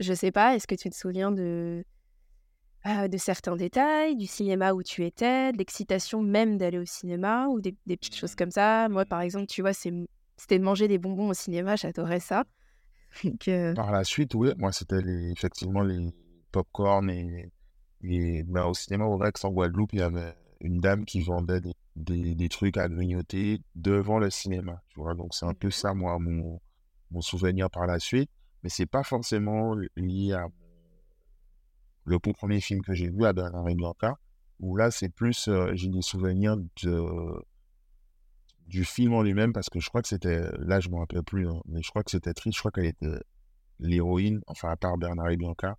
je 0.00 0.12
sais 0.14 0.32
pas, 0.32 0.56
est-ce 0.56 0.66
que 0.66 0.74
tu 0.74 0.90
te 0.90 0.96
souviens 0.96 1.30
de, 1.30 1.84
euh, 2.86 3.08
de 3.08 3.16
certains 3.18 3.56
détails, 3.56 4.16
du 4.16 4.26
cinéma 4.26 4.72
où 4.72 4.82
tu 4.82 5.04
étais, 5.04 5.52
de 5.52 5.58
l'excitation 5.58 6.22
même 6.22 6.56
d'aller 6.56 6.78
au 6.78 6.84
cinéma 6.86 7.46
ou 7.48 7.60
des, 7.60 7.76
des 7.86 7.96
petites 7.96 8.16
choses 8.16 8.34
comme 8.34 8.50
ça? 8.50 8.88
Moi, 8.88 9.04
par 9.04 9.20
exemple, 9.20 9.46
tu 9.46 9.60
vois, 9.60 9.72
c'était 9.74 10.58
de 10.58 10.64
manger 10.64 10.88
des 10.88 10.98
bonbons 10.98 11.28
au 11.28 11.34
cinéma, 11.34 11.76
j'adorais 11.76 12.20
ça. 12.20 12.44
Donc, 13.24 13.46
euh, 13.48 13.74
Par 13.74 13.92
la 13.92 14.02
suite, 14.02 14.34
oui, 14.34 14.50
moi, 14.56 14.72
c'était 14.72 15.02
les- 15.02 15.30
effectivement 15.30 15.82
les 15.82 16.12
pop-corn 16.52 17.08
et, 17.10 17.52
et 18.02 18.42
ben, 18.44 18.64
au 18.64 18.74
cinéma 18.74 19.04
au 19.04 19.16
Rex 19.18 19.44
en 19.44 19.50
Guadeloupe, 19.50 19.92
il 19.92 20.00
y 20.00 20.02
avait 20.02 20.34
une 20.60 20.80
dame 20.80 21.04
qui 21.04 21.20
vendait 21.20 21.60
des, 21.60 21.74
des, 21.96 22.34
des 22.34 22.48
trucs 22.48 22.76
à 22.76 22.88
grignoter 22.88 23.60
devant 23.74 24.18
le 24.18 24.30
cinéma, 24.30 24.82
tu 24.88 25.00
vois? 25.00 25.14
Donc, 25.14 25.34
c'est 25.34 25.46
un 25.46 25.54
peu 25.54 25.70
ça, 25.70 25.94
moi, 25.94 26.18
mon, 26.18 26.60
mon 27.10 27.20
souvenir 27.20 27.70
par 27.70 27.86
la 27.86 27.98
suite. 27.98 28.30
Mais 28.62 28.68
c'est 28.68 28.86
pas 28.86 29.02
forcément 29.02 29.74
lié 29.96 30.34
à 30.34 30.46
le 32.04 32.18
premier 32.18 32.60
film 32.60 32.82
que 32.82 32.92
j'ai 32.92 33.08
vu 33.08 33.24
à 33.24 33.32
Bernard 33.32 33.68
et 33.68 33.74
Bianca, 33.74 34.18
où 34.58 34.76
là, 34.76 34.90
c'est 34.90 35.08
plus, 35.08 35.48
euh, 35.48 35.70
j'ai 35.74 35.88
des 35.88 36.02
souvenirs 36.02 36.56
de, 36.82 37.44
du 38.66 38.84
film 38.84 39.14
en 39.14 39.22
lui-même, 39.22 39.52
parce 39.52 39.70
que 39.70 39.80
je 39.80 39.88
crois 39.88 40.02
que 40.02 40.08
c'était, 40.08 40.42
là, 40.58 40.80
je 40.80 40.88
me 40.88 40.96
rappelle 40.96 41.22
plus, 41.22 41.48
hein, 41.48 41.60
mais 41.66 41.82
je 41.82 41.88
crois 41.88 42.02
que 42.02 42.10
c'était 42.10 42.34
triste, 42.34 42.56
je 42.56 42.60
crois 42.60 42.70
qu'elle 42.70 42.86
était 42.86 43.20
l'héroïne, 43.78 44.40
enfin, 44.46 44.70
à 44.70 44.76
part 44.76 44.98
Bernard 44.98 45.30
et 45.30 45.36
Bianca, 45.36 45.78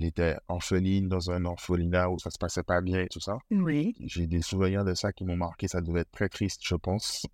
elle 0.00 0.06
était 0.06 0.36
orpheline 0.48 1.08
dans 1.08 1.30
un 1.30 1.44
orphelinat 1.44 2.08
où 2.08 2.18
ça 2.18 2.30
se 2.30 2.38
passait 2.38 2.62
pas 2.62 2.80
bien 2.80 3.02
et 3.02 3.08
tout 3.08 3.20
ça. 3.20 3.36
oui. 3.50 3.94
J'ai 4.00 4.26
des 4.26 4.40
souvenirs 4.40 4.82
de 4.82 4.94
ça 4.94 5.12
qui 5.12 5.24
m'ont 5.24 5.36
marqué, 5.36 5.68
ça 5.68 5.82
devait 5.82 6.00
être 6.00 6.10
très 6.10 6.30
triste, 6.30 6.62
je 6.64 6.74
pense. 6.74 7.26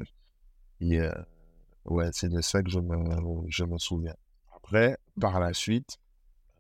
Et 0.81 1.01
euh, 1.01 1.13
ouais, 1.85 2.11
c'est 2.13 2.29
de 2.29 2.41
ça 2.41 2.63
que 2.63 2.71
je 2.71 2.81
me, 2.81 2.99
je 3.49 3.65
me 3.65 3.79
souviens. 3.79 4.17
Après, 4.55 4.99
par 5.21 5.39
la 5.39 5.53
suite, 5.53 5.99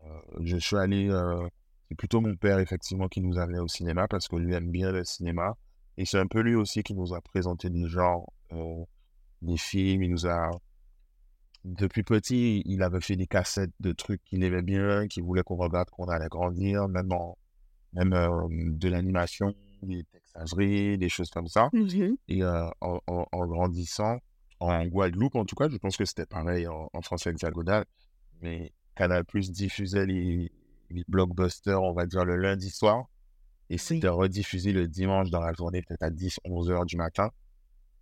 euh, 0.04 0.08
je 0.42 0.56
suis 0.56 0.76
allé, 0.76 1.10
euh, 1.10 1.48
c'est 1.88 1.96
plutôt 1.96 2.20
mon 2.20 2.36
père, 2.36 2.60
effectivement, 2.60 3.08
qui 3.08 3.20
nous 3.20 3.38
amenait 3.38 3.58
au 3.58 3.68
cinéma 3.68 4.06
parce 4.06 4.28
que 4.28 4.36
lui 4.36 4.54
aime 4.54 4.70
bien 4.70 4.92
le 4.92 5.04
cinéma. 5.04 5.56
Et 5.98 6.04
c'est 6.04 6.18
un 6.18 6.28
peu 6.28 6.40
lui 6.40 6.54
aussi 6.54 6.84
qui 6.84 6.94
nous 6.94 7.14
a 7.14 7.20
présenté 7.20 7.68
des 7.68 7.88
genres, 7.88 8.32
des 9.42 9.56
films. 9.56 10.02
Il 10.04 10.10
nous 10.10 10.26
a, 10.26 10.50
depuis 11.66 12.02
petit, 12.04 12.62
il 12.64 12.82
avait 12.82 13.00
fait 13.00 13.16
des 13.16 13.26
cassettes 13.26 13.72
de 13.80 13.92
trucs 13.92 14.22
qu'il 14.24 14.42
aimait 14.44 14.62
bien, 14.62 15.08
qu'il 15.08 15.22
voulait 15.24 15.42
qu'on 15.42 15.56
regarde 15.56 15.88
quand 15.90 16.04
on 16.04 16.08
allait 16.08 16.28
grandir, 16.28 16.88
même, 16.88 17.12
en- 17.12 17.36
même 17.92 18.12
euh, 18.12 18.46
de 18.50 18.88
l'animation, 18.88 19.52
des 19.82 20.04
texageries, 20.04 20.96
des 20.98 21.08
choses 21.08 21.30
comme 21.30 21.48
ça. 21.48 21.68
Mhm. 21.72 22.16
Et 22.28 22.42
euh, 22.42 22.68
en, 22.80 23.00
en- 23.06 23.26
en 23.30 23.46
grandissant, 23.46 24.18
en 24.60 24.86
Guadeloupe 24.86 25.34
en 25.34 25.44
tout 25.44 25.56
cas, 25.56 25.68
je 25.68 25.76
pense 25.76 25.96
que 25.96 26.04
c'était 26.04 26.26
pareil 26.26 26.66
en, 26.68 26.88
en 26.92 27.02
France 27.02 27.26
hexagonale, 27.26 27.84
mais 28.42 28.72
Canal 28.94 29.24
Plus 29.24 29.50
diffusait 29.50 30.06
les, 30.06 30.50
les 30.90 31.04
blockbusters, 31.08 31.82
on 31.82 31.92
va 31.92 32.06
dire, 32.06 32.24
le 32.24 32.36
lundi 32.36 32.70
soir, 32.70 33.06
et 33.68 33.78
c'était 33.78 34.08
rediffusé 34.08 34.72
le 34.72 34.86
dimanche 34.88 35.30
dans 35.30 35.40
la 35.40 35.52
journée, 35.52 35.82
peut-être 35.82 36.02
à 36.04 36.10
10, 36.10 36.38
11 36.44 36.70
heures 36.70 36.86
du 36.86 36.96
matin. 36.96 37.30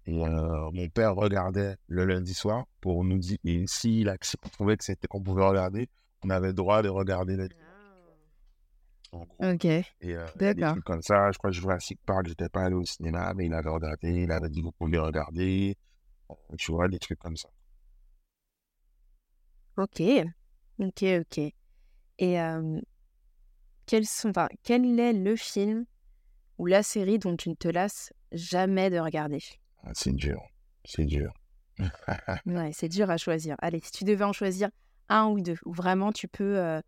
Et 0.07 0.23
euh, 0.25 0.71
mon 0.73 0.89
père 0.89 1.15
regardait 1.15 1.77
le 1.89 2.05
lundi 2.05 2.35
soir 2.35 2.67
pour 2.81 3.05
nous 3.05 3.19
dire, 3.19 3.39
et 3.45 3.65
s'il 3.67 4.09
a- 4.09 4.17
s'il 4.23 4.39
trouvait 4.41 4.77
que 4.77 4.85
c'était 4.85 5.09
qu'on 5.09 5.23
pouvait 5.23 5.45
regarder, 5.45 5.89
on 6.23 6.31
avait 6.31 6.49
le 6.49 6.55
droit 6.55 6.83
de 6.83 6.89
regarder 6.89 7.37
le 7.37 7.49
En 9.13 9.25
gros. 9.25 9.37
Ok. 9.55 9.65
Et 9.65 9.85
euh, 10.05 10.27
D'accord. 10.37 10.73
trucs 10.73 10.85
comme 10.85 11.03
ça. 11.03 11.31
Je 11.33 11.39
crois 11.39 11.51
que 11.51 11.57
Jurassic 11.57 11.99
Park, 12.05 12.27
j'étais 12.27 12.49
pas 12.49 12.65
allé 12.65 12.75
au 12.75 12.85
cinéma, 12.85 13.33
mais 13.35 13.47
il 13.47 13.55
avait 13.55 13.71
regardé, 13.71 14.23
il 14.25 14.31
avait 14.33 14.51
dit 14.51 14.61
vous 14.61 14.73
pouvez 14.73 14.99
regarder. 14.99 15.77
Euh, 16.31 16.35
Tu 16.59 16.73
vois, 16.73 16.89
des 16.89 16.99
trucs 16.99 17.19
comme 17.19 17.37
ça. 17.37 17.49
Ok. 19.77 20.01
Ok, 20.79 21.03
ok. 21.21 21.39
Et 22.19 22.41
euh, 22.41 22.81
quels 23.87 24.07
sont, 24.07 24.29
enfin, 24.31 24.49
quel 24.63 24.99
est 25.01 25.13
le 25.15 25.37
film 25.37 25.87
ou 26.59 26.67
la 26.67 26.83
série 26.83 27.19
dont 27.19 27.37
tu 27.37 27.51
ne 27.51 27.55
te 27.55 27.69
lasses 27.69 28.13
jamais 28.33 28.91
de 28.91 28.99
regarder? 28.99 29.41
Ah, 29.43 29.57
C'est 29.93 30.13
dur. 30.15 30.41
C'est 30.85 31.05
dur. 31.05 31.33
Ouais, 32.47 32.71
c'est 32.73 32.89
dur 32.89 33.11
à 33.11 33.17
choisir. 33.17 33.57
Allez, 33.59 33.81
si 33.83 33.91
tu 33.91 34.05
devais 34.05 34.25
en 34.25 34.33
choisir 34.33 34.69
un 35.09 35.27
ou 35.27 35.41
deux, 35.41 35.57
ou 35.65 35.73
vraiment 35.73 36.13
tu 36.13 36.29
peux, 36.29 36.59
euh, 36.59 36.81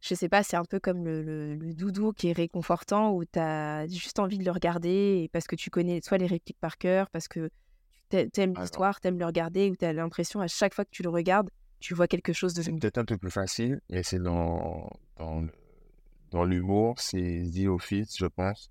je 0.00 0.14
sais 0.14 0.28
pas, 0.28 0.42
c'est 0.42 0.56
un 0.56 0.64
peu 0.64 0.78
comme 0.80 1.04
le, 1.04 1.22
le- 1.22 1.54
le 1.54 1.74
doudou 1.74 2.12
qui 2.12 2.28
est 2.28 2.32
réconfortant, 2.32 3.12
où 3.12 3.24
tu 3.24 3.38
as 3.38 3.86
juste 3.86 4.18
envie 4.18 4.38
de 4.38 4.44
le 4.44 4.50
regarder 4.50 5.22
et 5.22 5.28
parce 5.32 5.46
que 5.46 5.56
tu 5.56 5.70
connais 5.70 6.00
soit 6.02 6.18
les 6.18 6.26
répliques 6.26 6.58
par 6.60 6.76
cœur, 6.78 7.08
parce 7.10 7.28
que 7.28 7.50
tu 8.10 8.28
t'aimes 8.30 8.50
Alors. 8.50 8.62
l'histoire, 8.62 9.00
t'aimes 9.00 9.18
le 9.18 9.26
regarder, 9.26 9.70
ou 9.70 9.76
tu 9.76 9.84
as 9.84 9.92
l'impression 9.92 10.40
à 10.40 10.48
chaque 10.48 10.74
fois 10.74 10.84
que 10.84 10.90
tu 10.90 11.02
le 11.02 11.08
regardes, 11.10 11.50
tu 11.80 11.94
vois 11.94 12.08
quelque 12.08 12.32
chose 12.32 12.54
de 12.54 12.62
C'est 12.62 12.72
peut-être 12.72 12.98
un 12.98 13.04
peu 13.04 13.18
plus 13.18 13.30
facile, 13.30 13.80
et 13.90 14.02
c'est 14.02 14.18
dans, 14.18 14.88
dans, 15.18 16.44
l'humour, 16.44 16.94
c'est 16.98 17.42
The 17.54 17.66
Office, 17.66 18.16
je 18.18 18.26
pense. 18.26 18.70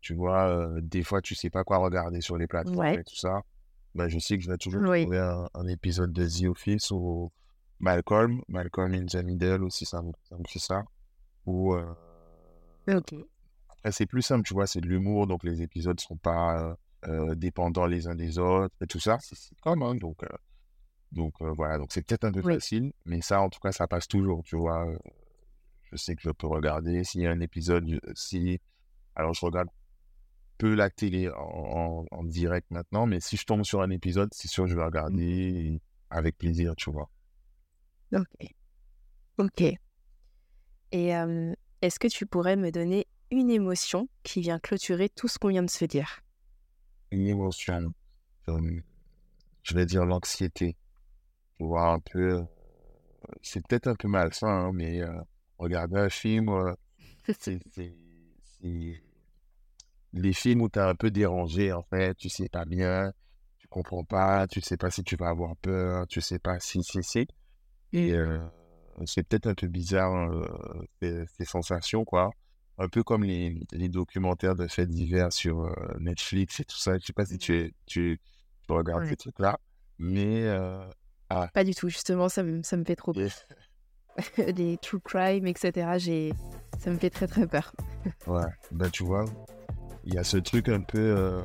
Tu 0.00 0.14
vois, 0.14 0.48
euh, 0.48 0.80
des 0.82 1.02
fois, 1.02 1.20
tu 1.20 1.34
sais 1.34 1.50
pas 1.50 1.62
quoi 1.64 1.78
regarder 1.78 2.20
sur 2.20 2.36
les 2.38 2.46
plateformes 2.46 2.78
Ouais. 2.78 2.94
et 3.00 3.04
tout 3.04 3.16
ça. 3.16 3.42
Ben, 3.94 4.08
je 4.08 4.18
sais 4.18 4.36
que 4.38 4.42
je 4.44 4.50
vais 4.50 4.56
toujours 4.56 4.82
Oui. 4.82 5.02
trouver 5.02 5.18
un, 5.18 5.48
un 5.54 5.66
épisode 5.66 6.12
de 6.12 6.26
The 6.26 6.44
Office 6.48 6.90
ou 6.90 7.30
Malcolm, 7.80 8.40
Malcolm 8.48 8.94
in 8.94 9.06
the 9.06 9.16
Middle 9.24 9.64
aussi, 9.64 9.84
ça 9.84 10.00
me, 10.02 10.12
ça 10.28 10.36
me 10.36 10.44
fait 10.48 10.58
ça. 10.58 10.82
Ou, 11.46 11.74
euh, 11.74 11.92
après, 13.68 13.92
c'est 13.92 14.06
plus 14.06 14.22
simple, 14.22 14.46
tu 14.46 14.54
vois, 14.54 14.66
c'est 14.66 14.80
de 14.80 14.86
l'humour, 14.86 15.26
donc 15.26 15.44
les 15.44 15.62
épisodes 15.62 15.98
sont 16.00 16.16
pas 16.16 16.76
euh, 17.06 17.34
dépendants 17.34 17.86
les 17.86 18.06
uns 18.06 18.14
des 18.14 18.38
autres 18.38 18.74
et 18.82 18.86
tout 18.86 19.00
ça. 19.00 19.18
C'est 19.20 19.58
comme, 19.60 19.82
hein, 19.82 19.94
donc, 19.94 20.18
donc 21.12 21.34
voilà, 21.40 21.78
donc 21.78 21.88
c'est 21.92 22.02
peut-être 22.02 22.24
un 22.24 22.32
peu 22.32 22.42
Oui. 22.44 22.54
facile, 22.54 22.92
mais 23.04 23.20
ça, 23.22 23.40
en 23.40 23.48
tout 23.48 23.60
cas, 23.60 23.72
ça 23.72 23.86
passe 23.86 24.06
toujours, 24.08 24.42
tu 24.44 24.56
vois. 24.56 24.86
Je 25.90 25.96
sais 25.96 26.14
que 26.14 26.22
je 26.22 26.30
peux 26.30 26.46
regarder. 26.46 27.02
S'il 27.04 27.22
y 27.22 27.26
a 27.26 27.30
un 27.30 27.40
épisode, 27.40 28.00
si. 28.14 28.60
Alors, 29.16 29.34
je 29.34 29.44
regarde 29.44 29.68
peu 30.60 30.74
la 30.74 30.90
télé 30.90 31.28
en, 31.30 31.34
en- 31.40 32.06
en 32.10 32.24
direct 32.24 32.70
maintenant, 32.70 33.06
mais 33.06 33.20
si 33.20 33.36
je 33.36 33.44
tombe 33.46 33.64
sur 33.64 33.82
un 33.82 33.90
épisode, 33.90 34.30
c'est 34.34 34.48
sûr 34.48 34.64
que 34.64 34.70
je 34.70 34.76
vais 34.76 34.84
regarder 34.84 35.24
et 35.24 35.82
avec 36.10 36.36
plaisir, 36.38 36.74
tu 36.76 36.90
vois. 36.90 37.10
Ok. 38.12 38.54
Ok. 39.38 39.60
Et 40.92 41.16
euh, 41.16 41.52
est-ce 41.82 41.98
que 41.98 42.06
tu 42.08 42.26
pourrais 42.26 42.56
me 42.56 42.70
donner 42.70 43.06
une 43.32 43.50
émotion 43.50 44.08
qui 44.22 44.40
vient 44.40 44.58
clôturer 44.60 45.08
tout 45.08 45.28
ce 45.28 45.38
qu'on 45.38 45.48
vient 45.48 45.62
de 45.64 45.70
se 45.70 45.84
dire? 45.84 46.20
Une 47.12 47.28
émotion, 47.28 47.92
je 49.62 49.74
vais 49.74 49.86
dire 49.86 50.04
l'anxiété. 50.04 50.76
Tu 51.58 51.64
vois, 51.66 51.92
un 51.92 52.00
peu. 52.00 52.38
euh, 52.38 52.42
C'est 53.42 53.66
peut-être 53.66 53.88
un 53.88 53.94
peu 53.96 54.08
malsain, 54.08 54.48
hein, 54.48 54.72
mais 54.74 55.00
euh, 55.02 55.12
regarder 55.58 55.98
un 55.98 56.10
film, 56.10 56.48
euh, 56.50 56.74
c'est. 57.38 57.60
Les 60.12 60.32
films 60.32 60.62
où 60.62 60.68
tu 60.68 60.78
es 60.78 60.82
un 60.82 60.94
peu 60.94 61.10
dérangé, 61.10 61.72
en 61.72 61.82
fait, 61.82 62.14
tu 62.16 62.28
sais 62.28 62.48
pas 62.48 62.64
bien, 62.64 63.12
tu 63.58 63.68
comprends 63.68 64.04
pas, 64.04 64.46
tu 64.48 64.60
sais 64.60 64.76
pas 64.76 64.90
si 64.90 65.04
tu 65.04 65.16
vas 65.16 65.28
avoir 65.28 65.56
peur, 65.56 66.06
tu 66.08 66.20
sais 66.20 66.38
pas 66.38 66.58
si, 66.60 66.82
si, 66.82 67.02
si. 67.02 67.26
Et 67.92 68.12
euh, 68.12 68.38
c'est 69.06 69.22
peut-être 69.26 69.46
un 69.46 69.54
peu 69.54 69.66
bizarre, 69.68 70.12
euh, 70.32 70.46
ces, 71.00 71.24
ces 71.36 71.44
sensations, 71.44 72.04
quoi. 72.04 72.30
Un 72.78 72.88
peu 72.88 73.02
comme 73.02 73.24
les, 73.24 73.60
les 73.72 73.88
documentaires 73.88 74.54
de 74.56 74.66
faits 74.66 74.88
divers 74.88 75.32
sur 75.32 75.60
euh, 75.64 75.74
Netflix 76.00 76.60
et 76.60 76.64
tout 76.64 76.78
ça. 76.78 76.98
Je 76.98 77.04
sais 77.06 77.12
pas 77.12 77.26
si 77.26 77.36
tu, 77.38 77.54
es- 77.56 77.74
tu, 77.86 78.20
tu 78.66 78.72
regardes 78.72 79.02
Ouais. 79.02 79.08
ces 79.10 79.16
trucs-là, 79.16 79.58
mais 79.98 80.44
euh, 80.46 80.84
Pas 81.28 81.62
du 81.64 81.74
tout, 81.74 81.88
justement, 81.88 82.28
ça 82.28 82.42
me, 82.42 82.62
ça 82.62 82.76
me 82.76 82.84
fait 82.84 82.96
trop 82.96 83.12
peur. 83.12 83.30
Les 84.56 84.76
true 84.78 85.00
crime, 85.00 85.46
etc., 85.46 85.98
ça 86.78 86.90
me 86.90 86.98
fait 86.98 87.10
très 87.10 87.26
très 87.26 87.46
peur. 87.46 87.72
ouais, 88.26 88.42
ben 88.72 88.90
tu 88.90 89.04
vois, 89.04 89.24
il 90.04 90.14
y 90.14 90.18
a 90.18 90.24
ce 90.24 90.36
truc 90.38 90.68
un 90.68 90.80
peu 90.80 90.98
euh, 90.98 91.40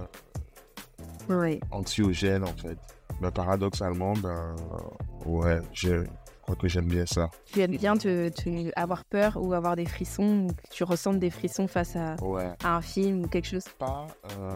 Ouais. 1.30 1.60
anxiogène, 1.72 2.44
en 2.44 2.56
fait. 2.56 2.78
Ben, 3.22 3.32
paradoxalement, 3.32 4.14
ben 4.14 4.56
euh, 5.26 5.30
ouais, 5.30 5.60
je 5.74 6.04
crois 6.42 6.56
que 6.56 6.68
j'aime 6.68 6.88
bien 6.88 7.06
ça. 7.06 7.30
Tu 7.46 7.62
aimes 7.62 7.78
bien 7.78 7.96
te, 7.98 8.30
te- 8.30 8.72
avoir 8.80 9.04
peur 9.06 9.38
ou 9.42 9.54
avoir 9.54 9.76
des 9.76 9.86
frissons, 9.86 10.48
ou 10.48 10.54
que 10.54 10.62
tu 10.72 10.84
ressentes 10.84 11.20
des 11.20 11.30
frissons 11.32 11.68
face 11.68 11.96
à, 11.96 12.16
Ouais. 12.24 12.52
à 12.64 12.76
un 12.78 12.82
film 12.82 13.24
ou 13.24 13.28
quelque 13.28 13.48
chose? 13.48 13.64
Pas 13.80 14.06
euh, 14.40 14.52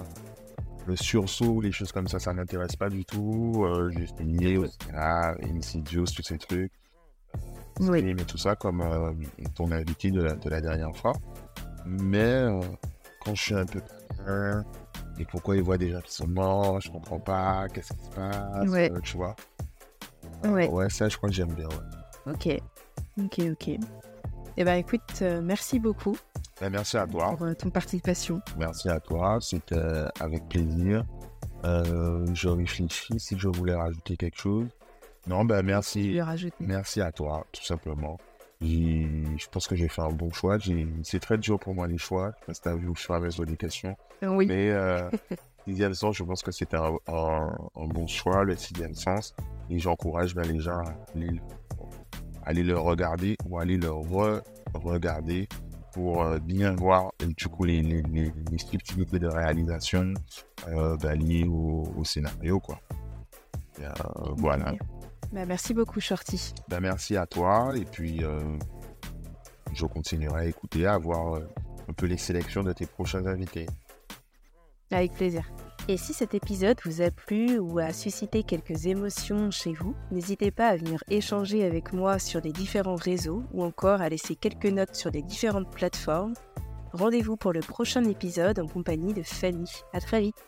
le 0.86 0.96
sursaut, 0.96 1.62
les 1.62 1.72
choses 1.72 1.92
comme 1.92 2.08
ça, 2.08 2.20
ça 2.20 2.34
m'intéresse 2.34 2.76
pas 2.76 2.90
du 2.90 3.04
tout. 3.06 3.64
Euh, 3.66 3.90
j'ai 3.92 4.06
fini 4.08 4.58
au 4.58 4.66
cinéma, 4.68 5.36
Insidious, 5.56 6.06
tous 6.16 6.24
ces 6.24 6.38
trucs. 6.38 6.72
Oui. 7.80 8.00
Scream 8.00 8.20
et 8.20 8.26
tout 8.26 8.38
ça, 8.38 8.56
comme 8.56 8.82
euh, 8.82 9.12
ton 9.56 9.72
invité 9.72 10.12
de 10.12 10.22
la, 10.22 10.34
de 10.34 10.50
la 10.50 10.60
dernière 10.62 10.96
fois. 10.96 11.14
Mais 11.86 12.18
euh, 12.20 12.60
quand 13.30 13.36
je 13.36 13.42
suis 13.44 13.56
un 13.56 13.66
peu 13.66 13.82
et 15.20 15.26
pourquoi 15.26 15.56
il 15.56 15.64
voit 15.64 15.78
des 15.78 15.92
gens 15.92 16.02
qui 16.02 16.14
sont 16.14 16.28
morts, 16.28 16.80
je 16.82 16.90
comprends 16.92 17.20
pas, 17.20 17.68
qu'est-ce 17.74 17.94
qui 17.94 18.06
se 18.06 18.10
passe, 18.12 18.70
Ouais. 18.70 18.92
euh, 18.92 19.00
tu 19.02 19.18
vois. 19.18 19.36
Ouais. 20.46 20.68
Ouais, 20.70 20.90
ça, 20.90 21.10
je 21.10 21.18
crois 21.18 21.30
que 21.30 21.36
j'aime 21.36 21.54
bien, 21.54 21.68
ouais. 21.68 22.32
Ok. 22.34 22.62
Ok, 23.22 23.40
ok. 23.52 23.80
Eh 24.58 24.64
ben 24.64 24.76
écoute, 24.76 25.02
euh, 25.22 25.42
merci 25.42 25.80
beaucoup 25.80 26.16
Ben, 26.62 26.70
merci 26.70 26.98
à 26.98 27.06
toi. 27.08 27.30
pour 27.36 27.46
euh, 27.46 27.54
ton 27.54 27.70
participation. 27.70 28.42
Merci 28.58 28.88
à 28.90 29.00
toi, 29.00 29.40
c'était 29.42 29.76
euh, 29.76 30.08
avec 30.20 30.48
plaisir. 30.48 31.04
Euh, 31.66 32.26
je 32.34 32.48
réfléchis 32.50 33.20
si 33.20 33.38
je 33.38 33.48
voulais 33.50 33.76
rajouter 33.76 34.16
quelque 34.16 34.38
chose. 34.40 34.68
Non, 35.28 35.44
ben 35.44 35.62
merci, 35.64 36.18
merci 36.62 37.02
à 37.02 37.12
toi, 37.12 37.46
tout 37.52 37.64
simplement. 37.64 38.18
Je 38.62 39.48
pense 39.52 39.68
que 39.68 39.76
j'ai 39.76 39.88
fait 39.88 40.02
un 40.02 40.10
bon 40.12 40.32
choix. 40.32 40.58
C'est 41.04 41.20
très 41.20 41.38
dur 41.38 41.60
pour 41.60 41.74
moi 41.74 41.88
les 41.88 41.98
choix. 41.98 42.32
Sais 42.42 42.46
pas 42.48 42.54
si 42.54 42.62
t'as 42.62 42.76
vu 42.76 42.88
au 42.90 42.96
fur 42.96 43.14
et 43.16 43.18
à 43.18 43.22
mesure 43.22 43.46
des 43.46 43.56
questions. 43.58 43.96
Oui. 44.22 44.48
Mais 44.48 44.70
euh, 44.72 45.10
sixième 45.68 45.94
sens, 45.94 46.18
je 46.18 46.24
pense 46.24 46.42
que 46.44 46.52
c'était 46.52 46.76
un, 46.78 46.94
un- 47.08 47.58
un 47.76 47.86
bon 47.88 48.06
choix, 48.08 48.44
le 48.44 48.56
sixième 48.58 48.94
sens. 48.96 49.34
Et 49.70 49.80
j'encourage 49.80 50.36
ben, 50.36 50.42
les 50.46 50.60
gens 50.60 50.78
à 50.80 50.94
aller, 51.16 51.28
le- 51.28 51.40
aller 52.44 52.64
le 52.64 52.78
regarder 52.78 53.38
ou 53.48 53.60
aller 53.60 53.78
le 53.78 53.92
re-regarder 53.92 55.48
pour 55.94 56.22
euh, 56.24 56.38
bien 56.40 56.76
voir 56.76 57.12
euh, 57.24 57.28
du 57.38 57.48
coup 57.48 57.64
les, 57.64 57.82
les, 57.82 58.02
les, 58.04 58.32
les 58.52 58.58
subtilités 58.58 59.20
de 59.20 59.28
réalisation 59.28 60.14
euh, 60.68 60.98
ben, 60.98 61.18
liées 61.18 61.48
au, 61.48 61.88
au 61.98 62.04
scénario. 62.04 62.60
Quoi. 62.60 62.78
Et, 63.80 63.86
euh, 63.86 63.90
voilà. 64.36 64.74
Bah, 65.32 65.46
merci 65.46 65.74
beaucoup, 65.74 66.00
Shorty. 66.00 66.54
Ben, 66.68 66.80
merci 66.80 67.16
à 67.16 67.26
toi. 67.26 67.72
Et 67.76 67.86
puis, 67.86 68.24
euh, 68.24 68.40
je 69.74 69.86
continuerai 69.86 70.42
à 70.42 70.46
écouter, 70.46 70.88
à 70.88 70.98
voir 70.98 71.36
euh, 71.36 71.48
un 71.88 71.94
peu 71.94 72.06
les 72.06 72.18
sélections 72.18 72.64
de 72.64 72.74
tes 72.74 72.86
prochains 72.86 73.26
invités. 73.26 73.68
Avec 74.92 75.14
plaisir. 75.14 75.44
Et 75.88 75.98
si 75.98 76.14
cet 76.14 76.36
épisode 76.36 76.78
vous 76.86 77.02
a 77.02 77.10
plu 77.10 77.58
ou 77.58 77.80
a 77.80 77.94
suscité 77.94 78.44
quelques 78.44 78.86
émotions 78.86 79.50
chez 79.50 79.74
vous, 79.74 79.96
n'hésitez 80.12 80.52
pas 80.52 80.68
à 80.68 80.78
venir 80.78 81.04
échanger 81.10 81.64
avec 81.64 81.94
moi 81.94 82.20
sur 82.20 82.42
les 82.42 82.52
différents 82.52 82.96
réseaux 82.96 83.44
ou 83.54 83.64
encore 83.64 84.02
à 84.02 84.10
laisser 84.10 84.36
quelques 84.36 84.66
notes 84.66 84.96
sur 84.96 85.10
les 85.10 85.24
différentes 85.24 85.72
plateformes. 85.72 86.34
Rendez-vous 86.94 87.38
pour 87.38 87.54
le 87.54 87.62
prochain 87.62 88.04
épisode 88.04 88.60
en 88.60 88.68
compagnie 88.68 89.14
de 89.14 89.24
Fanny. 89.24 89.70
À 89.94 90.00
très 90.00 90.22
vite. 90.22 90.44